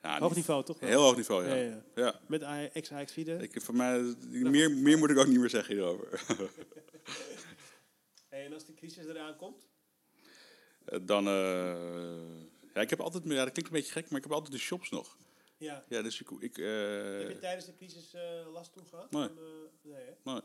[0.02, 0.80] Ja, Hoog niveau, toch?
[0.80, 0.88] wel?
[0.88, 1.82] Heel hoog niveau, ja.
[1.94, 2.20] Ja.
[2.26, 2.42] Met
[2.72, 6.08] ex-Ajax Ik, voor mij, meer, meer moet ik ook niet meer zeggen hierover.
[8.28, 9.66] Hey, en als de crisis eraan komt?
[10.84, 14.24] Eh, Dan, eh, ja, ik heb altijd, ja, dat klinkt een beetje gek, maar ik
[14.24, 15.16] heb altijd de shops nog.
[15.58, 15.84] Ja.
[15.88, 16.64] Ja, dus ik, ik eh,
[17.18, 19.10] Heb je tijdens de crisis eh, last toen gehad?
[19.10, 19.26] Nee.
[19.28, 19.44] Van, eh,
[19.82, 20.12] nee, hè?
[20.24, 20.42] nou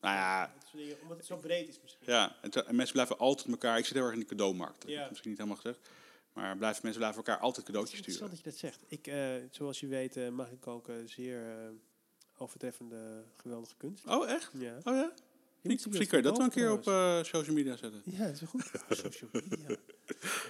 [0.00, 0.52] ja,
[1.02, 2.06] omdat het zo breed is misschien.
[2.06, 4.94] ja en, mensen blijven altijd elkaar, ik zit heel erg in die cadeaumarkt, dat Ja.
[4.94, 5.88] heb ik misschien niet helemaal gezegd,
[6.32, 8.54] maar blijven, mensen blijven elkaar altijd Het is cadeautjes interessant sturen.
[8.54, 9.46] dat je dat zegt.
[9.48, 11.72] Ik, zoals je weet mag ik ook zeer
[12.38, 14.06] overtreffende, geweldige kunst.
[14.06, 14.50] Oh, echt?
[14.54, 14.76] Ja.
[14.84, 15.12] Oh ja?
[15.62, 18.02] Misschien kun je dat wel een keer op eh, social media zetten.
[18.04, 18.70] Ja, dat is wel goed.
[19.04, 19.76] Social media.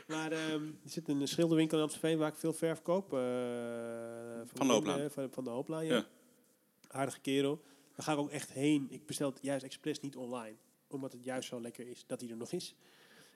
[0.07, 3.13] Maar ehm, er zit een schilderwinkel in Amstelveen waar ik veel verf koop.
[3.13, 3.19] eh,
[4.55, 5.11] Van de Hooplaan.
[5.11, 5.95] Van, van de Hooplaan, ja.
[5.95, 6.07] Ja.
[6.89, 7.63] Aardige kerel.
[7.97, 8.87] Daar ga ik ook echt heen.
[8.91, 10.57] Ik bestel het juist expres niet online.
[10.89, 12.75] Omdat het juist zo lekker is dat hij er nog is.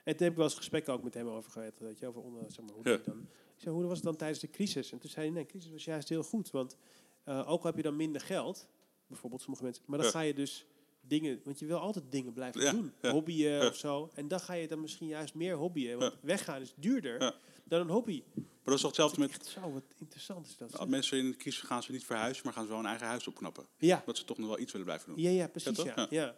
[0.05, 1.73] En toen heb ik wel eens gesprekken ook met hem over gehad.
[1.79, 2.97] Weet je, over onder, zeg maar, hoe, Ja.
[3.05, 3.21] dan,
[3.55, 4.93] ik zei, hoe was het dan tijdens de crisis?
[4.93, 6.51] En toen zei hij, nee, de crisis was juist heel goed.
[6.51, 6.77] Want
[7.25, 8.69] eh, ook al heb je dan minder geld,
[9.07, 9.83] bijvoorbeeld sommige mensen.
[9.87, 10.13] Maar dan Ja.
[10.13, 10.67] ga je dus
[11.07, 12.93] dingen, want je wil altijd dingen blijven Ja, doen.
[13.03, 13.67] ja, Hobbyen ja.
[13.67, 14.11] of zo.
[14.15, 15.99] En dan ga je dan misschien juist meer hobbyen.
[15.99, 17.35] Want weggaan is duurder
[17.65, 18.23] dan een hobby.
[18.35, 20.71] Maar dat is toch hetzelfde met, Echt zo, wat interessant is dat.
[20.71, 20.89] als zeg.
[20.89, 23.27] mensen in de crisis gaan ze niet verhuizen, maar gaan ze wel een eigen huis
[23.27, 23.67] opknappen.
[23.77, 25.23] Ja, Dat ze toch nog wel iets willen blijven doen.
[25.23, 25.83] ja, ja, precies.
[25.83, 26.35] Ja, Ja.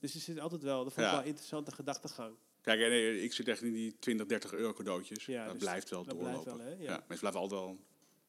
[0.00, 2.34] Dus er zit altijd wel, dat vond ik wel een interessante gedachtegang.
[2.60, 5.26] Kijk, eh, ik zit echt in die 20, 30 euro cadeautjes.
[5.26, 6.42] Ja, dat dus blijft wel dat doorlopen.
[6.42, 6.90] blijft wel, hè, ja.
[6.90, 7.04] ja.
[7.08, 7.68] mensen blijven altijd wel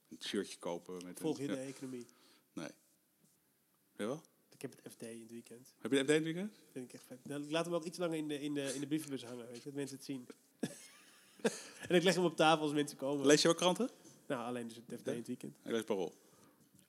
[0.09, 1.03] een shirtje kopen.
[1.05, 2.05] Met Volg je een, de economie?
[2.53, 2.67] Nee.
[3.97, 4.15] Jawel?
[4.15, 4.21] Ik
[4.63, 5.73] heb het FD in het weekend.
[5.81, 6.59] Heb je de update weekend?
[6.71, 7.17] vind ik echt vet.
[7.23, 9.45] Dan- Ik laat hem ook iets langer in de, in de, in de brievenbus hangen,
[9.47, 10.27] weet je, dat mensen het zien.
[11.89, 13.25] en ik leg hem op tafel als mensen komen.
[13.25, 13.89] Lees je ook kranten?
[14.27, 15.55] Nou, alleen dus het FD in het weekend.
[15.63, 16.13] Ik lees Parool.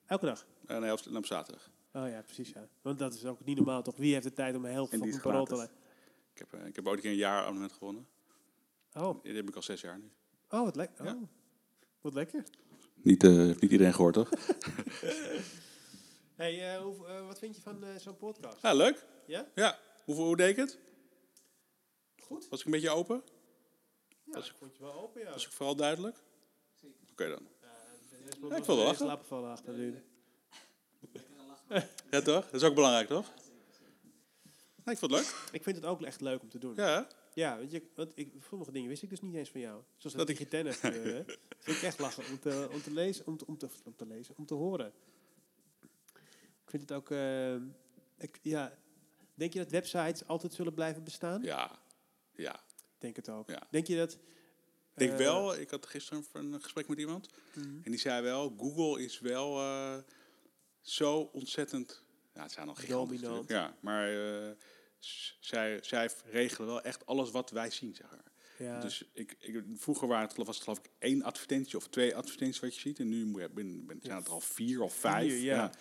[0.05, 0.45] Elke dag.
[0.67, 1.69] Uh, nee, op, op zaterdag.
[1.93, 2.67] Oh ja, precies ja.
[2.81, 3.95] Want dat is ook niet normaal toch?
[3.97, 5.71] Wie heeft de tijd om een heel fucking parool te lezen?
[6.33, 8.07] Ik heb, eh, ik heb ooit een keer een jaar abonnement gewonnen.
[8.93, 10.09] Oh, Die heb ik al zes jaar nu.
[10.49, 11.05] oh wat lekker.
[11.05, 11.13] Ja.
[11.13, 11.21] Oh,
[12.01, 12.43] wat lekker.
[13.01, 14.29] Niet, eh, heeft niet iedereen gehoord, toch?
[16.35, 18.61] Hey, eh, hoe, eh, wat vind je van eh, zo'n podcast?
[18.61, 19.05] Ja, leuk.
[19.27, 19.47] Ja?
[19.55, 19.79] Ja.
[20.05, 20.79] Hoe, hoe deed ik het?
[22.21, 22.47] Goed.
[22.49, 23.23] Was ik een beetje open?
[24.23, 25.31] Ja, is- ik vond je wel open, ja.
[25.31, 26.17] Was ik vooral duidelijk?
[27.11, 27.47] Oké dan.
[27.61, 29.05] Ja, ik wil wel lachen.
[29.05, 30.03] slapen vallen achter nu.
[32.09, 32.45] Ja, toch?
[32.45, 33.33] Dat is ook belangrijk, toch?
[34.83, 35.49] Nee, ik vond het leuk.
[35.51, 36.75] Ik vind het ook echt leuk om te doen.
[36.75, 37.07] Ja.
[37.33, 39.81] Ja, want, je, want ik, sommige dingen wist ik dus niet eens van jou.
[39.97, 41.25] Zoals Dat dat ik- gebeuren.
[41.27, 43.95] Dat vind ik echt lachen om te, om te lezen, om te, om, te, om
[43.95, 44.93] te lezen, om te horen.
[46.65, 47.55] Ik vind het ook, eh,
[48.17, 48.77] ik, ja,
[49.33, 51.41] denk je dat websites altijd zullen blijven bestaan?
[51.41, 51.79] Ja.
[52.35, 52.53] Ja.
[52.53, 52.61] Ik
[52.97, 53.49] Denk het ook.
[53.49, 53.67] Ja.
[53.69, 54.13] Denk je dat...
[54.13, 57.29] Ik denk eh, wel, ik had gisteren een gesprek met iemand.
[57.53, 57.65] mhm.
[57.83, 59.97] En die zei wel, Google is wel eh,
[60.81, 62.03] zo ontzettend...
[62.33, 63.21] Ja, het zijn al gigantisch.
[63.47, 64.09] Ja, maar
[65.39, 68.33] zij, zij regelen wel echt alles wat wij zien, zeg maar.
[68.57, 68.79] Ja.
[68.79, 72.59] Dus ik, ik, vroeger waren het, was het geloof ik één advertentie of twee advertenties
[72.59, 72.99] wat je ziet.
[72.99, 75.31] En nu ben, ben, zijn het er al vier of vijf.
[75.31, 75.71] Vier, ja.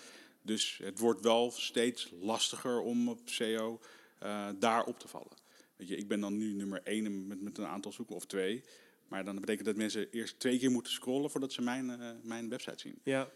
[0.45, 3.81] Dus het wordt wel steeds lastiger om op SEO
[4.19, 5.37] eh, daar op te vallen.
[5.77, 8.63] Weet je, ik ben dan nu nummer één met, met een aantal zoeken of twee.
[9.09, 12.49] Maar dan betekent dat mensen eerst twee keer moeten scrollen voordat ze mijn, eh, mijn
[12.49, 12.99] website zien.
[13.03, 13.31] ja.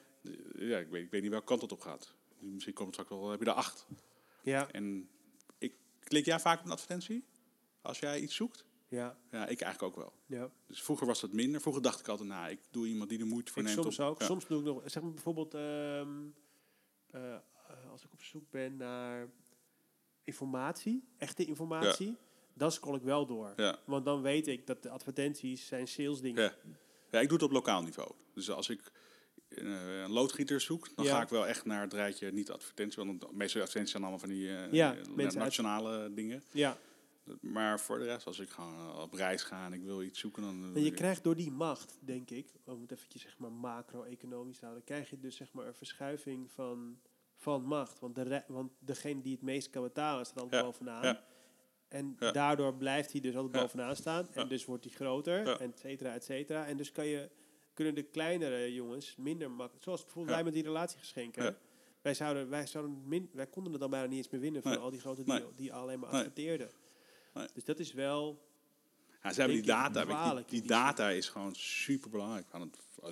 [0.58, 2.14] Ja, ik weet, ik weet niet welke kant het op gaat.
[2.38, 3.86] Misschien komt het straks wel, heb je er acht.
[4.42, 4.70] Ja.
[4.70, 5.08] En
[5.58, 7.24] ik, klik jij vaak op een advertentie?
[7.82, 8.64] Als jij iets zoekt?
[8.88, 9.18] Ja.
[9.30, 10.12] Ja, ik eigenlijk ook wel.
[10.38, 10.50] Ja.
[10.66, 11.60] Dus vroeger was dat minder.
[11.60, 13.82] Vroeger dacht ik altijd, nou, ik doe iemand die de moeite voor Ik neemt.
[13.82, 14.18] soms om- ook.
[14.20, 14.26] Ja.
[14.26, 16.10] Soms doe ik nog, zeg maar bijvoorbeeld, ehm,
[17.10, 17.40] eh, eh,
[17.90, 19.28] als ik op zoek ben naar
[20.24, 22.16] informatie, echte informatie,
[22.54, 23.52] dan scroll ik wel door.
[23.56, 23.78] Ja.
[23.84, 26.42] Want dan weet ik dat de advertenties zijn sales dingen.
[26.42, 26.52] Ja.
[27.10, 28.10] ja, ik doe het op lokaal niveau.
[28.34, 28.80] Dus als ik
[29.48, 33.04] eh, een loodgieter zoek, dan ga ik wel echt naar het rijtje niet advertentie.
[33.04, 36.42] Want de meeste advertenties zijn allemaal van die uit- nationale dingen.
[36.52, 36.78] Ja.
[37.40, 40.42] Maar voor de rest, als ik gewoon op reis ga en ik wil iets zoeken,
[40.42, 40.72] dan...
[40.74, 44.64] En je krijgt door die macht, denk ik, om het eventjes zeg maar macro-economisch te
[44.64, 46.98] houden, krijg je dus zeg maar een verschuiving van,
[47.34, 47.98] van macht.
[48.00, 51.02] Want, de re- want degene die het meest kan betalen staat altijd Ja, bovenaan.
[51.02, 51.24] ja.
[51.88, 52.32] En Ja.
[52.32, 54.28] daardoor blijft hij dus altijd bovenaan staan.
[54.34, 56.66] En dus wordt hij groter, et cetera, et cetera.
[56.66, 57.30] En dus kan je,
[57.72, 59.84] kunnen de kleinere jongens minder makkelijk...
[59.84, 61.56] Zoals bijvoorbeeld wij met die relatiegeschenken.
[62.02, 64.70] Wij, zouden, wij, zouden min, wij konden het dan bijna niet eens meer winnen van
[64.70, 64.80] Nee.
[64.80, 65.38] al die grote Nee.
[65.40, 66.66] die, die alleen maar adverteerden.
[66.66, 66.76] Nee.
[67.54, 68.46] Dus dat is wel...
[69.22, 70.00] Ja, ze hebben die data.
[70.00, 72.46] Die, die data is gewoon super belangrijk.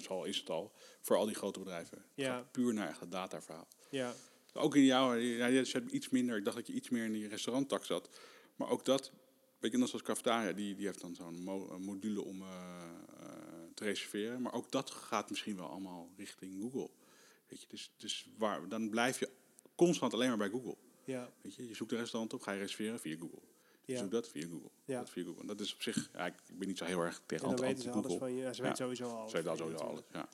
[0.09, 2.05] Al is het al voor al die grote bedrijven.
[2.14, 2.43] Ja.
[2.51, 3.66] puur naar echt het dataverhaal.
[3.91, 4.14] Ja,
[4.53, 6.37] Ook in jou, ja, je hebt iets minder.
[6.37, 8.09] Ik dacht dat je iets meer in die restauranttak zat.
[8.57, 9.12] Maar ook dat,
[9.59, 12.49] weet je, net zoals Cafetaria, die, die heeft dan zo'n mo- module om eh,
[13.20, 13.27] eh,
[13.74, 14.43] te reserveren.
[14.43, 16.91] Maar ook dat gaat misschien wel allemaal richting Google.
[17.49, 19.31] Weet je, dus, dus waar, dan blijf je
[19.74, 20.77] constant alleen maar bij Google.
[21.05, 23.41] ja, Weet je, je zoekt een restaurant op, ga je reserveren via Google.
[23.87, 24.03] Ja.
[24.03, 24.70] dat via Google.
[24.84, 24.99] Ja.
[24.99, 25.41] Dat via Google.
[25.41, 27.57] En Dat is op zich, ja, ik, ik ben niet zo heel erg tegen En
[27.57, 28.41] dan anti- weten ze alles van je.
[28.43, 29.32] Ja, ze weten sowieso alles.
[29.32, 30.28] Dat van je sowieso alles, ja.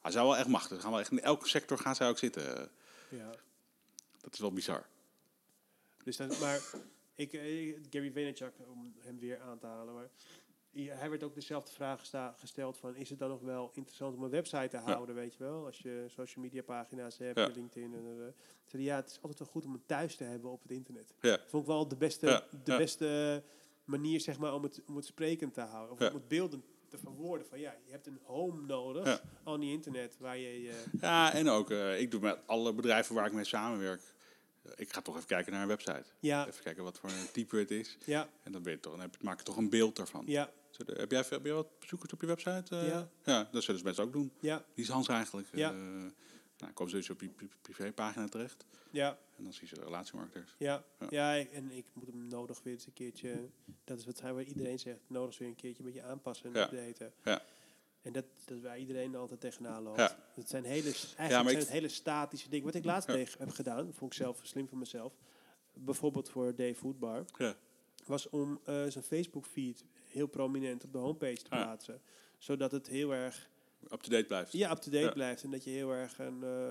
[0.00, 0.80] Hij zou wel echt machtig.
[0.80, 2.70] Gaan wel echt in elke sector gaan zij ook zitten.
[3.10, 3.30] Ja.
[4.20, 4.86] Dat is wel bizar.
[6.04, 6.60] Dus dat, maar
[7.14, 10.08] ik, eh, Gary Vaynerchuk, om hem weer aan te halen, maar
[10.86, 14.16] hij hij werd ook dezelfde vraag gesta- gesteld van, is het dan nog wel interessant
[14.16, 15.64] om een website te houden, weet je wel?
[15.66, 17.46] Als je social media pagina's hebt, Ja.
[17.46, 18.16] LinkedIn en uh,
[18.66, 20.70] zei hij, ja, het is altijd wel goed om een thuis te hebben op het
[20.70, 21.14] internet.
[21.20, 21.38] Ja.
[21.46, 23.42] Vond ik wel de beste, de beste
[23.84, 25.92] manier, zeg maar, om het, om het sprekend te houden.
[25.92, 26.08] Of Ja.
[26.08, 29.20] om het beelden te verwoorden van, ja, je hebt een home nodig Ja.
[29.44, 30.68] aan die internet waar je...
[30.68, 34.00] eh, Ja, en ook, eh, ik doe met alle bedrijven waar ik mee samenwerk.
[34.62, 36.04] eh, ik ga toch even kijken naar een website.
[36.20, 37.98] ja, Even kijken wat voor een type het is.
[38.04, 40.22] ja, En dan, ben je toch, dan heb, maak je toch een beeld daarvan.
[40.26, 42.76] ja, heb, jij, heb jij wat bezoekers op je website?
[42.76, 42.88] eh?
[42.88, 43.08] Ja.
[43.24, 44.32] Ja, dat zullen ze mensen ook doen.
[44.40, 45.48] ja, Die is Hans eigenlijk.
[45.52, 45.70] Ja.
[45.70, 45.76] eh,
[46.58, 48.64] nou, komen ze dus op je pri- privépagina terecht.
[48.90, 49.18] ja.
[49.36, 50.44] En dan zien ze de.
[50.58, 51.06] Ja, Ja.
[51.10, 51.32] ja.
[51.32, 53.48] ik- en ik moet hem nodig weer eens een keertje,
[53.84, 56.64] dat is wat hij- iedereen zegt, nodig weer een keertje een beetje aanpassen en Ja.
[56.72, 57.12] updaten.
[57.24, 57.42] Ja.
[58.02, 59.98] En dat, dat waar iedereen altijd tegenaan loopt.
[59.98, 60.18] Ja.
[60.36, 62.66] Dat zijn hele, eigenlijk maar zijn het hele statische dingen.
[62.66, 63.16] Wat ik laatst Ja.
[63.38, 65.12] heb gedaan, vond ik zelf slim van mezelf,
[65.72, 67.54] bijvoorbeeld voor Day Foodbar, Ja.
[68.06, 71.62] was om eh, zijn Facebook feed heel prominent op de homepage te Ja.
[71.62, 72.00] plaatsen.
[72.38, 73.48] Zodat het heel erg
[73.92, 74.52] Up-to-date blijft.
[74.52, 75.12] ja, up-to-date Ja.
[75.12, 75.42] blijft.
[75.42, 76.68] En dat je heel erg een eh,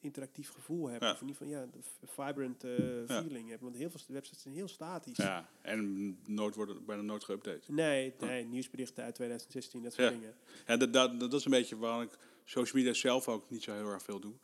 [0.00, 1.02] interactief gevoel hebt.
[1.02, 1.10] Ja.
[1.12, 2.70] Of in ieder geval ja, v- vibrant eh,
[3.06, 3.62] feeling hebt.
[3.62, 5.16] Want heel veel websites zijn heel statisch.
[5.16, 7.66] Ja, en nooit worden bijna nooit geüpdate.
[7.66, 10.14] Nee, nee, nieuwsberichten uit 2016, dat soort Ja.
[10.14, 10.34] dingen.
[10.66, 13.72] Ja, dat, dat, dat is een beetje waarom ik social media zelf ook niet zo
[13.72, 14.34] heel erg veel doe.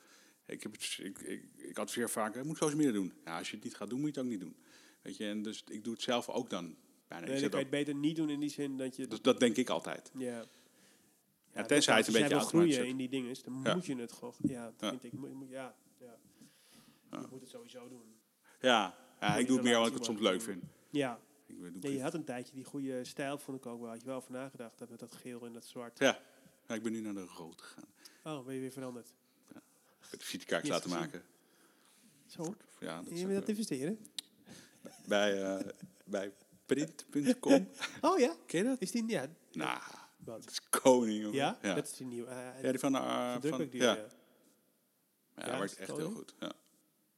[0.47, 3.13] Ik, heb het, ik, ik, ik adviseer vaak, je moet social media doen.
[3.25, 4.57] Ja, als je het niet gaat doen, moet je het ook niet doen.
[5.03, 6.77] Weet je, en dus ik doe het zelf ook dan.
[7.09, 7.27] Bijna.
[7.27, 9.07] Nee, ik dan kan je het beter niet doen in die zin dat je...
[9.07, 10.11] dus dat denk ik altijd.
[10.19, 10.45] ja.
[11.55, 13.75] Ja, tenzij het een beetje wil groeien in die dingen, dan Ja.
[13.75, 14.35] moet je het gewoon...
[14.43, 14.89] Ja, dat Ja.
[14.89, 15.13] vind ik.
[15.13, 16.17] Moet, moet, ja, ja.
[17.11, 17.21] Ja.
[17.21, 18.15] Je moet het sowieso doen.
[18.61, 20.63] Ja, ja ik doe het meer omdat ik het soms leuk vind.
[20.91, 21.21] Ja.
[21.47, 23.89] Ik doe ja, je had een tijdje die goede stijl, vond ik ook wel.
[23.91, 25.99] Had je wel over nagedacht, dat met dat geel en dat zwart.
[25.99, 26.21] ja.
[26.69, 27.89] ja, ik ben nu naar de rood gegaan.
[28.25, 29.13] Oh, ben je weer veranderd?
[30.11, 30.99] Ik heb de laten gezien.
[30.99, 31.23] maken.
[32.27, 33.99] Zo, Ja, dat is je aan het eh, investeren?
[35.07, 35.67] bij, eh,
[36.05, 36.33] bij
[36.67, 37.69] print.com.
[38.01, 38.37] Oh ja?
[38.47, 38.81] Ken je dat?
[38.81, 39.05] Is die...
[39.09, 39.81] Ja, Nou,
[40.19, 41.37] dat is koning, jongen.
[41.37, 41.59] Ja?
[41.63, 42.31] Ja, Dat is die nieuwe.
[42.31, 42.95] eh, Ja, die van...
[42.95, 43.95] eh van drukwerk die, ja.
[43.95, 44.07] ja.
[45.37, 46.35] Ja, dat werkt echt heel goed.
[46.41, 46.53] Ja.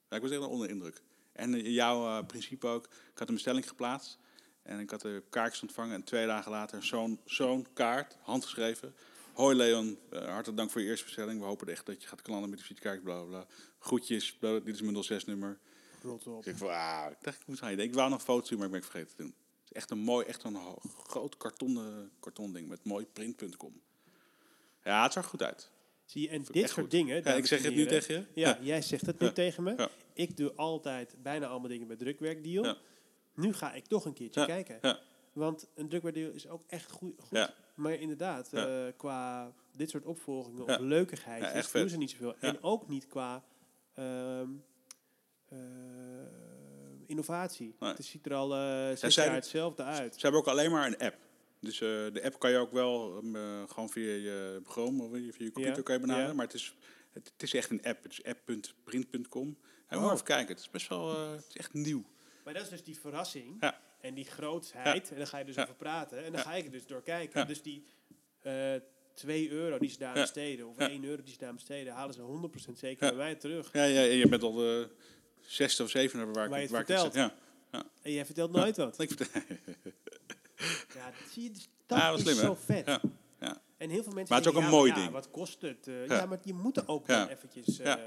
[0.08, 1.02] ja, ik was echt onder de indruk.
[1.32, 2.84] En eh, jouw eh, principe ook.
[2.86, 4.18] Ik had een bestelling geplaatst.
[4.62, 5.94] En ik had de kaartjes ontvangen.
[5.94, 8.94] En twee dagen later zo'n zo'n kaart, handgeschreven.
[9.32, 11.40] Hoi Leon, eh, hartelijk dank voor je eerste bestelling.
[11.40, 13.46] We hopen echt dat je gaat klanten met de visitekaart, bla bla, bla.
[13.78, 15.58] Groetjes, bla, dit is mijn 06 nummer.
[16.02, 16.46] Rot op.
[16.46, 17.94] Ik ah, ik dacht, ik moest aan je denken.
[17.94, 19.34] Ik wou nog foto's doen, maar ik ben het vergeten te doen.
[19.60, 20.56] Het is echt een mooi, echt een
[21.06, 21.78] groot karton,
[22.20, 23.80] karton ding met mooi print.com.
[24.84, 25.70] Ja, het zag er goed uit.
[26.04, 26.90] Zie je, en ik dit soort goed.
[26.90, 27.22] dingen...
[27.24, 28.24] Ja, ik zeg het nu tegen je.
[28.40, 29.32] Ja, jij zegt het nu Ja.
[29.32, 29.74] tegen me.
[29.76, 29.88] Ja.
[30.12, 32.64] Ik doe altijd bijna allemaal dingen met drukwerkdeal.
[32.64, 32.76] Ja.
[33.34, 34.46] Nu ga ik toch een keertje Ja.
[34.46, 34.78] kijken.
[34.82, 35.00] Ja.
[35.32, 37.20] Want een drukwaardeel is ook echt goed.
[37.74, 38.86] Maar inderdaad, Ja.
[38.86, 40.74] eh, qua dit soort opvolgingen Ja.
[40.74, 42.34] of leukigheid, Ja, echt doen ze niet zoveel.
[42.40, 42.48] Ja.
[42.48, 43.44] En ook niet qua
[43.94, 44.04] ehm,
[44.42, 44.42] eh,
[47.08, 47.74] innovatie.
[47.80, 47.90] Nee.
[47.92, 50.14] Het ziet er al eh zes jaar hetzelfde uit.
[50.14, 51.16] Ze hebben ook alleen maar een app.
[51.60, 55.20] Dus eh, de app kan je ook wel eh, gewoon via je Chrome of via
[55.20, 56.28] je computer Ja, kan je benaderen.
[56.28, 56.34] ja.
[56.34, 56.74] Maar het is,
[57.12, 58.02] het, het is echt een app.
[58.02, 59.56] Het is app.print.com.
[59.86, 60.02] En Oh.
[60.02, 60.48] moet even kijken.
[60.48, 62.04] Het is best wel het is echt nieuw.
[62.44, 63.80] Maar dat is dus die verrassing Ja.
[64.00, 65.10] en die grootsheid.
[65.10, 66.24] En dan ga je dus over praten.
[66.24, 67.46] En dan ga ik er dus door kijken.
[67.46, 67.84] Dus die
[68.42, 68.74] eh
[69.14, 70.88] 2 euro die ze daar besteden, of Ja.
[70.88, 73.72] 1 euro die ze daar besteden, halen ze 100% zeker bij mij terug.
[73.72, 74.90] Ja, ja, je bent al de
[75.50, 77.12] zesde of zevende waar ik, Waar het waar ik vertelt.
[77.14, 77.22] zit.
[77.70, 77.84] Ja.
[78.02, 79.00] En jij vertelt nooit wat.
[79.00, 79.40] Ik vertel,
[80.94, 81.50] Ja, dat zie je.
[81.50, 82.86] Dus dat Ja, is slim, zo vet.
[82.86, 83.00] ja.
[83.40, 83.60] ja.
[83.76, 85.10] En heel veel mensen Maar het is ook een ja, mooi ja, ding.
[85.10, 85.86] wat kost het?
[85.88, 86.14] Eh, Ja.
[86.14, 86.26] ja.
[86.26, 87.18] maar je moet er ook Ja.
[87.18, 87.76] dan eventjes...
[87.76, 87.98] Ja.
[87.98, 88.04] eh,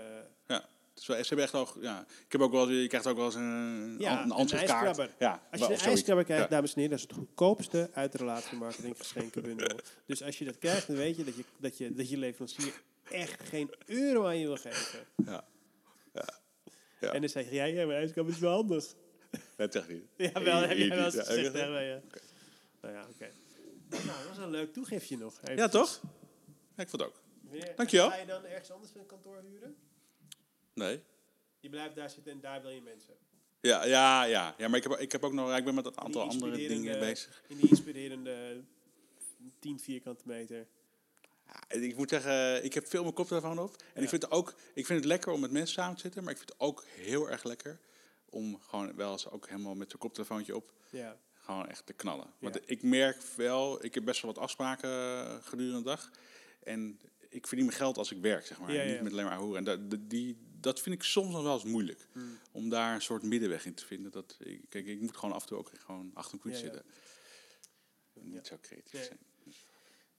[0.48, 0.70] ja.
[0.96, 2.06] Is wel, ze hebben echt ook, ja.
[2.26, 5.10] Ik heb ook wel, je krijgt ook wel eens een, Ja, een ijskrabber.
[5.20, 6.50] Ja, Als je een ijskrabber krijgt, Ja.
[6.50, 9.80] dames en heren, dat is het goedkoopste uit de relatiemarketing geschenkenbundel.
[10.06, 12.74] dus als je dat krijgt, dan weet je dat je, dat je, dat je leverancier
[13.12, 15.00] echt geen euro aan je wil geven.
[15.26, 15.32] Ja.
[15.32, 15.44] Ja.
[17.02, 17.14] Ja.
[17.14, 18.86] En dan zeg jij, ja, mijn ijskrabber is wel handig.
[19.58, 20.04] Dat zeg niet.
[20.16, 21.68] Ja, wel, heb jij wel eens gezegd ja.
[21.68, 23.32] Nou ja, oké.
[23.90, 25.40] Nou, dat was een leuk toegiftje nog.
[25.56, 26.02] Ja, toch?
[26.76, 27.22] Ja, ik vond het ook.
[27.50, 28.10] Weer- Dankjewel.
[28.10, 29.76] Ga je dan ergens anders een kantoor huren?
[30.74, 31.04] Nee.
[31.60, 33.14] Je blijft daar zitten en daar wil je mensen.
[33.62, 34.56] Ja, ja, ja.
[34.58, 37.00] ja maar ik heb, ik heb ook nog, ik ben met een aantal andere dingen
[37.00, 37.44] bezig.
[37.48, 38.62] In die inspirerende
[39.60, 40.68] 10 vierkante meter.
[41.68, 43.76] Ik moet zeggen, ik heb veel mijn koptelefoon op.
[43.78, 44.02] En Ja.
[44.02, 46.24] ik, vind het ook, ik vind het lekker om met mensen samen te zitten.
[46.24, 47.80] Maar ik vind het ook heel erg lekker
[48.30, 51.18] om gewoon wel eens ook helemaal met zo'n koptelefoontje op Ja.
[51.34, 52.28] gewoon echt te knallen.
[52.40, 52.62] Want Ja.
[52.66, 54.90] ik merk wel, ik heb best wel wat afspraken
[55.44, 56.12] gedurende de dag.
[56.64, 57.00] En
[57.30, 58.86] ik verdien mijn geld als ik werk, zeg maar.
[58.86, 59.58] Niet met alleen maar horen.
[59.58, 59.80] En dat,
[60.10, 62.08] die, dat vind ik soms nog wel eens moeilijk.
[62.12, 62.38] Hmm.
[62.52, 64.12] Om daar een soort middenweg in te vinden.
[64.12, 66.58] Dat, ik, kijk, ik moet gewoon af en toe ook gewoon achter een ja.
[66.58, 66.84] zitten.
[68.14, 69.20] Niet zo creatief zijn.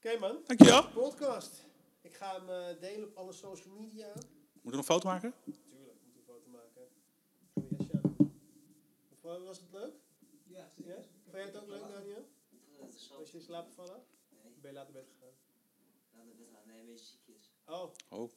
[0.05, 0.89] Oké man, Dankjewel.
[0.89, 1.63] podcast.
[2.01, 4.13] Ik ga hem eh, delen op alle social media.
[4.61, 5.33] Moet ik een foto maken?
[5.43, 6.87] Tuurlijk, moet een foto maken.
[7.53, 9.43] Doe je jasje aan.
[9.43, 9.93] Was het leuk?
[10.43, 10.95] Ja, Ja?
[11.23, 12.27] Vond jij het ook leuk, Daniel?
[13.17, 14.03] Was je in slaap gevallen?
[14.29, 15.33] Nee, Ben je later bed gegaan?
[16.13, 16.67] laat het aan.
[16.67, 17.51] Nee, een beetje ziekjes.
[17.65, 18.31] Oh, Oh.